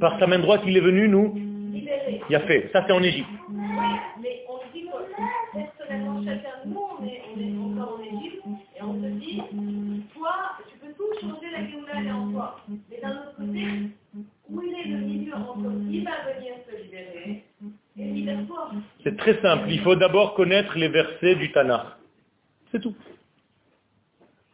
Par 0.00 0.18
sa 0.18 0.26
main 0.26 0.38
droite, 0.38 0.62
il 0.66 0.76
est 0.76 0.80
venu 0.80 1.08
nous 1.08 1.34
Il 2.28 2.34
a 2.34 2.40
fait. 2.40 2.70
Ça, 2.72 2.84
c'est 2.86 2.92
en 2.92 3.02
Égypte. 3.02 3.28
Mais 3.50 4.44
on 4.48 4.58
dit 4.72 4.84
que 4.84 5.58
personnellement, 5.58 6.22
chacun 6.24 6.64
de 6.64 6.70
nous, 6.70 6.80
on 6.98 7.04
est, 7.04 7.78
encore 7.78 7.98
en 7.98 8.02
Égypte, 8.02 8.42
et 8.76 8.82
on 8.82 8.94
se 8.94 9.08
dit, 9.20 9.42
toi, 10.14 10.34
tu 10.70 10.78
peux 10.78 10.92
tout 10.94 11.20
changer, 11.20 11.50
la 11.52 11.66
Géoula, 11.66 11.92
elle 11.98 12.06
est 12.06 12.12
en 12.12 12.32
toi. 12.32 12.56
Mais 12.68 13.00
d'un 13.00 13.10
autre 13.10 13.36
côté, 13.36 13.60
c'est 19.02 19.16
très 19.16 19.40
simple. 19.40 19.70
Il 19.70 19.80
faut 19.80 19.96
d'abord 19.96 20.34
connaître 20.34 20.76
les 20.76 20.88
versets 20.88 21.36
du 21.36 21.52
Tanakh. 21.52 21.86
C'est 22.72 22.80
tout. 22.80 22.94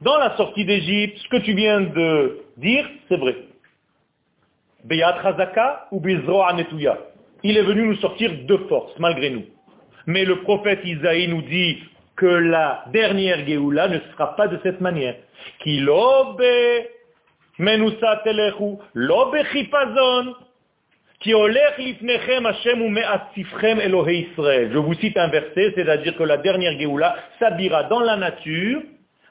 Dans 0.01 0.18
la 0.18 0.36
sortie 0.36 0.64
d'Égypte, 0.64 1.18
ce 1.18 1.28
que 1.28 1.42
tu 1.42 1.55
viens 1.55 1.80
de 1.80 2.40
dire, 2.57 2.88
c'est 3.09 3.16
vrai. 3.16 3.36
ou 5.92 6.03
Il 7.42 7.57
est 7.57 7.62
venu 7.62 7.86
nous 7.86 7.96
sortir 7.96 8.32
de 8.44 8.57
force, 8.68 8.98
malgré 8.98 9.30
nous. 9.30 9.44
Mais 10.07 10.24
le 10.24 10.40
prophète 10.42 10.80
Isaïe 10.84 11.28
nous 11.28 11.42
dit 11.42 11.78
que 12.16 12.26
la 12.26 12.84
dernière 12.92 13.46
Géoula 13.46 13.88
ne 13.88 13.98
sera 14.12 14.36
pas 14.36 14.48
de 14.48 14.59
cette 14.62 14.80
manière. 14.80 15.16
Kilobe 15.62 16.42
Je 24.73 24.79
vous 24.79 24.95
cite 24.95 25.19
un 25.19 25.29
verset, 25.29 25.73
c'est-à-dire 25.75 26.17
que 26.17 26.23
la 26.23 26.39
dernière 26.39 26.79
Géoula 26.79 27.17
s'habillera 27.39 27.85
dans 27.85 28.01
la 28.01 28.17
nature 28.17 28.81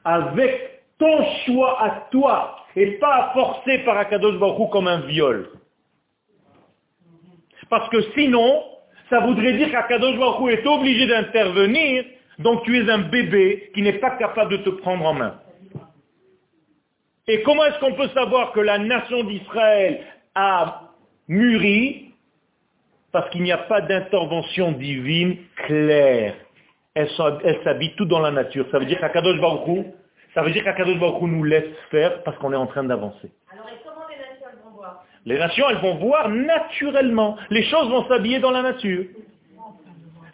avec 0.06 0.82
ton 1.00 1.26
choix 1.46 1.84
à 1.84 2.08
toi 2.12 2.56
et 2.76 2.92
pas 3.00 3.32
forcé 3.34 3.80
par 3.80 3.98
Akadosh 3.98 4.38
Baruch 4.38 4.70
comme 4.70 4.88
un 4.88 5.00
viol. 5.00 5.50
Parce 7.70 7.90
que 7.90 8.02
sinon, 8.16 8.64
ça 9.10 9.22
voudrait 9.22 9.54
dire 9.54 9.72
qu'Akadosh 9.72 10.18
Baruch 10.18 10.54
est 10.54 10.68
obligé 10.68 11.08
d'intervenir, 11.08 12.06
donc 12.38 12.64
tu 12.64 12.78
es 12.78 12.90
un 12.90 13.00
bébé 13.00 13.72
qui 13.74 13.82
n'est 13.82 14.00
pas 14.00 14.12
capable 14.12 14.52
de 14.52 14.58
te 14.58 14.70
prendre 14.70 15.06
en 15.06 15.14
main. 15.14 15.40
Et 17.30 17.44
comment 17.44 17.64
est-ce 17.66 17.80
qu'on 17.80 17.94
peut 17.94 18.08
savoir 18.10 18.54
que 18.54 18.60
la 18.60 18.80
nation 18.80 19.24
d'Israël 19.24 20.00
a 20.34 20.82
mûri? 21.28 22.12
Parce 23.12 23.30
qu'il 23.30 23.44
n'y 23.44 23.52
a 23.52 23.60
pas 23.60 23.82
d'intervention 23.82 24.72
divine 24.72 25.38
claire. 25.68 26.34
Elle, 26.96 27.08
s'habite 27.64 27.96
tout 27.98 28.06
dans 28.06 28.20
la 28.20 28.32
nature. 28.32 28.66
Ça 28.72 28.80
veut 28.80 28.86
dire 28.86 29.00
qu'Akadosh 29.00 29.40
Baruch 29.40 29.86
ça 30.34 30.42
veut 30.42 30.50
dire 30.50 30.64
qu'Akadosh 30.64 30.98
Baruch 30.98 31.22
nous 31.22 31.44
laisse 31.44 31.72
faire 31.92 32.24
parce 32.24 32.36
qu'on 32.40 32.52
est 32.52 32.56
en 32.56 32.66
train 32.66 32.84
d'avancer. 32.84 33.32
Alors, 33.52 33.68
et 33.68 33.78
comment 33.84 34.08
les 34.10 34.18
nations 34.18 34.48
vont 34.64 34.76
voir? 34.76 35.06
Les 35.26 35.38
nations, 35.38 35.70
elles 35.70 35.78
vont 35.78 35.96
voir 35.96 36.30
naturellement. 36.30 37.38
Les 37.52 37.64
choses 37.66 37.90
vont 37.90 38.08
s'habiller 38.08 38.40
dans 38.40 38.52
la 38.52 38.64
nature. 38.64 39.06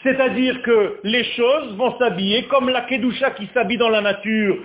C'est-à-dire 0.01 0.61
que 0.61 0.99
les 1.03 1.25
choses 1.35 1.75
vont 1.75 1.97
s'habiller 1.97 2.45
comme 2.45 2.69
la 2.69 2.81
Kedusha 2.81 3.31
qui 3.31 3.49
s'habille 3.53 3.77
dans 3.77 3.89
la 3.89 4.01
nature 4.01 4.59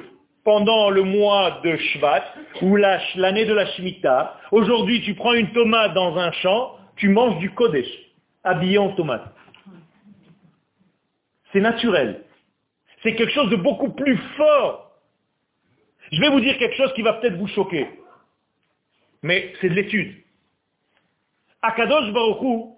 pendant 0.45 0.91
le 0.91 1.03
mois 1.03 1.61
de 1.63 1.77
Shvat 1.77 2.25
ou 2.63 2.77
l'année 2.77 3.45
de 3.45 3.55
la 3.55 3.67
Shemitah. 3.67 4.39
Aujourd'hui, 4.53 5.03
tu 5.03 5.15
prends 5.15 5.35
une 5.35 5.53
tomate 5.53 5.95
dans 5.95 6.17
un 6.17 6.33
champ, 6.33 6.77
tu 6.97 7.09
manges 7.09 7.39
du 7.39 7.51
Kodesh, 7.51 7.89
habillé 8.45 8.79
en 8.79 8.91
tomate. 8.91 9.33
C'est 11.53 11.61
naturel. 11.61 12.25
C'est 13.03 13.15
quelque 13.15 13.33
chose 13.33 13.51
de 13.51 13.57
beaucoup 13.57 13.91
plus 13.91 14.17
fort 14.37 14.91
je 16.13 16.21
vais 16.21 16.29
vous 16.29 16.41
dire 16.41 16.59
quelque 16.59 16.77
chose 16.77 16.93
qui 16.95 17.03
va 17.03 17.15
peut-être 17.15 17.37
vous 17.37 17.47
choquer. 17.49 17.89
Mais 19.23 19.53
c'est 19.61 19.69
de 19.69 19.75
l'étude. 19.75 20.17
Akadosh 21.63 22.13
Baruchou, 22.13 22.77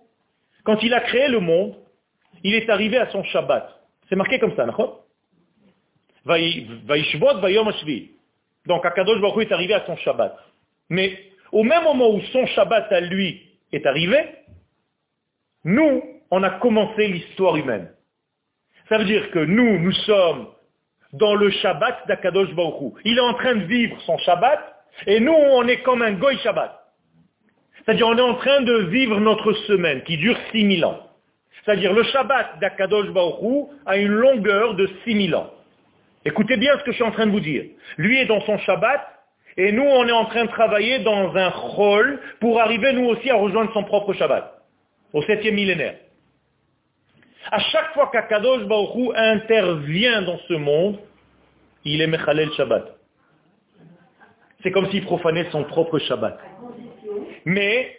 quand 0.65 0.83
il 0.83 0.93
a 0.93 1.01
créé 1.01 1.29
le 1.29 1.41
monde, 1.41 1.77
il 2.43 2.55
est 2.55 2.69
arrivé 2.69 2.99
à 2.99 3.11
son 3.11 3.23
Shabbat. 3.25 3.69
C'est 4.09 4.17
marqué 4.17 4.39
comme 4.39 4.55
ça, 4.57 4.67
d'accord? 4.67 5.02
Donc 8.67 8.87
Akadosh 8.87 9.21
Baruchou 9.21 9.41
est 9.41 9.53
arrivé 9.53 9.75
à 9.75 9.85
son 9.87 9.97
Shabbat. 9.97 10.37
Mais 10.89 11.19
au 11.51 11.65
même 11.65 11.85
moment 11.85 12.11
où 12.11 12.21
son 12.33 12.47
Shabbat 12.47 12.93
à 12.93 13.01
lui 13.01 13.43
est 13.73 13.87
arrivé, 13.87 14.19
nous, 15.65 16.03
on 16.31 16.43
a 16.43 16.51
commencé 16.51 17.07
l'histoire 17.07 17.57
humaine. 17.57 17.91
Ça 18.89 18.99
veut 18.99 19.05
dire 19.05 19.31
que 19.31 19.39
nous, 19.39 19.79
nous 19.79 19.93
sommes 19.93 20.49
dans 21.13 21.35
le 21.35 21.51
Shabbat 21.51 22.07
d'Akadosh 22.09 22.53
Baruch 22.55 22.95
Il 23.05 23.19
est 23.19 23.21
en 23.21 23.35
train 23.35 23.55
de 23.55 23.65
vivre 23.65 24.01
son 24.03 24.19
Shabbat, 24.19 24.61
et 25.07 25.21
nous, 25.21 25.33
on 25.33 25.67
est 25.69 25.83
comme 25.83 26.03
un 26.03 26.13
Goy 26.13 26.37
Shabbat. 26.39 26.79
C'est-à-dire, 27.77 28.07
on 28.07 28.17
est 28.17 28.23
en 28.23 28.35
train 28.35 28.61
de 28.63 28.75
vivre 28.85 29.19
notre 29.21 29.53
semaine, 29.67 30.03
qui 30.05 30.17
dure 30.17 30.37
6000 30.53 30.85
ans. 30.85 31.01
C'est-à-dire, 31.65 31.93
le 31.93 32.03
Shabbat 32.05 32.59
d'Akadosh 32.61 33.11
Baruch 33.11 33.69
a 33.87 33.97
une 33.97 34.13
longueur 34.13 34.75
de 34.75 34.89
6000 35.05 35.35
ans. 35.35 35.51
Écoutez 36.25 36.57
bien 36.57 36.79
ce 36.79 36.85
que 36.85 36.93
je 36.93 36.97
suis 36.97 37.05
en 37.05 37.11
train 37.11 37.27
de 37.27 37.33
vous 37.33 37.41
dire. 37.41 37.65
Lui 37.97 38.19
est 38.19 38.27
dans 38.27 38.41
son 38.43 38.59
Shabbat, 38.59 39.01
et 39.57 39.73
nous, 39.73 39.83
on 39.83 40.07
est 40.07 40.13
en 40.13 40.25
train 40.27 40.45
de 40.45 40.51
travailler 40.51 41.01
dans 41.01 41.35
un 41.37 41.49
rôle 41.51 42.21
pour 42.41 42.61
arriver, 42.61 42.93
nous 42.93 43.07
aussi, 43.07 43.29
à 43.31 43.35
rejoindre 43.35 43.73
son 43.73 43.85
propre 43.85 44.15
Shabbat, 44.15 44.63
au 45.13 45.23
septième 45.23 45.55
millénaire. 45.57 45.97
À 47.51 47.59
chaque 47.59 47.93
fois 47.93 48.09
qu'Akadosh 48.13 48.65
Baruch 48.65 49.15
intervient 49.15 50.23
dans 50.23 50.39
ce 50.49 50.55
monde, 50.55 50.99
il 51.85 52.01
est 52.01 52.07
Mechalel 52.07 52.53
Shabbat. 52.53 52.97
C'est 54.63 54.71
comme 54.71 54.89
s'il 54.91 55.05
profanait 55.05 55.51
son 55.51 55.65
propre 55.65 55.99
Shabbat. 55.99 56.39
Mais, 57.45 57.97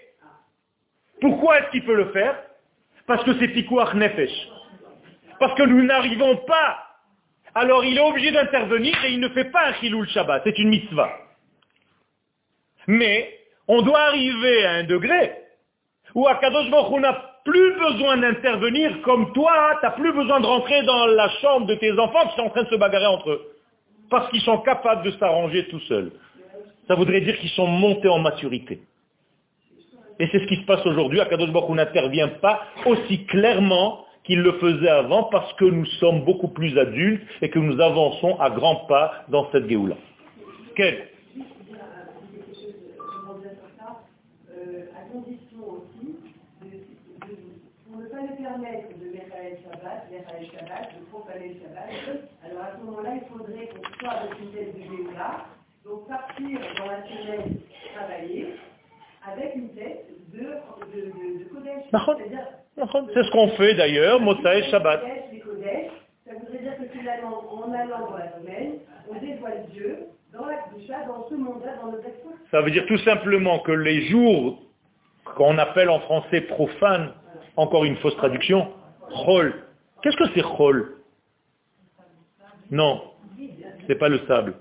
pourquoi 1.19 1.59
est-ce 1.59 1.71
qu'il 1.71 1.85
peut 1.85 1.95
le 1.95 2.11
faire? 2.11 2.35
Parce 3.05 3.23
que 3.25 3.37
c'est 3.37 3.49
Pikuach 3.49 3.93
Nefesh. 3.93 4.49
Parce 5.39 5.53
que 5.55 5.63
nous 5.63 5.83
n'arrivons 5.83 6.37
pas. 6.37 6.82
Alors 7.55 7.85
il 7.85 7.97
est 7.97 8.01
obligé 8.01 8.31
d'intervenir 8.31 8.93
et 9.05 9.11
il 9.11 9.19
ne 9.19 9.29
fait 9.29 9.51
pas 9.51 9.67
un 9.67 9.73
Chiloul 9.73 10.07
Shabbat. 10.09 10.41
C'est 10.43 10.57
une 10.57 10.69
mitzvah. 10.69 11.11
Mais, 12.87 13.39
on 13.67 13.81
doit 13.81 13.99
arriver 13.99 14.65
à 14.65 14.71
un 14.73 14.83
degré 14.83 15.31
où 16.15 16.27
Akadosh 16.27 16.69
Baruch 16.69 16.99
n'a 16.99 17.33
plus 17.45 17.73
besoin 17.77 18.17
d'intervenir 18.17 19.01
comme 19.01 19.31
toi, 19.33 19.77
tu 19.79 19.85
n'as 19.85 19.91
plus 19.91 20.13
besoin 20.13 20.39
de 20.39 20.45
rentrer 20.45 20.83
dans 20.83 21.05
la 21.07 21.29
chambre 21.41 21.67
de 21.67 21.75
tes 21.75 21.91
enfants 21.97 22.27
qui 22.29 22.35
sont 22.35 22.43
en 22.43 22.49
train 22.49 22.63
de 22.63 22.69
se 22.69 22.75
bagarrer 22.75 23.07
entre 23.07 23.31
eux. 23.31 23.41
Parce 24.09 24.29
qu'ils 24.29 24.41
sont 24.41 24.59
capables 24.59 25.03
de 25.03 25.11
s'arranger 25.11 25.67
tout 25.67 25.79
seuls. 25.81 26.11
Ça 26.87 26.95
voudrait 26.95 27.21
dire 27.21 27.37
qu'ils 27.39 27.49
sont 27.49 27.67
montés 27.67 28.09
en 28.09 28.19
maturité. 28.19 28.81
Et 30.19 30.27
c'est 30.31 30.39
ce 30.39 30.45
qui 30.45 30.57
se 30.57 30.65
passe 30.65 30.85
aujourd'hui. 30.85 31.19
Akadosh 31.19 31.51
Baruch 31.51 31.69
n'intervient 31.69 32.27
pas 32.27 32.61
aussi 32.85 33.25
clairement 33.25 34.05
qu'il 34.23 34.41
le 34.41 34.53
faisait 34.53 34.89
avant 34.89 35.23
parce 35.23 35.51
que 35.53 35.65
nous 35.65 35.85
sommes 35.99 36.23
beaucoup 36.23 36.47
plus 36.47 36.77
adultes 36.77 37.23
et 37.41 37.49
que 37.49 37.59
nous 37.59 37.79
avançons 37.79 38.37
à 38.39 38.49
grands 38.49 38.85
pas 38.87 39.25
dans 39.29 39.51
cette 39.51 39.67
Géoula. 39.69 39.95
Quel? 40.75 41.09
Permettre 48.43 48.89
de 48.99 49.09
mettre 49.13 49.33
à 49.33 49.55
Shabbat, 49.63 50.11
Mechael 50.11 50.45
Shabbat, 50.51 50.99
de 50.99 51.05
profaner 51.05 51.55
Shabbat, 51.61 52.19
alors 52.43 52.63
à 52.63 52.71
ce 52.77 52.85
moment-là, 52.85 53.15
il 53.15 53.21
faudrait 53.31 53.67
qu'on 53.67 53.99
soit 53.99 54.11
avec 54.11 54.39
une 54.41 54.51
tête 54.51 54.75
de 54.75 54.83
donc 55.85 56.07
partir 56.07 56.59
dans 56.77 56.85
la 56.85 57.03
semaine 57.03 57.57
travailler 57.95 58.55
avec 59.25 59.55
une 59.55 59.69
tête 59.69 60.09
de, 60.33 60.39
de. 60.39 61.13
C'est 62.75 63.23
ce 63.23 63.31
qu'on 63.31 63.49
fait 63.49 63.75
d'ailleurs, 63.75 64.19
Mosaï 64.19 64.63
Shabbat. 64.69 65.01
Ça 65.01 66.33
voudrait 66.39 66.59
dire 66.59 66.77
que 66.77 66.97
finalement, 66.97 67.43
en 67.53 67.71
allant 67.71 68.09
dans 68.09 68.17
la 68.17 68.31
semaine, 68.39 68.79
on 69.09 69.19
dévoile 69.19 69.65
Dieu 69.71 69.97
dans 70.31 70.45
la 70.45 70.55
Kdusha, 70.55 71.05
dans 71.05 71.27
ce 71.29 71.35
monde-là, 71.35 71.75
dans 71.81 71.91
notre. 71.91 72.07
Ça 72.49 72.61
veut 72.61 72.71
dire 72.71 72.85
tout 72.87 72.97
simplement 72.99 73.59
que 73.59 73.71
les 73.71 74.07
jours 74.07 74.59
qu'on 75.35 75.57
appelle 75.57 75.89
en 75.89 75.99
français 75.99 76.41
profanes, 76.41 77.13
encore 77.55 77.85
une 77.85 77.97
fausse 77.97 78.15
traduction. 78.17 78.71
Chol. 79.25 79.53
Qu'est-ce 80.01 80.17
que 80.17 80.29
c'est 80.33 80.41
chol? 80.41 80.95
Non, 82.71 83.01
c'est 83.87 83.95
pas 83.95 84.09
le 84.09 84.19
sable. 84.27 84.55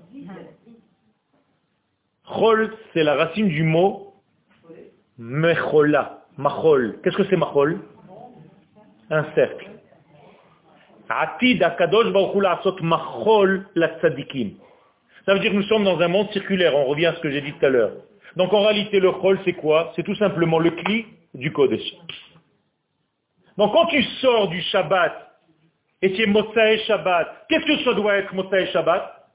Chol, 2.27 2.75
c'est 2.93 3.03
la 3.03 3.15
racine 3.15 3.49
du 3.49 3.63
mot 3.63 4.15
mechola, 5.19 6.25
machol. 6.37 6.99
Qu'est-ce 7.03 7.17
que 7.17 7.25
c'est 7.31 7.37
machol? 7.37 7.81
Un 9.13 9.27
cercle. 9.35 9.69
Atid 11.11 11.63
machol. 12.81 13.67
Ça 13.77 15.35
veut 15.35 15.39
dire 15.41 15.51
que 15.51 15.57
nous 15.57 15.63
sommes 15.65 15.85
dans 15.85 16.01
un 16.01 16.09
monde 16.09 16.31
circulaire, 16.33 16.75
on 16.75 16.87
revient 16.87 17.07
à 17.07 17.15
ce 17.15 17.21
que 17.21 17.31
j'ai 17.31 17.43
dit 17.43 17.53
tout 17.53 17.67
à 17.67 17.69
l'heure. 17.69 17.93
Donc 18.37 18.55
en 18.55 18.63
réalité, 18.63 19.01
le 19.01 19.13
chol, 19.13 19.39
c'est 19.45 19.53
quoi? 19.53 19.93
C'est 19.95 20.03
tout 20.03 20.15
simplement 20.15 20.59
le 20.59 20.71
cli 20.71 21.05
du 21.35 21.53
Kodesh. 21.53 21.83
Donc 23.59 23.73
quand 23.73 23.85
tu 23.87 24.03
sors 24.23 24.49
du 24.49 24.63
Shabbat 24.63 25.13
et 26.01 26.13
tu 26.15 26.23
es 26.23 26.27
Mosaï 26.27 26.79
Shabbat, 26.87 27.45
qu'est-ce 27.51 27.67
que 27.67 27.85
ça 27.85 27.93
doit 27.93 28.15
être 28.15 28.35
Mosaï 28.35 28.67
Shabbat? 28.73 29.29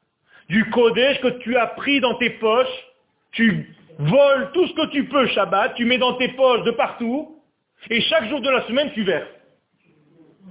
Du 0.50 0.68
Kodesh 0.72 1.22
que 1.22 1.38
tu 1.44 1.56
as 1.56 1.68
pris 1.68 2.00
dans 2.00 2.16
tes 2.16 2.32
poches, 2.32 2.88
tu 3.32 3.76
voles 4.00 4.50
tout 4.54 4.66
ce 4.66 4.74
que 4.74 4.88
tu 4.88 5.08
peux 5.08 5.28
Shabbat, 5.28 5.76
tu 5.76 5.86
mets 5.86 6.00
dans 6.00 6.14
tes 6.14 6.30
poches 6.30 6.64
de 6.64 6.72
partout, 6.72 7.40
et 7.92 8.02
chaque 8.02 8.28
jour 8.28 8.42
de 8.42 8.50
la 8.50 8.66
semaine 8.66 8.92
tu 8.94 9.04
verses. 9.04 9.37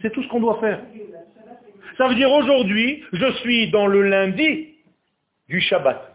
C'est 0.03 0.11
tout 0.12 0.22
ce 0.22 0.28
qu'on 0.28 0.40
doit 0.40 0.59
faire. 0.61 0.80
Ça 1.97 2.09
veut 2.09 2.14
dire 2.14 2.30
aujourd'hui, 2.30 3.03
je 3.12 3.32
suis 3.34 3.70
dans 3.70 3.86
le 3.86 4.03
lundi 4.03 4.74
du 5.49 5.61
Shabbat. 5.61 6.12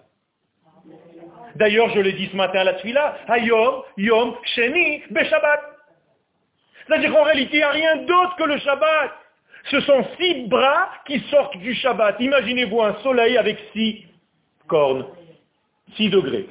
D'ailleurs, 1.56 1.90
je 1.90 2.00
l'ai 2.00 2.14
dit 2.14 2.30
ce 2.32 2.36
matin 2.36 2.60
à 2.60 2.64
la 2.64 2.74
Tfila, 2.76 3.18
Hayom, 3.28 3.84
Yom, 3.98 4.36
Sheni, 4.56 5.02
Be 5.10 5.24
Shabbat. 5.24 5.62
C'est-à-dire 6.88 7.12
qu'en 7.12 7.24
réalité, 7.24 7.58
il 7.58 7.60
n'y 7.60 7.64
a 7.64 7.72
rien 7.72 7.96
d'autre 7.98 8.36
que 8.38 8.44
le 8.44 8.58
Shabbat. 8.60 9.12
Ce 9.66 9.80
sont 9.82 10.06
six 10.20 10.48
bras 10.48 10.90
qui 11.06 11.20
sortent 11.30 11.58
du 11.58 11.74
Shabbat. 11.76 12.20
Imaginez-vous 12.20 12.82
un 12.82 12.96
soleil 13.02 13.38
avec 13.38 13.58
six 13.74 14.06
cornes, 14.68 15.06
six 15.96 16.10
degrés. 16.10 16.48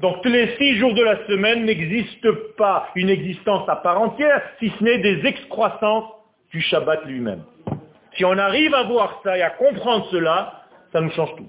Donc 0.00 0.24
les 0.24 0.56
six 0.56 0.76
jours 0.76 0.94
de 0.94 1.02
la 1.02 1.26
semaine 1.26 1.64
n'existent 1.64 2.28
pas 2.56 2.88
une 2.94 3.10
existence 3.10 3.68
à 3.68 3.76
part 3.76 4.00
entière, 4.00 4.42
si 4.60 4.70
ce 4.78 4.84
n'est 4.84 4.98
des 4.98 5.26
excroissances 5.26 6.04
du 6.50 6.60
Shabbat 6.60 7.04
lui-même. 7.04 7.42
Si 8.16 8.24
on 8.24 8.36
arrive 8.36 8.74
à 8.74 8.84
voir 8.84 9.20
ça 9.22 9.36
et 9.36 9.42
à 9.42 9.50
comprendre 9.50 10.06
cela, 10.10 10.64
ça 10.92 11.00
nous 11.00 11.10
change 11.10 11.34
tout. 11.36 11.48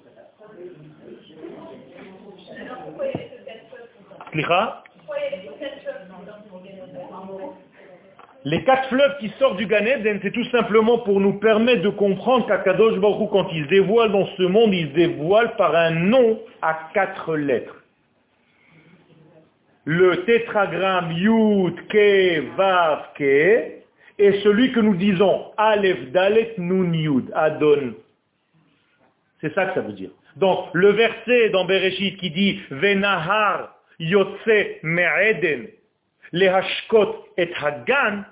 Les 8.46 8.64
quatre 8.64 8.88
fleuves 8.90 9.18
qui 9.20 9.30
sortent 9.40 9.58
du 9.58 9.66
Gan 9.66 9.86
Eden, 9.86 10.20
c'est 10.22 10.32
tout 10.32 10.46
simplement 10.46 11.00
pour 11.00 11.20
nous 11.20 11.40
permettre 11.40 11.82
de 11.82 11.90
comprendre 11.90 12.48
qu'Akadosh 12.48 12.98
Baruch 13.00 13.30
quand 13.32 13.48
il 13.52 13.68
dévoile 13.68 14.12
dans 14.12 14.28
ce 14.38 14.44
monde, 14.44 14.74
il 14.74 14.94
dévoile 14.94 15.56
par 15.56 15.76
un 15.76 15.92
nom 15.92 16.40
à 16.62 16.90
quatre 16.94 17.36
lettres. 17.36 17.76
Le 19.86 20.24
tétragramme 20.26 21.12
Yud, 21.14 21.88
Ke, 21.88 22.56
Vav, 22.56 23.14
Ke, 23.16 23.79
est 24.20 24.42
celui 24.44 24.72
que 24.72 24.80
nous 24.80 24.96
disons 24.96 25.46
Aleph, 25.58 26.12
Dalet, 26.12 26.54
Nun, 26.58 26.94
Yud, 26.94 27.32
Adon. 27.34 27.94
C'est 29.42 29.54
ça 29.54 29.66
que 29.66 29.76
ça 29.76 29.82
veut 29.82 29.94
dire. 29.94 30.10
Donc, 30.36 30.68
le 30.74 30.90
verset 30.92 31.50
dans 31.50 31.66
Bereshit 31.66 32.18
qui 32.18 32.30
dit 32.30 32.60
Venahar, 32.70 33.76
Yotse, 34.00 34.80
Me'eden, 34.84 35.68
les 36.32 36.48
Hashkot 36.48 37.26
et 37.38 37.50
Hagan, 37.62 38.24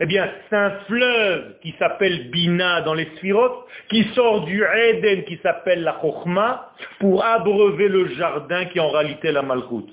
eh 0.00 0.06
bien, 0.06 0.28
c'est 0.48 0.56
un 0.56 0.70
fleuve 0.86 1.58
qui 1.60 1.74
s'appelle 1.78 2.30
Bina 2.30 2.80
dans 2.80 2.94
les 2.94 3.06
Sphirot, 3.16 3.66
qui 3.88 4.04
sort 4.14 4.44
du 4.44 4.64
Eden 4.64 5.24
qui 5.24 5.38
s'appelle 5.42 5.82
la 5.82 5.98
Chochma, 6.00 6.72
pour 6.98 7.24
abreuver 7.24 7.88
le 7.88 8.08
jardin 8.14 8.64
qui 8.66 8.78
est 8.78 8.80
en 8.80 8.90
réalité 8.90 9.30
la 9.30 9.42
Malchut. 9.42 9.92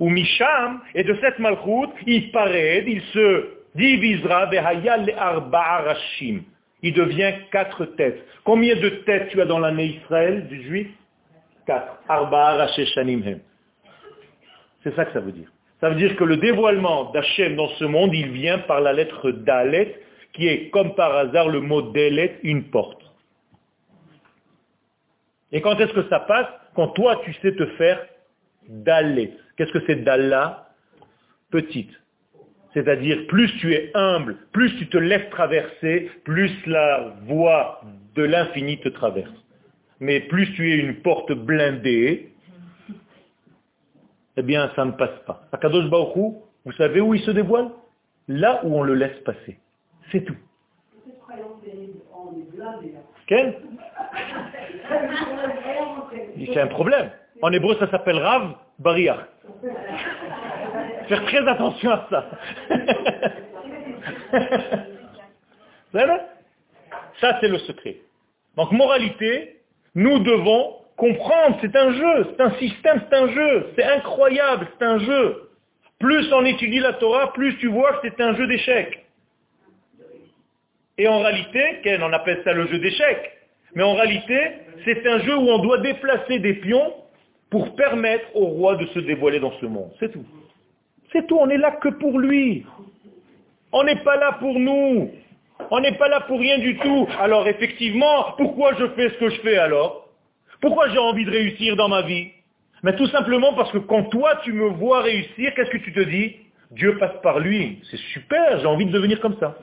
Ou 0.00 0.08
Misham, 0.08 0.80
et 0.94 1.04
de 1.04 1.16
cette 1.20 1.38
Malchut, 1.38 1.92
il 2.06 2.32
paraît, 2.32 2.84
il 2.86 3.02
se 3.12 3.53
Il 3.76 4.22
devient 6.92 7.32
quatre 7.50 7.86
têtes. 7.86 8.24
Combien 8.44 8.76
de 8.76 8.88
têtes 8.88 9.30
tu 9.30 9.40
as 9.40 9.46
dans 9.46 9.58
l'année 9.58 10.00
Israël 10.00 10.46
du 10.48 10.62
juif? 10.62 10.88
Quatre. 11.66 11.98
C'est 14.82 14.94
ça 14.94 15.06
que 15.06 15.12
ça 15.12 15.20
veut 15.20 15.32
dire. 15.32 15.50
Ça 15.80 15.90
veut 15.90 15.96
dire 15.96 16.14
que 16.16 16.24
le 16.24 16.36
dévoilement 16.36 17.10
d'Hachem 17.10 17.56
dans 17.56 17.68
ce 17.68 17.84
monde, 17.84 18.14
il 18.14 18.30
vient 18.30 18.58
par 18.58 18.80
la 18.80 18.92
lettre 18.92 19.30
Dalet, 19.30 20.00
qui 20.32 20.46
est 20.46 20.70
comme 20.70 20.94
par 20.94 21.16
hasard 21.16 21.48
le 21.48 21.60
mot 21.60 21.82
Delet, 21.82 22.38
une 22.42 22.70
porte. 22.70 23.02
Et 25.52 25.60
quand 25.60 25.78
est-ce 25.80 25.92
que 25.92 26.08
ça 26.08 26.20
passe? 26.20 26.46
Quand 26.74 26.88
toi 26.88 27.20
tu 27.24 27.32
sais 27.34 27.54
te 27.54 27.66
faire 27.76 28.04
Dalet. 28.68 29.32
Qu'est-ce 29.56 29.72
que 29.72 29.84
c'est 29.86 30.04
Dalla 30.04 30.68
Petite. 31.50 31.90
C'est-à-dire, 32.74 33.26
plus 33.28 33.50
tu 33.58 33.72
es 33.72 33.92
humble, 33.94 34.36
plus 34.52 34.76
tu 34.76 34.88
te 34.88 34.98
laisses 34.98 35.30
traverser, 35.30 36.10
plus 36.24 36.50
la 36.66 37.14
voie 37.26 37.80
de 38.16 38.24
l'infini 38.24 38.78
te 38.80 38.88
traverse. 38.88 39.30
Mais 40.00 40.20
plus 40.20 40.52
tu 40.54 40.72
es 40.72 40.76
une 40.76 40.96
porte 40.96 41.32
blindée, 41.32 42.32
eh 44.36 44.42
bien, 44.42 44.72
ça 44.74 44.84
ne 44.84 44.90
passe 44.90 45.18
pas. 45.24 45.46
Akadosh 45.52 45.84
Hu, 45.84 46.32
vous 46.64 46.72
savez 46.72 47.00
où 47.00 47.14
il 47.14 47.20
se 47.20 47.30
dévoile? 47.30 47.70
Là 48.26 48.60
où 48.64 48.76
on 48.76 48.82
le 48.82 48.94
laisse 48.94 49.18
passer. 49.24 49.58
C'est 50.10 50.24
tout. 50.24 50.36
Ken? 53.28 53.54
C'est 56.36 56.60
un 56.60 56.66
problème. 56.66 57.10
En 57.40 57.52
hébreu, 57.52 57.76
ça 57.78 57.88
s'appelle 57.90 58.18
Rav 58.18 58.54
Bariach. 58.78 59.28
Faire 61.08 61.24
très 61.24 61.46
attention 61.48 61.90
à 61.90 62.06
ça. 62.10 62.30
ça, 67.20 67.38
c'est 67.40 67.48
le 67.48 67.58
secret. 67.58 67.96
Donc, 68.56 68.72
moralité, 68.72 69.56
nous 69.94 70.18
devons 70.20 70.76
comprendre, 70.96 71.58
c'est 71.60 71.74
un 71.76 71.92
jeu, 71.92 72.26
c'est 72.30 72.42
un 72.42 72.52
système, 72.54 73.02
c'est 73.08 73.16
un 73.16 73.28
jeu, 73.28 73.66
c'est 73.76 73.84
incroyable, 73.84 74.68
c'est 74.78 74.84
un 74.84 74.98
jeu. 74.98 75.50
Plus 75.98 76.32
on 76.32 76.44
étudie 76.44 76.80
la 76.80 76.94
Torah, 76.94 77.32
plus 77.32 77.56
tu 77.58 77.68
vois 77.68 77.94
que 77.94 78.08
c'est 78.08 78.20
un 78.20 78.34
jeu 78.34 78.46
d'échecs. 78.46 79.04
Et 80.98 81.08
en 81.08 81.20
réalité, 81.20 81.80
on 82.00 82.12
appelle 82.12 82.40
ça 82.44 82.52
le 82.52 82.66
jeu 82.68 82.78
d'échecs, 82.78 83.32
mais 83.74 83.82
en 83.82 83.94
réalité, 83.94 84.38
c'est 84.84 85.06
un 85.06 85.18
jeu 85.20 85.36
où 85.36 85.48
on 85.48 85.58
doit 85.58 85.78
déplacer 85.78 86.38
des 86.38 86.54
pions 86.54 86.94
pour 87.50 87.74
permettre 87.74 88.24
au 88.34 88.46
roi 88.46 88.76
de 88.76 88.86
se 88.86 89.00
dévoiler 89.00 89.40
dans 89.40 89.52
ce 89.60 89.66
monde. 89.66 89.90
C'est 89.98 90.12
tout. 90.12 90.24
C'est 91.14 91.28
tout, 91.28 91.38
on 91.40 91.48
est 91.48 91.58
là 91.58 91.70
que 91.70 91.90
pour 91.90 92.18
lui. 92.18 92.66
On 93.70 93.84
n'est 93.84 94.02
pas 94.02 94.16
là 94.16 94.32
pour 94.40 94.58
nous. 94.58 95.12
On 95.70 95.78
n'est 95.78 95.92
pas 95.96 96.08
là 96.08 96.22
pour 96.22 96.40
rien 96.40 96.58
du 96.58 96.76
tout. 96.78 97.06
Alors 97.20 97.46
effectivement, 97.46 98.32
pourquoi 98.36 98.74
je 98.74 98.86
fais 98.88 99.10
ce 99.10 99.14
que 99.14 99.30
je 99.30 99.40
fais 99.40 99.56
alors? 99.56 100.08
Pourquoi 100.60 100.88
j'ai 100.88 100.98
envie 100.98 101.24
de 101.24 101.30
réussir 101.30 101.76
dans 101.76 101.88
ma 101.88 102.02
vie? 102.02 102.30
Mais 102.82 102.96
tout 102.96 103.06
simplement 103.06 103.54
parce 103.54 103.70
que 103.70 103.78
quand 103.78 104.04
toi 104.10 104.40
tu 104.42 104.52
me 104.52 104.66
vois 104.66 105.02
réussir, 105.02 105.54
qu'est-ce 105.54 105.70
que 105.70 105.78
tu 105.78 105.92
te 105.92 106.00
dis? 106.00 106.34
Dieu 106.72 106.98
passe 106.98 107.14
par 107.22 107.38
lui. 107.38 107.78
C'est 107.88 108.00
super, 108.12 108.58
j'ai 108.58 108.66
envie 108.66 108.86
de 108.86 108.90
devenir 108.90 109.20
comme 109.20 109.36
ça. 109.38 109.56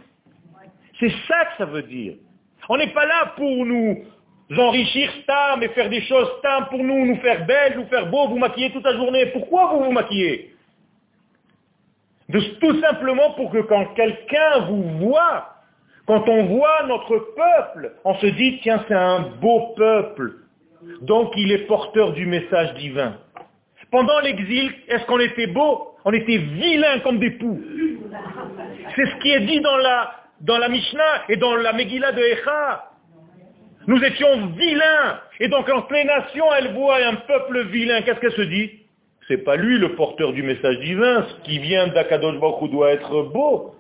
C'est 1.02 1.12
ça 1.28 1.46
que 1.46 1.58
ça 1.58 1.66
veut 1.66 1.84
dire. 1.84 2.14
On 2.70 2.78
n'est 2.78 2.94
pas 2.94 3.06
là 3.06 3.34
pour 3.36 3.66
nous 3.66 4.06
enrichir 4.58 5.12
stam 5.24 5.62
et 5.64 5.68
faire 5.70 5.90
des 5.90 6.02
choses 6.04 6.30
stam 6.40 6.68
pour 6.70 6.82
nous, 6.82 7.06
nous 7.06 7.18
faire 7.18 7.46
belles, 7.46 7.74
nous 7.76 7.88
faire 7.88 8.08
beaux, 8.08 8.30
vous 8.30 8.38
maquiller 8.38 8.72
toute 8.72 8.86
la 8.86 8.96
journée. 8.96 9.26
Pourquoi 9.28 9.74
vous 9.74 9.84
vous 9.84 9.92
maquillez? 9.92 10.52
Tout 12.32 12.80
simplement 12.82 13.32
pour 13.32 13.52
que 13.52 13.60
quand 13.60 13.86
quelqu'un 13.96 14.60
vous 14.68 14.84
voit, 15.00 15.56
quand 16.06 16.28
on 16.28 16.46
voit 16.46 16.84
notre 16.88 17.18
peuple, 17.36 17.94
on 18.04 18.16
se 18.16 18.28
dit, 18.28 18.60
tiens, 18.62 18.84
c'est 18.88 18.94
un 18.94 19.20
beau 19.42 19.74
peuple. 19.76 20.34
Donc 21.02 21.34
il 21.36 21.52
est 21.52 21.68
porteur 21.68 22.14
du 22.14 22.26
message 22.26 22.74
divin. 22.76 23.18
Pendant 23.92 24.20
l'exil, 24.22 24.72
est-ce 24.88 25.06
qu'on 25.06 25.20
était 25.20 25.48
beau? 25.48 25.96
On 26.06 26.14
était 26.14 26.38
vilains 26.38 27.00
comme 27.00 27.20
des 27.20 27.32
poux. 27.32 27.62
C'est 28.96 29.06
ce 29.06 29.16
qui 29.22 29.32
est 29.32 29.42
dit 29.42 29.62
dans 29.62 29.78
la, 29.78 30.12
dans 30.42 30.58
la 30.58 30.70
Mishnah 30.70 31.24
et 31.30 31.38
dans 31.38 31.56
la 31.56 31.74
Megillah 31.74 32.12
de 32.14 32.22
Echa. 32.22 32.90
Nous 33.88 34.04
étions 34.04 34.48
vilains. 34.48 35.20
Et 35.40 35.48
donc 35.48 35.68
quand 35.68 35.90
les 35.92 36.04
nations, 36.04 36.46
elles 36.58 36.74
voient 36.74 37.04
un 37.06 37.16
peuple 37.16 37.66
vilain, 37.68 38.02
qu'est-ce 38.02 38.20
qu'elle 38.20 38.32
se 38.32 38.42
dit? 38.42 38.81
C'est 39.32 39.46
pas 39.46 39.56
lui 39.56 39.78
le 39.78 39.96
porteur 39.96 40.34
du 40.34 40.44
message 40.44 40.78
divin. 40.80 41.24
Ce 41.24 41.46
qui 41.46 41.58
vient 41.60 41.88
d'Akadosh 41.88 42.38
Baruch 42.38 42.70
doit 42.70 42.92
être 42.92 43.22
beau. 43.32 43.74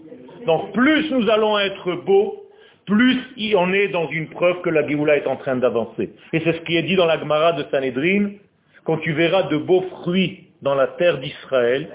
Donc 0.45 0.72
plus 0.72 1.12
nous 1.12 1.30
allons 1.30 1.60
être 1.60 1.91
beaux, 1.91 2.43
plus 2.86 3.18
on 3.58 3.74
est 3.74 3.89
dans 3.89 4.08
une 4.10 4.30
preuve 4.30 4.62
que 4.62 4.70
la 4.70 4.88
Géoula 4.88 5.18
est 5.18 5.28
en 5.28 5.36
train 5.36 5.58
d'avancer. 5.58 6.14
Et 6.32 6.39
c'est 6.39 6.54
ce 6.54 6.62
qui 6.62 6.78
est 6.78 6.84
dit 6.84 6.95
dans 6.95 7.06
la 7.06 7.20
Gemara 7.20 7.52
de 7.52 7.66
Sanhedrin. 7.70 8.30
Quand 8.86 8.95
tu 8.99 9.12
verras 9.12 9.43
de 9.43 9.58
beaux 9.58 9.82
fruits 10.04 10.47
dans 10.62 10.74
la 10.74 10.88
terre 10.88 11.18
d'Israël, 11.18 11.89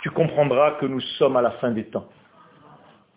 tu 0.00 0.10
comprendras 0.10 0.76
que 0.80 0.86
nous 0.86 1.00
sommes 1.18 1.36
à 1.36 1.42
la 1.42 1.50
fin 1.50 1.72
des 1.72 1.86
temps. 1.86 2.06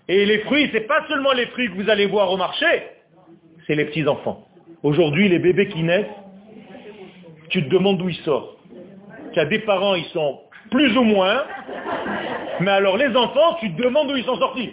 Et 0.07 0.25
les 0.25 0.39
fruits, 0.39 0.69
ce 0.69 0.73
n'est 0.73 0.87
pas 0.87 1.05
seulement 1.07 1.33
les 1.33 1.45
fruits 1.45 1.69
que 1.69 1.75
vous 1.75 1.89
allez 1.91 2.07
voir 2.07 2.31
au 2.31 2.37
marché, 2.37 2.65
c'est 3.67 3.75
les 3.75 3.85
petits-enfants. 3.85 4.47
Aujourd'hui, 4.81 5.29
les 5.29 5.37
bébés 5.37 5.67
qui 5.67 5.83
naissent, 5.83 6.07
tu 7.49 7.63
te 7.63 7.69
demandes 7.69 7.99
d'où 7.99 8.09
ils 8.09 8.15
sortent. 8.25 8.57
Tu 9.33 9.39
as 9.39 9.45
des 9.45 9.59
parents, 9.59 9.95
ils 9.95 10.05
sont 10.05 10.41
plus 10.69 10.95
ou 10.97 11.03
moins, 11.03 11.43
mais 12.59 12.71
alors 12.71 12.97
les 12.97 13.15
enfants, 13.15 13.55
tu 13.59 13.73
te 13.73 13.81
demandes 13.81 14.07
d'où 14.07 14.15
ils 14.15 14.25
sont 14.25 14.37
sortis. 14.37 14.71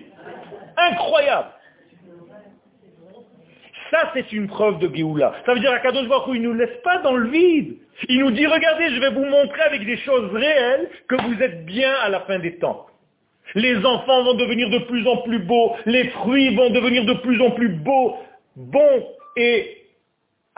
Incroyable 0.77 1.49
ça, 3.91 4.11
c'est 4.15 4.33
une 4.33 4.49
preuve 4.49 4.79
de 4.79 4.95
Géoula. 4.95 5.35
Ça 5.47 5.55
veut 5.55 5.61
dire 5.61 5.73
à 5.73 5.79
Kadosh 5.79 6.07
il 6.35 6.43
ne 6.43 6.49
nous 6.49 6.55
laisse 6.55 6.77
pas 6.85 6.99
dans 6.99 7.17
le 7.17 7.29
vide. 7.29 7.77
Il 8.09 8.21
nous 8.21 8.31
dit, 8.31 8.47
regardez, 8.47 8.91
je 8.91 9.01
vais 9.01 9.11
vous 9.11 9.25
montrer 9.25 9.63
avec 9.63 9.85
des 9.85 9.97
choses 9.99 10.33
réelles 10.33 10.89
que 11.09 11.17
vous 11.17 11.43
êtes 11.43 11.65
bien 11.65 11.93
à 12.03 12.09
la 12.09 12.21
fin 12.21 12.39
des 12.39 12.57
temps. 12.59 12.87
Les 13.55 13.77
enfants 13.85 14.25
vont 14.25 14.35
devenir 14.35 14.69
de 14.71 14.79
plus 14.81 15.07
en 15.07 15.19
plus 15.19 15.39
beaux, 15.39 15.75
les 15.87 16.09
fruits 16.11 16.55
vont 16.55 16.71
devenir 16.71 17.07
de 17.07 17.15
plus 17.15 17.41
en 17.41 17.51
plus 17.53 17.71
beaux, 17.71 18.17
bons 18.57 19.07
et 19.37 19.78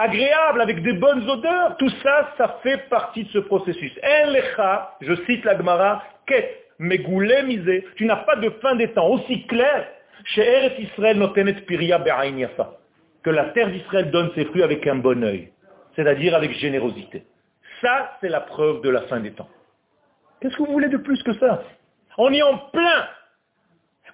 agréables, 0.01 0.61
avec 0.61 0.82
des 0.82 0.94
bonnes 0.94 1.28
odeurs. 1.28 1.76
Tout 1.76 1.90
ça, 2.03 2.32
ça 2.38 2.59
fait 2.62 2.88
partie 2.88 3.24
de 3.24 3.28
ce 3.30 3.38
processus. 3.38 3.92
lecha, 4.26 4.96
je 5.01 5.14
cite 5.26 5.44
la 5.44 5.57
Gemara, 5.57 6.03
ket, 6.26 6.66
misé, 6.78 7.86
tu 7.96 8.07
n'as 8.07 8.16
pas 8.16 8.36
de 8.36 8.48
fin 8.62 8.74
des 8.76 8.88
temps 8.92 9.09
aussi 9.09 9.46
clair 9.46 9.86
chez 10.24 10.42
Eretz 10.42 10.78
Israël 10.78 11.18
notenet 11.18 11.61
piria 11.66 11.98
be'ain 11.98 12.48
que 13.22 13.30
la 13.30 13.44
terre 13.51 13.68
d'Israël 13.68 14.11
donne 14.11 14.30
ses 14.34 14.46
fruits 14.46 14.62
avec 14.62 14.86
un 14.86 14.96
bon 14.96 15.22
œil, 15.22 15.51
c'est-à-dire 15.94 16.34
avec 16.34 16.53
générosité. 16.53 17.24
Ça, 17.82 18.16
c'est 18.20 18.28
la 18.28 18.40
preuve 18.40 18.80
de 18.82 18.88
la 18.88 19.03
fin 19.03 19.20
des 19.20 19.32
temps. 19.32 19.48
Qu'est-ce 20.40 20.57
que 20.57 20.62
vous 20.62 20.72
voulez 20.72 20.88
de 20.88 20.96
plus 20.96 21.22
que 21.22 21.34
ça? 21.34 21.62
On 22.16 22.32
est 22.32 22.42
en 22.42 22.57
plein. 22.57 23.07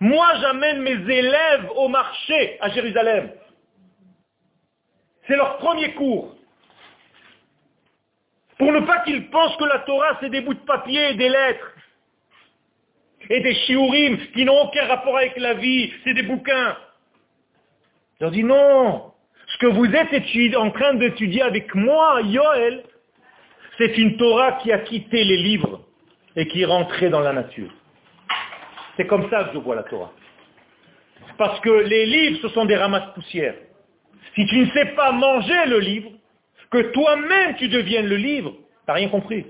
Moi, 0.00 0.26
j'amène 0.40 0.82
mes 0.82 1.14
élèves 1.14 1.70
au 1.76 1.88
marché 1.88 2.58
à 2.60 2.68
Jérusalem. 2.70 3.30
C'est 5.26 5.36
leur 5.36 5.58
premier 5.58 5.92
cours. 5.94 6.34
Pour 8.58 8.72
ne 8.72 8.80
pas 8.80 9.00
qu'ils 9.00 9.28
pensent 9.30 9.56
que 9.56 9.64
la 9.64 9.80
Torah, 9.80 10.18
c'est 10.20 10.30
des 10.30 10.40
bouts 10.40 10.54
de 10.54 10.60
papier 10.60 11.14
des 11.14 11.28
lettres. 11.28 11.72
Et 13.28 13.40
des 13.40 13.54
shiurim 13.54 14.18
qui 14.34 14.44
n'ont 14.44 14.62
aucun 14.62 14.86
rapport 14.86 15.16
avec 15.16 15.36
la 15.36 15.54
vie, 15.54 15.92
c'est 16.04 16.14
des 16.14 16.22
bouquins. 16.22 16.76
Je 18.18 18.24
leur 18.24 18.30
dis 18.30 18.44
non. 18.44 19.12
Ce 19.48 19.58
que 19.58 19.66
vous 19.66 19.86
êtes 19.86 20.56
en 20.56 20.70
train 20.70 20.94
d'étudier 20.94 21.42
avec 21.42 21.74
moi, 21.74 22.20
Yoel, 22.22 22.84
c'est 23.78 23.96
une 23.98 24.16
Torah 24.16 24.52
qui 24.52 24.72
a 24.72 24.78
quitté 24.78 25.24
les 25.24 25.38
livres. 25.38 25.82
et 26.36 26.46
qui 26.46 26.62
est 26.62 26.66
rentré 26.66 27.08
dans 27.08 27.20
la 27.20 27.32
nature. 27.32 27.70
C'est 28.96 29.06
comme 29.06 29.28
ça 29.30 29.44
que 29.44 29.54
je 29.54 29.58
vois 29.58 29.74
la 29.74 29.84
Torah. 29.84 30.12
Parce 31.38 31.58
que 31.60 31.70
les 31.70 32.06
livres, 32.06 32.38
ce 32.42 32.48
sont 32.48 32.66
des 32.66 32.76
ramasses 32.76 33.12
poussières. 33.14 33.54
Si 34.36 34.46
tu 34.46 34.58
ne 34.58 34.70
sais 34.70 34.86
pas 34.94 35.12
manger 35.12 35.66
le 35.66 35.78
livre, 35.78 36.10
que 36.70 36.92
toi-même 36.92 37.56
tu 37.56 37.68
deviennes 37.68 38.06
le 38.06 38.16
livre, 38.16 38.54
t'as 38.86 38.92
rien 38.92 39.08
compris. 39.08 39.46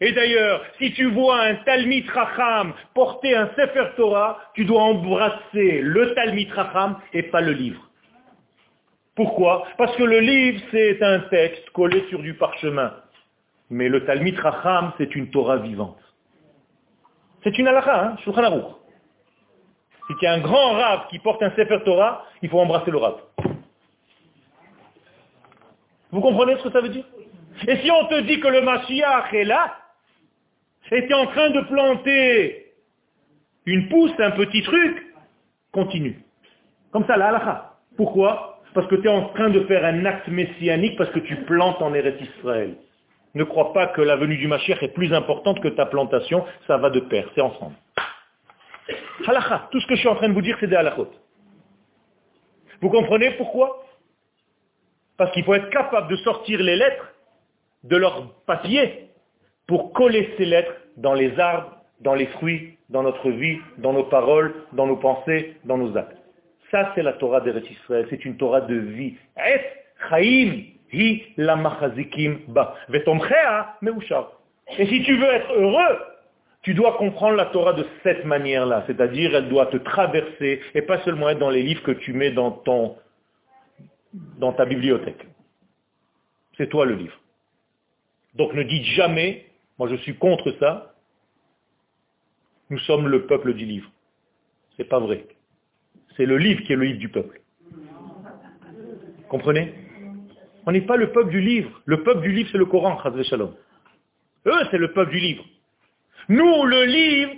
Et 0.00 0.12
d'ailleurs, 0.12 0.62
si 0.78 0.92
tu 0.92 1.06
vois 1.06 1.40
un 1.40 1.54
Talmid 1.56 2.08
Racham 2.10 2.74
porter 2.92 3.34
un 3.34 3.48
Sefer 3.56 3.86
Torah, 3.96 4.38
tu 4.52 4.66
dois 4.66 4.82
embrasser 4.82 5.80
le 5.80 6.12
Talmid 6.14 6.52
Racham 6.52 6.98
et 7.14 7.22
pas 7.22 7.40
le 7.40 7.52
livre. 7.52 7.80
Pourquoi? 9.14 9.66
Parce 9.78 9.96
que 9.96 10.02
le 10.02 10.20
livre, 10.20 10.60
c'est 10.70 11.02
un 11.02 11.20
texte 11.20 11.70
collé 11.70 12.04
sur 12.10 12.20
du 12.20 12.34
parchemin. 12.34 12.92
Mais 13.70 13.88
le 13.88 14.04
Talmid 14.04 14.38
Racham, 14.38 14.92
c'est 14.98 15.14
une 15.14 15.30
Torah 15.30 15.56
vivante. 15.56 15.98
C'est 17.42 17.56
une 17.56 17.68
halakha, 17.68 18.04
hein, 18.04 18.16
Shulchan 18.24 18.42
Aruch. 18.42 18.74
Si 20.08 20.16
tu 20.18 20.26
as 20.26 20.32
un 20.32 20.40
grand 20.40 20.72
rab 20.72 21.08
qui 21.08 21.18
porte 21.20 21.42
un 21.42 21.50
Sefer 21.50 21.78
Torah, 21.84 22.26
il 22.42 22.50
faut 22.50 22.60
embrasser 22.60 22.90
le 22.90 22.98
rab. 22.98 23.14
Vous 26.14 26.20
comprenez 26.20 26.56
ce 26.58 26.62
que 26.62 26.70
ça 26.70 26.80
veut 26.80 26.90
dire 26.90 27.04
Et 27.66 27.76
si 27.78 27.90
on 27.90 28.06
te 28.06 28.20
dit 28.20 28.38
que 28.38 28.46
le 28.46 28.60
Mashiach 28.60 29.34
est 29.34 29.42
là, 29.42 29.76
était 30.92 31.12
en 31.12 31.26
train 31.26 31.50
de 31.50 31.60
planter 31.62 32.66
une 33.66 33.88
pousse, 33.88 34.12
un 34.20 34.30
petit 34.30 34.62
truc, 34.62 35.12
continue. 35.72 36.20
Comme 36.92 37.04
ça, 37.06 37.16
la 37.16 37.30
halakha. 37.30 37.72
Pourquoi 37.96 38.60
Parce 38.74 38.86
que 38.86 38.94
tu 38.94 39.08
es 39.08 39.10
en 39.10 39.30
train 39.30 39.50
de 39.50 39.64
faire 39.64 39.84
un 39.84 40.04
acte 40.04 40.28
messianique 40.28 40.96
parce 40.96 41.10
que 41.10 41.18
tu 41.18 41.34
plantes 41.46 41.82
en 41.82 41.92
Eretz 41.94 42.20
Israël. 42.20 42.76
Ne 43.34 43.42
crois 43.42 43.72
pas 43.72 43.88
que 43.88 44.00
la 44.00 44.14
venue 44.14 44.36
du 44.36 44.46
Mashiach 44.46 44.84
est 44.84 44.94
plus 44.94 45.12
importante 45.12 45.60
que 45.60 45.68
ta 45.68 45.86
plantation, 45.86 46.44
ça 46.68 46.76
va 46.76 46.90
de 46.90 47.00
pair, 47.00 47.28
c'est 47.34 47.40
ensemble. 47.40 47.74
Halakha, 49.26 49.68
tout 49.72 49.80
ce 49.80 49.86
que 49.88 49.96
je 49.96 50.00
suis 50.00 50.08
en 50.08 50.14
train 50.14 50.28
de 50.28 50.34
vous 50.34 50.42
dire, 50.42 50.56
c'est 50.60 50.68
des 50.68 50.76
halakhot. 50.76 51.10
Vous 52.80 52.90
comprenez 52.90 53.32
pourquoi 53.32 53.83
Parce 55.16 55.30
qu'il 55.32 55.44
faut 55.44 55.54
être 55.54 55.70
capable 55.70 56.08
de 56.08 56.16
sortir 56.16 56.60
les 56.60 56.76
lettres 56.76 57.12
de 57.84 57.96
leur 57.96 58.32
papier 58.46 59.10
pour 59.66 59.92
coller 59.92 60.34
ces 60.36 60.44
lettres 60.44 60.74
dans 60.96 61.14
les 61.14 61.38
arbres, 61.38 61.70
dans 62.00 62.14
les 62.14 62.26
fruits, 62.26 62.76
dans 62.88 63.02
notre 63.02 63.30
vie, 63.30 63.58
dans 63.78 63.92
nos 63.92 64.04
paroles, 64.04 64.54
dans 64.72 64.86
nos 64.86 64.96
pensées, 64.96 65.56
dans 65.64 65.78
nos 65.78 65.96
actes. 65.96 66.16
Ça, 66.70 66.92
c'est 66.94 67.02
la 67.02 67.12
Torah 67.14 67.40
d'Eretz 67.40 67.70
Israël. 67.70 68.06
C'est 68.10 68.24
une 68.24 68.36
Torah 68.36 68.62
de 68.62 68.74
vie. 68.74 69.14
Es 69.36 69.60
chaim 70.08 70.64
hi 70.92 71.22
la 71.36 71.56
machazikim 71.56 72.38
ba. 72.48 72.74
Et 74.78 74.86
si 74.86 75.02
tu 75.02 75.16
veux 75.16 75.30
être 75.30 75.52
heureux, 75.52 75.98
tu 76.62 76.74
dois 76.74 76.96
comprendre 76.96 77.36
la 77.36 77.46
Torah 77.46 77.74
de 77.74 77.86
cette 78.02 78.24
manière-là. 78.24 78.84
C'est-à-dire, 78.86 79.34
elle 79.34 79.48
doit 79.48 79.66
te 79.66 79.76
traverser 79.76 80.60
et 80.74 80.82
pas 80.82 80.98
seulement 81.00 81.28
être 81.28 81.38
dans 81.38 81.50
les 81.50 81.62
livres 81.62 81.82
que 81.82 81.92
tu 81.92 82.12
mets 82.12 82.30
dans 82.30 82.50
ton, 82.50 82.96
dans 84.38 84.52
ta 84.52 84.64
bibliothèque. 84.64 85.26
C'est 86.56 86.68
toi 86.68 86.86
le 86.86 86.94
livre. 86.94 87.18
Donc 88.34 88.52
ne 88.54 88.62
dites 88.62 88.84
jamais, 88.84 89.46
moi 89.78 89.88
je 89.88 89.96
suis 89.96 90.16
contre 90.16 90.52
ça, 90.60 90.94
nous 92.70 92.78
sommes 92.80 93.08
le 93.08 93.26
peuple 93.26 93.54
du 93.54 93.66
livre. 93.66 93.90
C'est 94.76 94.88
pas 94.88 94.98
vrai. 94.98 95.26
C'est 96.16 96.26
le 96.26 96.38
livre 96.38 96.62
qui 96.62 96.72
est 96.72 96.76
le 96.76 96.84
livre 96.84 96.98
du 96.98 97.08
peuple. 97.08 97.40
Comprenez? 99.28 99.74
On 100.66 100.72
n'est 100.72 100.80
pas 100.80 100.96
le 100.96 101.12
peuple 101.12 101.30
du 101.30 101.40
livre. 101.40 101.82
Le 101.84 102.02
peuple 102.02 102.22
du 102.22 102.32
livre, 102.32 102.48
c'est 102.50 102.58
le 102.58 102.66
Coran, 102.66 102.98
Shalom. 103.24 103.54
Eux, 104.46 104.60
c'est 104.70 104.78
le 104.78 104.92
peuple 104.92 105.10
du 105.10 105.18
livre. 105.18 105.44
Nous, 106.28 106.64
le 106.64 106.84
livre, 106.84 107.32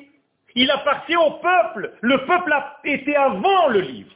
il 0.55 0.71
appartient 0.71 1.17
au 1.17 1.33
peuple. 1.33 1.93
Le 2.01 2.19
peuple 2.27 2.53
a 2.53 2.81
été 2.85 3.17
avant 3.17 3.69
le 3.69 3.81
livre. 3.81 4.11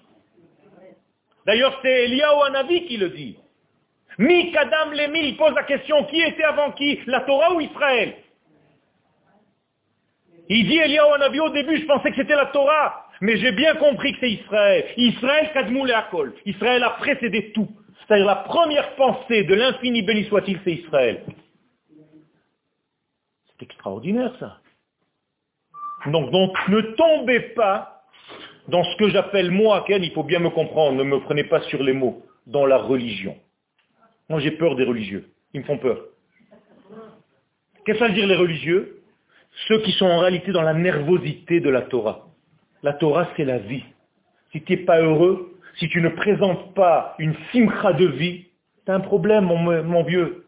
D'ailleurs, 1.47 1.78
c'est 1.82 2.05
Eliyahu 2.05 2.47
Hanavi 2.47 2.86
qui 2.86 2.97
le 2.97 3.11
dit. 3.11 3.36
Mi 4.18 4.53
Kadam 4.53 4.93
Lemi, 4.93 5.20
il 5.28 5.36
pose 5.36 5.55
la 5.55 5.64
question, 5.64 6.05
qui 6.05 6.20
était 6.20 6.45
avant 6.45 6.72
qui? 6.72 7.01
La 7.07 7.20
Torah 7.20 7.55
ou 7.55 7.61
Israël? 7.61 8.16
Il 10.49 10.68
dit 10.68 10.78
Eliyahu 10.78 11.14
Hanavi, 11.14 11.41
au 11.41 11.51
début, 11.51 11.80
je 11.80 11.86
pensais 11.86 12.11
que 12.11 12.16
c'était 12.16 12.36
la 12.36 12.47
Torah. 12.47 13.07
Mais 13.20 13.36
j'ai 13.36 13.53
bien 13.53 13.74
compris 13.76 14.12
que 14.14 14.20
c'est 14.20 14.30
Israël. 14.32 14.86
Israël 14.97 15.51
Kadmoul 15.53 15.91
et 15.91 15.95
Akol. 15.95 16.34
Israël 16.47 16.82
a 16.82 16.91
précédé 16.91 17.53
tout. 17.53 17.68
C'est-à-dire 18.07 18.26
la 18.26 18.36
première 18.36 18.95
pensée 18.97 19.45
de 19.45 19.55
l'infini 19.55 20.03
béni 20.03 20.24
soit-il, 20.24 20.59
c'est 20.64 20.72
Israël. 20.72 21.22
C'est 23.47 23.62
extraordinaire 23.62 24.34
ça. 24.41 24.59
Donc, 26.07 26.30
donc 26.30 26.57
ne 26.68 26.80
tombez 26.80 27.41
pas 27.41 27.99
dans 28.70 28.84
ce 28.84 28.96
que 28.96 29.10
j'appelle 29.10 29.50
moi, 29.50 29.84
Ken, 29.86 30.02
il 30.02 30.12
faut 30.12 30.22
bien 30.22 30.38
me 30.38 30.50
comprendre, 30.50 30.96
ne 30.96 31.04
me 31.04 31.20
prenez 31.20 31.44
pas 31.44 31.60
sur 31.62 31.82
les 31.82 31.92
mots, 31.92 32.22
dans 32.46 32.66
la 32.66 32.78
religion. 32.78 33.36
Moi 34.28 34.40
j'ai 34.40 34.52
peur 34.52 34.76
des 34.76 34.84
religieux, 34.84 35.30
ils 35.52 35.60
me 35.60 35.66
font 35.66 35.78
peur. 35.78 35.98
Qu'est-ce 37.84 37.98
que 37.98 38.04
ça 38.04 38.08
veut 38.08 38.14
dire 38.14 38.28
les 38.28 38.36
religieux? 38.36 39.02
Ceux 39.66 39.80
qui 39.80 39.92
sont 39.92 40.06
en 40.06 40.18
réalité 40.18 40.52
dans 40.52 40.62
la 40.62 40.74
nervosité 40.74 41.60
de 41.60 41.68
la 41.68 41.82
Torah. 41.82 42.28
La 42.82 42.92
Torah, 42.92 43.28
c'est 43.36 43.44
la 43.44 43.58
vie. 43.58 43.84
Si 44.52 44.62
tu 44.62 44.72
n'es 44.72 44.78
pas 44.84 45.00
heureux, 45.00 45.58
si 45.78 45.88
tu 45.88 46.00
ne 46.00 46.08
présentes 46.08 46.74
pas 46.74 47.14
une 47.18 47.34
simcha 47.52 47.92
de 47.92 48.06
vie, 48.06 48.46
tu 48.86 48.92
as 48.92 48.94
un 48.94 49.00
problème, 49.00 49.44
mon, 49.44 50.02
vieux. 50.04 50.46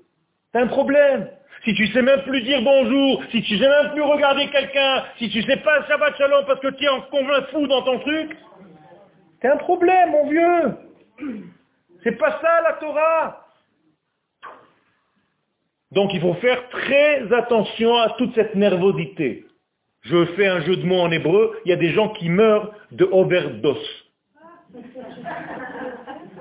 Tu 0.53 0.59
as 0.59 0.63
un 0.63 0.67
problème. 0.69 1.29
Si 1.65 1.75
tu 1.75 1.87
sais 1.89 2.03
même 2.03 2.23
plus 2.23 2.43
dire 2.43 2.61
bonjour, 2.63 3.23
si 3.31 3.41
tu 3.43 3.57
sais 3.57 3.69
même 3.69 3.93
plus 3.93 4.03
regarder 4.03 4.49
quelqu'un, 4.49 5.05
si 5.19 5.31
tu 5.31 5.43
sais 5.43 5.59
pas 5.59 5.87
Shabbat 5.87 6.17
Shalom 6.17 6.45
parce 6.47 6.61
que 6.61 6.69
tu 6.69 6.85
es 6.85 6.89
en 6.89 7.03
convaincu 7.03 7.51
fou 7.53 7.67
dans 7.69 7.83
ton 7.83 8.01
truc, 8.01 8.37
as 9.43 9.53
un 9.53 9.57
problème, 9.59 10.11
mon 10.11 10.29
vieux. 10.29 10.77
C'est 12.03 12.19
pas 12.19 12.41
ça 12.41 12.61
la 12.63 12.73
Torah. 12.75 13.47
Donc 15.93 16.13
il 16.15 16.21
faut 16.21 16.35
faire 16.35 16.69
très 16.71 17.33
attention 17.33 17.97
à 17.97 18.11
toute 18.19 18.35
cette 18.35 18.55
nervosité. 18.57 19.45
Je 20.01 20.25
fais 20.35 20.49
un 20.49 20.63
jeu 20.63 20.77
de 20.77 20.85
mots 20.85 21.01
en 21.01 21.13
hébreu, 21.13 21.61
il 21.65 21.69
y 21.69 21.73
a 21.73 21.77
des 21.77 21.91
gens 21.91 22.09
qui 22.09 22.29
meurent 22.29 22.75
de 22.91 23.05
overdose. 23.05 24.13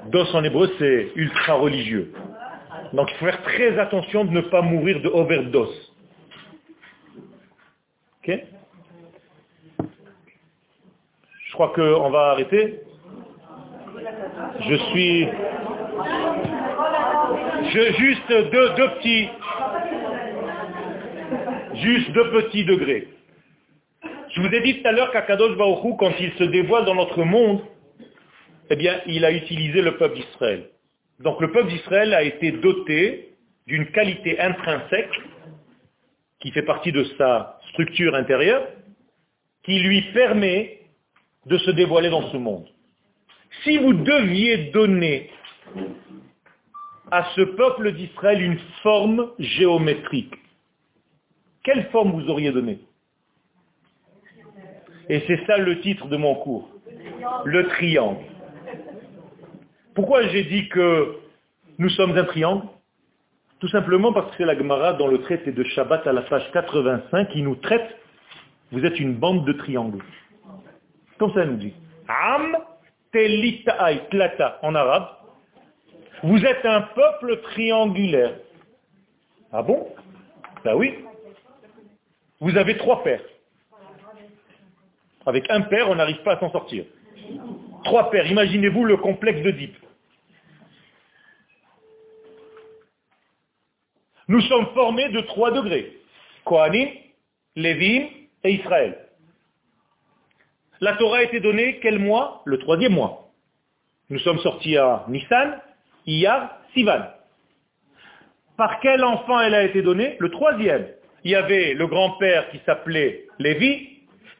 Dos 0.08 0.36
en 0.36 0.44
hébreu, 0.44 0.72
c'est 0.80 1.12
ultra 1.16 1.54
religieux. 1.54 2.12
Donc 2.94 3.10
il 3.12 3.18
faut 3.18 3.26
faire 3.26 3.42
très 3.44 3.80
attention 3.80 4.26
de 4.26 4.32
ne 4.32 4.42
pas 4.42 4.62
mourir 4.62 5.02
de 5.02 5.08
overdose. 5.08 5.94
Ok 8.24 8.40
Je 11.46 11.54
crois 11.54 11.70
qu'on 11.70 12.10
va 12.10 12.32
arrêter. 12.32 12.82
Je 14.60 14.76
suis... 14.76 15.28
Je, 17.72 17.94
juste 17.94 18.28
deux, 18.52 18.74
petits... 18.76 19.30
Juste 21.76 22.12
deux 22.12 22.32
petits 22.32 22.66
degrés. 22.66 23.08
Je 24.34 24.42
vous 24.42 24.48
ai 24.48 24.62
dit 24.62 24.82
tout 24.82 24.88
à 24.88 24.92
l'heure 24.92 25.12
qu'Akadosh 25.12 25.58
Baruch 25.58 25.98
quand 25.98 26.14
il 26.20 26.32
se 26.34 26.44
dévoile 26.46 26.86
dans 26.86 26.96
notre 26.96 27.24
monde, 27.24 27.62
eh 28.70 28.76
bien, 28.76 29.02
il 29.06 29.26
a 29.26 29.32
utilisé 29.32 29.82
le 29.82 29.98
peuple 29.98 30.16
d'Israël. 30.16 30.70
Donc 31.24 31.40
le 31.42 31.52
peuple 31.52 31.70
d'Israël 31.70 32.14
a 32.14 32.24
été 32.24 32.52
doté 32.52 33.34
d'une 33.68 33.92
qualité 33.92 34.40
intrinsèque 34.40 35.22
qui 36.40 36.52
fait 36.52 36.64
partie 36.64 36.92
de 36.92 37.04
sa 37.18 37.60
structure 37.70 38.16
intérieure, 38.16 38.68
qui 39.64 39.80
lui 39.80 40.02
permet 40.14 40.80
de 41.46 41.58
se 41.58 41.72
dévoiler 41.72 42.10
dans 42.10 42.30
ce 42.32 42.38
monde. 42.38 42.68
Si 43.64 43.78
vous 43.78 43.94
deviez 43.94 44.72
donner 44.72 45.30
à 47.12 47.30
ce 47.36 47.42
peuple 47.42 47.92
d'Israël 47.94 48.42
une 48.42 48.60
forme 48.82 49.32
géométrique, 49.38 50.34
quelle 51.64 51.86
forme 51.92 52.12
vous 52.12 52.30
auriez 52.30 52.52
donné 52.52 52.80
et 55.12 55.22
c'est 55.28 55.46
ça 55.46 55.58
le 55.58 55.82
titre 55.82 56.08
de 56.08 56.16
mon 56.16 56.36
cours. 56.36 56.70
Le 57.44 57.68
triangle. 57.68 58.24
Pourquoi 59.94 60.28
j'ai 60.28 60.44
dit 60.44 60.70
que 60.70 61.18
nous 61.78 61.90
sommes 61.90 62.18
un 62.18 62.24
triangle? 62.24 62.66
Tout 63.60 63.68
simplement 63.68 64.14
parce 64.14 64.36
que 64.36 64.44
la 64.44 64.56
Gemara 64.58 64.94
dans 64.94 65.08
le 65.08 65.22
traité 65.22 65.52
de 65.52 65.64
Shabbat 65.64 66.08
à 66.08 66.14
la 66.14 66.22
page 66.24 66.50
85 66.52 67.30
qui 67.30 67.42
nous 67.42 67.56
traite, 67.56 67.96
vous 68.72 68.84
êtes 68.86 69.00
une 69.00 69.16
bande 69.16 69.46
de 69.46 69.54
triangles. 69.54 70.04
Comme 71.20 71.34
ça 71.34 71.46
nous 71.46 71.58
dit. 71.58 71.74
Am 72.08 72.58
tlata 73.12 74.60
en 74.64 74.76
arabe. 74.76 75.08
Vous 76.24 76.44
êtes 76.46 76.66
un 76.66 76.82
peuple 76.82 77.42
triangulaire. 77.42 78.36
Ah 79.52 79.62
bon? 79.62 79.88
Ben 80.64 80.76
oui. 80.76 81.06
Vous 82.40 82.56
avez 82.58 82.78
trois 82.78 83.04
pères. 83.04 83.24
Avec 85.26 85.50
un 85.50 85.62
père, 85.62 85.90
on 85.90 85.96
n'arrive 85.96 86.24
pas 86.24 86.34
à 86.34 86.40
s'en 86.40 86.52
sortir. 86.52 86.86
Trois 87.84 88.10
pères, 88.12 88.28
imaginez-vous 88.28 88.86
le 88.86 88.98
complexe 88.98 89.42
d'Oedipe. 89.42 89.76
Nous 94.28 94.42
sommes 94.42 94.68
formés 94.74 95.10
de 95.10 95.22
trois 95.22 95.52
degrés. 95.52 95.98
Kohanim, 96.46 96.90
Lévi 97.56 98.08
et 98.44 98.52
Israël. 98.52 98.98
La 100.80 100.96
Torah 100.96 101.20
a 101.20 101.24
été 101.24 101.40
donnée 101.40 101.80
quel 101.82 102.00
mois? 102.00 102.42
Le 102.46 102.58
troisième 102.60 102.94
mois. 102.94 103.32
Nous 104.10 104.20
sommes 104.20 104.40
sortis 104.40 104.78
à 104.78 105.06
Nissan, 105.10 105.60
Iyar, 106.06 106.58
Sivan. 106.74 107.04
Par 108.58 108.80
quel 108.80 109.04
enfant 109.04 109.40
elle 109.42 109.56
a 109.56 109.64
été 109.64 109.82
donnée? 109.82 110.16
Le 110.20 110.30
troisième. 110.30 110.88
Il 111.24 111.32
y 111.32 111.36
avait 111.36 111.74
le 111.74 111.88
grand-père 111.88 112.50
qui 112.50 112.60
s'appelait 112.66 113.26
Lévi, 113.38 113.90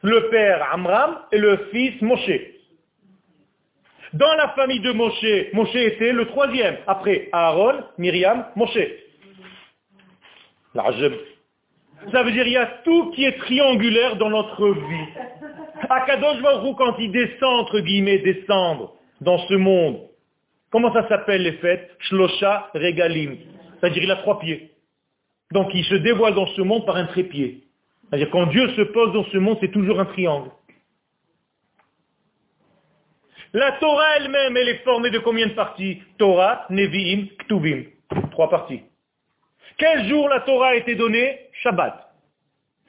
le 0.02 0.30
père 0.30 0.72
Amram 0.72 1.18
et 1.30 1.38
le 1.38 1.68
fils 1.70 2.00
Moshe. 2.02 2.30
Dans 4.14 4.34
la 4.34 4.48
famille 4.50 4.80
de 4.80 4.92
Moshe, 4.92 5.52
Moshe 5.54 5.74
était 5.74 6.12
le 6.12 6.26
troisième. 6.26 6.76
Après 6.86 7.28
Aaron, 7.32 7.82
Myriam, 7.96 8.46
Moshe. 8.56 8.78
Ça 10.74 12.22
veut 12.22 12.32
dire 12.32 12.44
qu'il 12.44 12.52
y 12.52 12.56
a 12.56 12.66
tout 12.84 13.10
qui 13.12 13.24
est 13.24 13.38
triangulaire 13.38 14.16
dans 14.16 14.28
notre 14.28 14.68
vie. 14.68 15.08
Akadosh 15.88 16.42
Baruch 16.42 16.76
quand 16.76 16.96
il 16.98 17.10
descend, 17.10 17.60
entre 17.60 17.80
guillemets, 17.80 18.18
descendre 18.18 18.94
dans 19.20 19.38
ce 19.46 19.54
monde, 19.54 20.00
comment 20.70 20.92
ça 20.92 21.08
s'appelle 21.08 21.42
les 21.42 21.52
fêtes? 21.52 21.90
Shlosha 22.00 22.70
Regalim. 22.74 23.36
C'est-à-dire 23.80 24.02
il 24.02 24.10
a 24.10 24.16
trois 24.16 24.38
pieds. 24.40 24.72
Donc 25.52 25.70
il 25.74 25.84
se 25.84 25.94
dévoile 25.94 26.34
dans 26.34 26.46
ce 26.48 26.60
monde 26.62 26.84
par 26.84 26.96
un 26.96 27.06
trépied. 27.06 27.64
C'est-à-dire 28.08 28.30
quand 28.30 28.46
Dieu 28.46 28.68
se 28.70 28.82
pose 28.82 29.12
dans 29.12 29.24
ce 29.24 29.38
monde, 29.38 29.56
c'est 29.60 29.72
toujours 29.72 30.00
un 30.00 30.04
triangle. 30.04 30.50
La 33.54 33.72
Torah 33.72 34.16
elle-même, 34.16 34.56
elle 34.56 34.68
est 34.70 34.82
formée 34.84 35.10
de 35.10 35.18
combien 35.18 35.46
de 35.46 35.52
parties 35.52 36.02
Torah, 36.18 36.66
Nevi'im, 36.70 37.26
Ktuvim. 37.40 37.84
Trois 38.30 38.48
parties. 38.48 38.82
Quel 39.76 40.08
jour 40.08 40.28
la 40.28 40.40
Torah 40.40 40.68
a 40.68 40.74
été 40.74 40.94
donnée 40.94 41.38
Shabbat. 41.62 42.14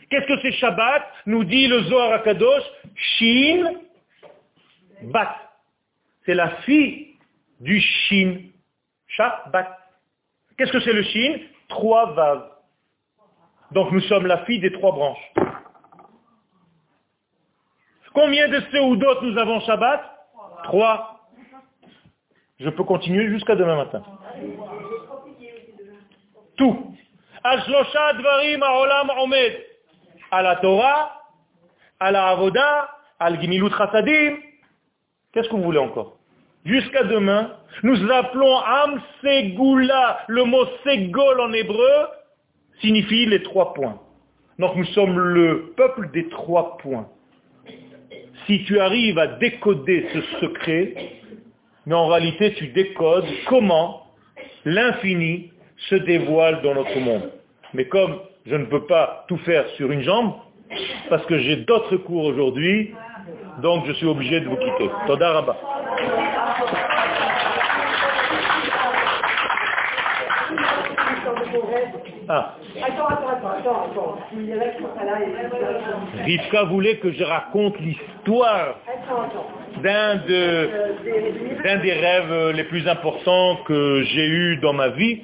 Qu'est-ce 0.10 0.27
que 0.27 0.40
c'est 0.41 0.53
Shabbat 0.53 1.03
Nous 1.26 1.44
dit 1.44 1.68
le 1.68 1.84
Zohar 1.84 2.14
Akadosh, 2.14 2.64
Shin 2.95 3.73
Bat. 5.02 5.35
C'est 6.26 6.35
la 6.35 6.49
fille 6.61 7.15
du 7.60 7.81
Shin. 7.81 8.38
Shabbat. 9.07 9.77
Qu'est-ce 10.57 10.72
que 10.72 10.80
c'est 10.80 10.94
le 10.94 11.03
Shin 11.03 11.40
Trois 11.68 12.14
vaves. 12.14 12.49
Donc 13.72 13.91
nous 13.91 14.02
sommes 14.02 14.27
la 14.27 14.45
fille 14.45 14.60
des 14.60 14.72
trois 14.72 14.91
branches. 14.91 15.34
Combien 18.14 18.48
de 18.48 18.95
d'autres 18.95 19.26
nous 19.26 19.38
avons 19.38 19.60
Shabbat 19.61 20.12
Trois. 20.64 21.19
Je 22.60 22.69
peux 22.69 22.84
continuer 22.84 23.27
jusqu'à 23.30 23.56
demain 23.56 23.76
matin. 23.76 24.03
Tout. 26.57 26.94
À 30.31 30.41
la 30.41 30.56
Torah, 30.57 31.22
à 31.99 32.11
la 32.11 32.27
Avoda, 32.27 32.90
à 33.19 33.30
l'Gimilut 33.30 33.69
Chassadim. 33.77 34.38
Qu'est-ce 35.34 35.49
que 35.49 35.56
vous 35.56 35.64
voulez 35.64 35.80
encore? 35.80 36.18
Jusqu'à 36.64 37.03
demain, 37.03 37.52
nous 37.81 38.11
appelons 38.11 38.57
Am 38.60 39.02
Segula. 39.22 40.19
Le 40.27 40.45
mot 40.45 40.65
Segol 40.84 41.41
en 41.41 41.52
hébreu 41.52 42.07
signifie 42.80 43.26
les 43.26 43.44
trois 43.44 43.73
points. 43.73 43.99
Donc 44.60 44.76
nous 44.76 44.85
sommes 44.85 45.19
le 45.19 45.73
peuple 45.76 46.11
des 46.11 46.30
trois 46.30 46.77
points. 46.77 47.07
Si 48.48 48.64
tu 48.65 48.80
arrives 48.80 49.20
à 49.20 49.28
décoder 49.28 50.07
ce 50.14 50.22
secret, 50.40 50.94
mais 51.86 51.95
en 51.95 52.07
réalité 52.07 52.53
tu 52.53 52.68
décodes 52.68 53.26
comment 53.48 54.07
l'infini 54.65 55.52
se 55.90 55.95
dévoile 55.95 56.61
dans 56.61 56.76
notre 56.76 56.98
monde. 56.99 57.32
Mais 57.74 57.86
comme 57.86 58.20
je 58.45 58.56
ne 58.56 58.65
peux 58.65 58.86
pas 58.86 59.26
tout 59.28 59.38
faire 59.38 59.68
sur 59.78 59.91
une 59.91 60.02
jambe, 60.02 60.34
parce 61.10 61.26
que 61.26 61.38
j'ai 61.38 61.57
d'autres 61.57 61.98
cours 61.98 62.26
aujourd'hui, 62.26 62.94
donc 63.61 63.86
je 63.86 63.94
suis 63.94 64.06
obligé 64.06 64.40
de 64.40 64.48
vous 64.48 64.57
quitter. 64.57 64.90
Toda 65.07 65.45
Ah. 72.29 72.55
Attends, 72.81 73.07
attends, 73.07 73.27
attends, 73.29 73.83
attends. 73.91 74.17
Rivka 76.23 76.63
voulait 76.63 76.97
que 76.97 77.11
je 77.11 77.23
raconte 77.23 77.79
l'histoire 77.79 78.75
d'un 79.83 80.15
de, 80.15 80.69
d'un 81.63 81.77
des 81.79 81.93
rêves 81.93 82.55
les 82.55 82.63
plus 82.65 82.87
importants 82.87 83.57
que 83.65 84.03
j'ai 84.03 84.27
eu 84.27 84.57
dans 84.57 84.73
ma 84.73 84.89
vie 84.89 85.21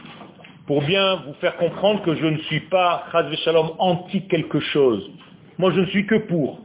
pour 0.67 0.83
bien 0.83 1.15
vous 1.25 1.33
faire 1.41 1.57
comprendre 1.57 2.03
que 2.03 2.15
je 2.15 2.25
ne 2.25 2.37
suis 2.39 2.59
pas, 2.59 3.05
Shalom, 3.43 3.71
anti 3.79 4.27
quelque 4.27 4.59
chose. 4.59 5.09
Moi, 5.57 5.71
je 5.71 5.79
ne 5.81 5.85
suis 5.87 6.05
que 6.05 6.15
pour. 6.15 6.59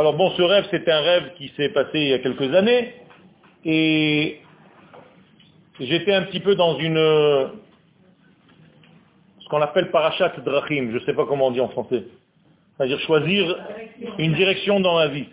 Alors 0.00 0.14
bon, 0.14 0.30
ce 0.30 0.40
rêve, 0.40 0.66
c'est 0.70 0.88
un 0.88 1.00
rêve 1.00 1.34
qui 1.36 1.52
s'est 1.58 1.68
passé 1.68 2.00
il 2.00 2.08
y 2.08 2.14
a 2.14 2.20
quelques 2.20 2.54
années, 2.54 2.94
et 3.66 4.40
j'étais 5.78 6.14
un 6.14 6.22
petit 6.22 6.40
peu 6.40 6.54
dans 6.54 6.78
une, 6.78 6.96
ce 9.40 9.48
qu'on 9.50 9.60
appelle 9.60 9.90
parachat 9.90 10.32
drachim, 10.42 10.88
je 10.90 10.94
ne 10.94 11.00
sais 11.00 11.12
pas 11.12 11.26
comment 11.26 11.48
on 11.48 11.50
dit 11.50 11.60
en 11.60 11.68
français. 11.68 12.04
C'est-à-dire 12.78 12.98
choisir 13.00 13.54
une 14.16 14.32
direction 14.32 14.80
dans 14.80 14.98
la 14.98 15.08
vie. 15.08 15.26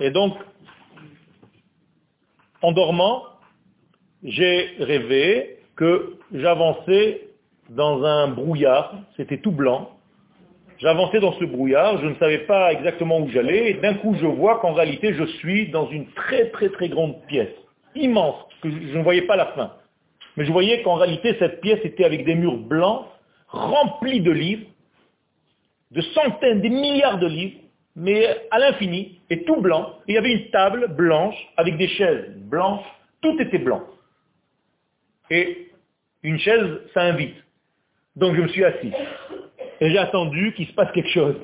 Et 0.00 0.10
donc, 0.10 0.38
en 2.62 2.72
dormant, 2.72 3.24
j'ai 4.24 4.70
rêvé 4.78 5.58
que 5.76 6.14
j'avançais 6.32 7.28
dans 7.68 8.04
un 8.04 8.28
brouillard, 8.28 8.94
c'était 9.18 9.36
tout 9.36 9.52
blanc. 9.52 9.99
J'avançais 10.80 11.20
dans 11.20 11.32
ce 11.34 11.44
brouillard, 11.44 11.98
je 11.98 12.06
ne 12.06 12.14
savais 12.14 12.38
pas 12.38 12.72
exactement 12.72 13.20
où 13.20 13.28
j'allais, 13.28 13.70
et 13.70 13.74
d'un 13.74 13.94
coup 13.94 14.14
je 14.18 14.24
vois 14.24 14.60
qu'en 14.60 14.72
réalité 14.72 15.12
je 15.12 15.24
suis 15.24 15.68
dans 15.68 15.90
une 15.90 16.06
très 16.12 16.48
très 16.50 16.70
très 16.70 16.88
grande 16.88 17.20
pièce, 17.26 17.52
immense, 17.94 18.36
que 18.62 18.70
je 18.70 18.96
ne 18.96 19.02
voyais 19.02 19.22
pas 19.22 19.36
la 19.36 19.46
fin. 19.46 19.74
Mais 20.36 20.46
je 20.46 20.52
voyais 20.52 20.80
qu'en 20.82 20.94
réalité 20.94 21.36
cette 21.38 21.60
pièce 21.60 21.80
était 21.84 22.04
avec 22.04 22.24
des 22.24 22.34
murs 22.34 22.56
blancs, 22.56 23.04
remplis 23.48 24.20
de 24.20 24.30
livres, 24.30 24.66
de 25.90 26.00
centaines, 26.00 26.62
des 26.62 26.70
milliards 26.70 27.18
de 27.18 27.26
livres, 27.26 27.58
mais 27.94 28.26
à 28.50 28.58
l'infini, 28.58 29.18
et 29.28 29.44
tout 29.44 29.60
blanc. 29.60 29.96
Et 30.08 30.12
il 30.12 30.14
y 30.14 30.18
avait 30.18 30.32
une 30.32 30.50
table 30.50 30.94
blanche 30.96 31.36
avec 31.58 31.76
des 31.76 31.88
chaises 31.88 32.36
blanches, 32.36 32.86
tout 33.20 33.36
était 33.38 33.58
blanc. 33.58 33.82
Et 35.30 35.72
une 36.22 36.38
chaise, 36.38 36.80
ça 36.94 37.02
invite. 37.02 37.36
Donc 38.16 38.34
je 38.34 38.40
me 38.40 38.48
suis 38.48 38.64
assis. 38.64 38.92
Et 39.80 39.90
j'ai 39.90 39.98
attendu 39.98 40.52
qu'il 40.54 40.66
se 40.66 40.72
passe 40.74 40.92
quelque 40.92 41.10
chose. 41.10 41.36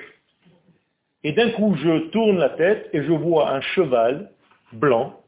Et 1.24 1.32
d'un 1.32 1.50
coup, 1.50 1.74
je 1.76 2.08
tourne 2.10 2.38
la 2.38 2.50
tête 2.50 2.88
et 2.92 3.02
je 3.02 3.12
vois 3.12 3.50
un 3.52 3.60
cheval 3.60 4.30
blanc, 4.72 5.20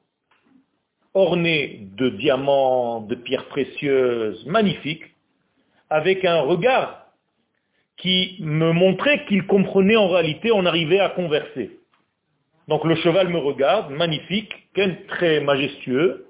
orné 1.14 1.88
de 1.96 2.10
diamants, 2.10 3.00
de 3.00 3.14
pierres 3.14 3.46
précieuses, 3.46 4.44
magnifiques, 4.46 5.04
avec 5.90 6.24
un 6.24 6.40
regard 6.42 7.06
qui 7.96 8.36
me 8.40 8.72
montrait 8.72 9.24
qu'il 9.26 9.46
comprenait 9.46 9.96
en 9.96 10.08
réalité, 10.08 10.52
on 10.52 10.66
arrivait 10.66 11.00
à 11.00 11.08
converser. 11.08 11.78
Donc 12.68 12.84
le 12.84 12.94
cheval 12.96 13.28
me 13.28 13.38
regarde, 13.38 13.90
magnifique, 13.90 14.52
très 15.08 15.40
majestueux, 15.40 16.26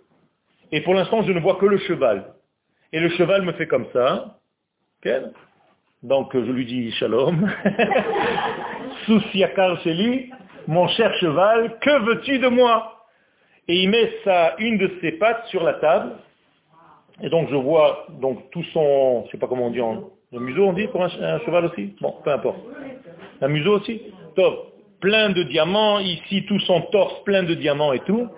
et 0.72 0.80
pour 0.80 0.94
l'instant 0.94 1.22
je 1.22 1.32
ne 1.32 1.40
vois 1.40 1.56
que 1.56 1.66
le 1.66 1.78
cheval. 1.78 2.32
Et 2.92 3.00
le 3.00 3.10
cheval 3.10 3.42
me 3.42 3.52
fait 3.52 3.66
comme 3.66 3.86
ça. 3.92 4.38
Donc 6.02 6.30
je 6.32 6.50
lui 6.52 6.64
dis 6.64 6.92
shalom. 6.92 7.50
Sousiakar 9.06 9.80
Sheli, 9.82 10.30
mon 10.66 10.86
cher 10.88 11.12
cheval, 11.20 11.78
que 11.80 12.04
veux-tu 12.04 12.38
de 12.38 12.48
moi? 12.48 13.06
Et 13.66 13.82
il 13.82 13.90
met 13.90 14.12
sa, 14.24 14.54
une 14.58 14.78
de 14.78 14.90
ses 15.00 15.12
pattes 15.12 15.46
sur 15.46 15.62
la 15.64 15.74
table. 15.74 16.12
Et 17.22 17.28
donc 17.28 17.48
je 17.50 17.56
vois 17.56 18.06
donc 18.20 18.50
tout 18.50 18.62
son, 18.72 19.24
je 19.26 19.32
sais 19.32 19.38
pas 19.38 19.48
comment 19.48 19.66
on 19.66 19.70
dit 19.70 19.80
en, 19.80 20.04
le 20.30 20.40
museau, 20.40 20.66
on 20.66 20.72
dit, 20.74 20.86
pour 20.88 21.02
un, 21.02 21.08
cheval 21.08 21.64
aussi? 21.64 21.94
Bon, 22.00 22.14
peu 22.22 22.30
importe. 22.30 22.58
Un 23.40 23.48
museau 23.48 23.78
aussi? 23.78 24.02
Top. 24.36 24.74
Plein 25.00 25.30
de 25.30 25.42
diamants, 25.44 26.00
ici 26.00 26.44
tout 26.46 26.60
son 26.60 26.82
torse 26.92 27.24
plein 27.24 27.44
de 27.44 27.54
diamants 27.54 27.92
et 27.92 28.00
tout. 28.00 28.28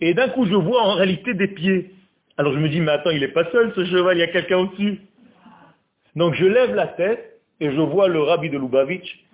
Et 0.00 0.14
d'un 0.14 0.28
coup, 0.28 0.46
je 0.46 0.54
vois 0.54 0.82
en 0.82 0.94
réalité 0.94 1.34
des 1.34 1.48
pieds. 1.48 1.90
Alors 2.38 2.52
je 2.52 2.58
me 2.58 2.68
dis, 2.68 2.80
mais 2.80 2.92
attends, 2.92 3.10
il 3.10 3.20
n'est 3.20 3.28
pas 3.28 3.44
seul 3.50 3.72
ce 3.74 3.84
cheval, 3.84 4.16
il 4.16 4.20
y 4.20 4.22
a 4.22 4.28
quelqu'un 4.28 4.58
au-dessus. 4.58 5.00
Donc 6.16 6.34
je 6.34 6.46
lève 6.46 6.74
la 6.74 6.88
tête 6.88 7.40
et 7.60 7.70
je 7.70 7.80
vois 7.80 8.08
le 8.08 8.22
rabbi 8.22 8.50
de 8.50 8.58
Lubavitch 8.58 9.24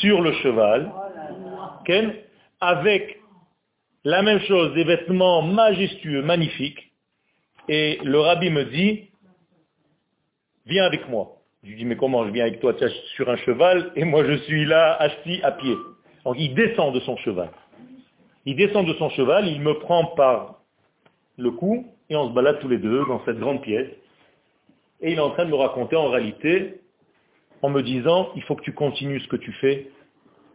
sur 0.00 0.20
le 0.22 0.32
cheval, 0.34 0.92
avec 2.60 3.20
la 4.04 4.22
même 4.22 4.40
chose, 4.40 4.74
des 4.74 4.84
vêtements 4.84 5.42
majestueux, 5.42 6.22
magnifiques. 6.22 6.92
Et 7.68 7.98
le 8.02 8.18
rabbi 8.20 8.50
me 8.50 8.64
dit, 8.64 9.10
viens 10.66 10.84
avec 10.84 11.08
moi. 11.08 11.36
Je 11.62 11.70
lui 11.70 11.76
dis, 11.76 11.84
mais 11.84 11.96
comment 11.96 12.24
je 12.24 12.30
viens 12.30 12.44
avec 12.46 12.60
toi? 12.60 12.74
Sur 13.16 13.28
un 13.28 13.36
cheval 13.38 13.92
et 13.96 14.04
moi 14.04 14.24
je 14.24 14.34
suis 14.44 14.64
là 14.64 14.94
assis 14.94 15.40
à 15.42 15.52
pied. 15.52 15.76
Donc 16.24 16.36
il 16.38 16.54
descend 16.54 16.94
de 16.94 17.00
son 17.00 17.16
cheval. 17.18 17.50
Il 18.46 18.56
descend 18.56 18.86
de 18.86 18.94
son 18.94 19.10
cheval, 19.10 19.48
il 19.48 19.60
me 19.60 19.74
prend 19.78 20.04
par 20.06 20.60
le 21.36 21.50
cou, 21.50 21.86
et 22.08 22.16
on 22.16 22.28
se 22.28 22.32
balade 22.32 22.58
tous 22.60 22.68
les 22.68 22.78
deux 22.78 23.04
dans 23.06 23.22
cette 23.24 23.38
grande 23.38 23.60
pièce. 23.62 23.90
Et 25.00 25.12
il 25.12 25.18
est 25.18 25.20
en 25.20 25.30
train 25.30 25.44
de 25.44 25.50
me 25.50 25.56
raconter 25.56 25.96
en 25.96 26.08
réalité, 26.08 26.80
en 27.62 27.70
me 27.70 27.82
disant, 27.82 28.30
il 28.36 28.42
faut 28.42 28.56
que 28.56 28.62
tu 28.62 28.72
continues 28.72 29.20
ce 29.20 29.28
que 29.28 29.36
tu 29.36 29.52
fais, 29.52 29.88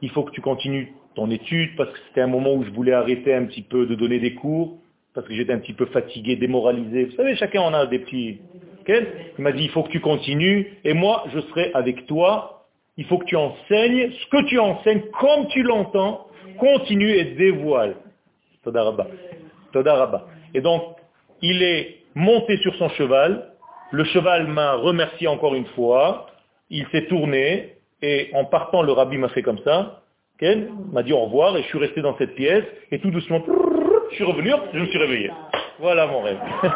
il 0.02 0.10
faut 0.10 0.24
que 0.24 0.32
tu 0.32 0.42
continues 0.42 0.94
ton 1.16 1.30
étude, 1.30 1.76
parce 1.78 1.92
que 1.92 2.00
c'était 2.08 2.22
un 2.22 2.28
moment 2.28 2.54
où 2.54 2.64
je 2.64 2.72
voulais 2.72 2.94
arrêter 2.94 3.34
un 3.34 3.46
petit 3.46 3.62
peu 3.62 3.86
de 3.86 3.96
donner 3.96 4.20
des 4.20 4.34
cours, 4.34 4.78
parce 5.14 5.28
que 5.28 5.34
j'étais 5.34 5.54
un 5.54 5.60
petit 5.60 5.74
peu 5.74 5.86
fatigué, 5.88 6.36
démoralisé. 6.36 7.06
Vous 7.06 7.16
savez, 7.16 7.36
chacun 7.36 7.62
en 7.62 7.74
a 7.74 7.86
des 7.86 8.00
petits... 8.00 8.40
Il 8.86 9.44
m'a 9.44 9.54
dit, 9.54 9.64
il 9.64 9.70
faut 9.70 9.84
que 9.84 9.92
tu 9.92 10.02
continues, 10.02 10.78
et 10.84 10.94
moi, 10.94 11.24
je 11.34 11.40
serai 11.40 11.72
avec 11.74 12.06
toi. 12.06 12.66
Il 12.98 13.06
faut 13.06 13.18
que 13.18 13.26
tu 13.26 13.38
enseignes 13.38 14.12
ce 14.12 14.28
que 14.28 14.44
tu 14.48 14.60
enseignes, 14.60 15.04
comme 15.20 15.48
tu 15.48 15.64
l'entends, 15.64 16.28
continue 16.58 17.12
et 17.12 17.36
dévoile. 17.36 17.96
Todarabba. 18.64 19.08
Todarabba. 19.72 20.28
Et 20.54 20.62
donc, 20.62 20.84
il 21.42 21.64
est 21.64 22.00
monté 22.14 22.58
sur 22.58 22.76
son 22.76 22.90
cheval, 22.90 23.53
le 23.94 24.04
cheval 24.06 24.48
m'a 24.48 24.74
remercié 24.74 25.28
encore 25.28 25.54
une 25.54 25.68
fois, 25.68 26.26
il 26.72 26.88
s'est 26.88 27.06
tourné, 27.06 27.76
et 28.02 28.32
en 28.34 28.44
partant, 28.44 28.82
le 28.82 28.92
rabbi 28.92 29.18
m'a 29.20 29.30
fait 29.30 29.44
comme 29.44 29.60
ça, 29.60 30.02
Ken 30.40 30.68
m'a 30.92 31.04
dit 31.04 31.14
au 31.14 31.20
revoir, 31.20 31.56
et 31.56 31.62
je 31.62 31.68
suis 31.68 31.78
resté 31.78 32.02
dans 32.02 32.18
cette 32.18 32.34
pièce, 32.34 32.64
et 32.92 33.00
tout 33.00 33.12
doucement, 33.12 33.44
je 34.10 34.16
suis 34.16 34.24
revenu, 34.24 34.52
je 34.74 34.80
me 34.80 34.86
suis 34.88 34.98
réveillé. 34.98 35.30
Voilà 35.80 36.08
mon 36.08 36.22
rêve. 36.22 36.40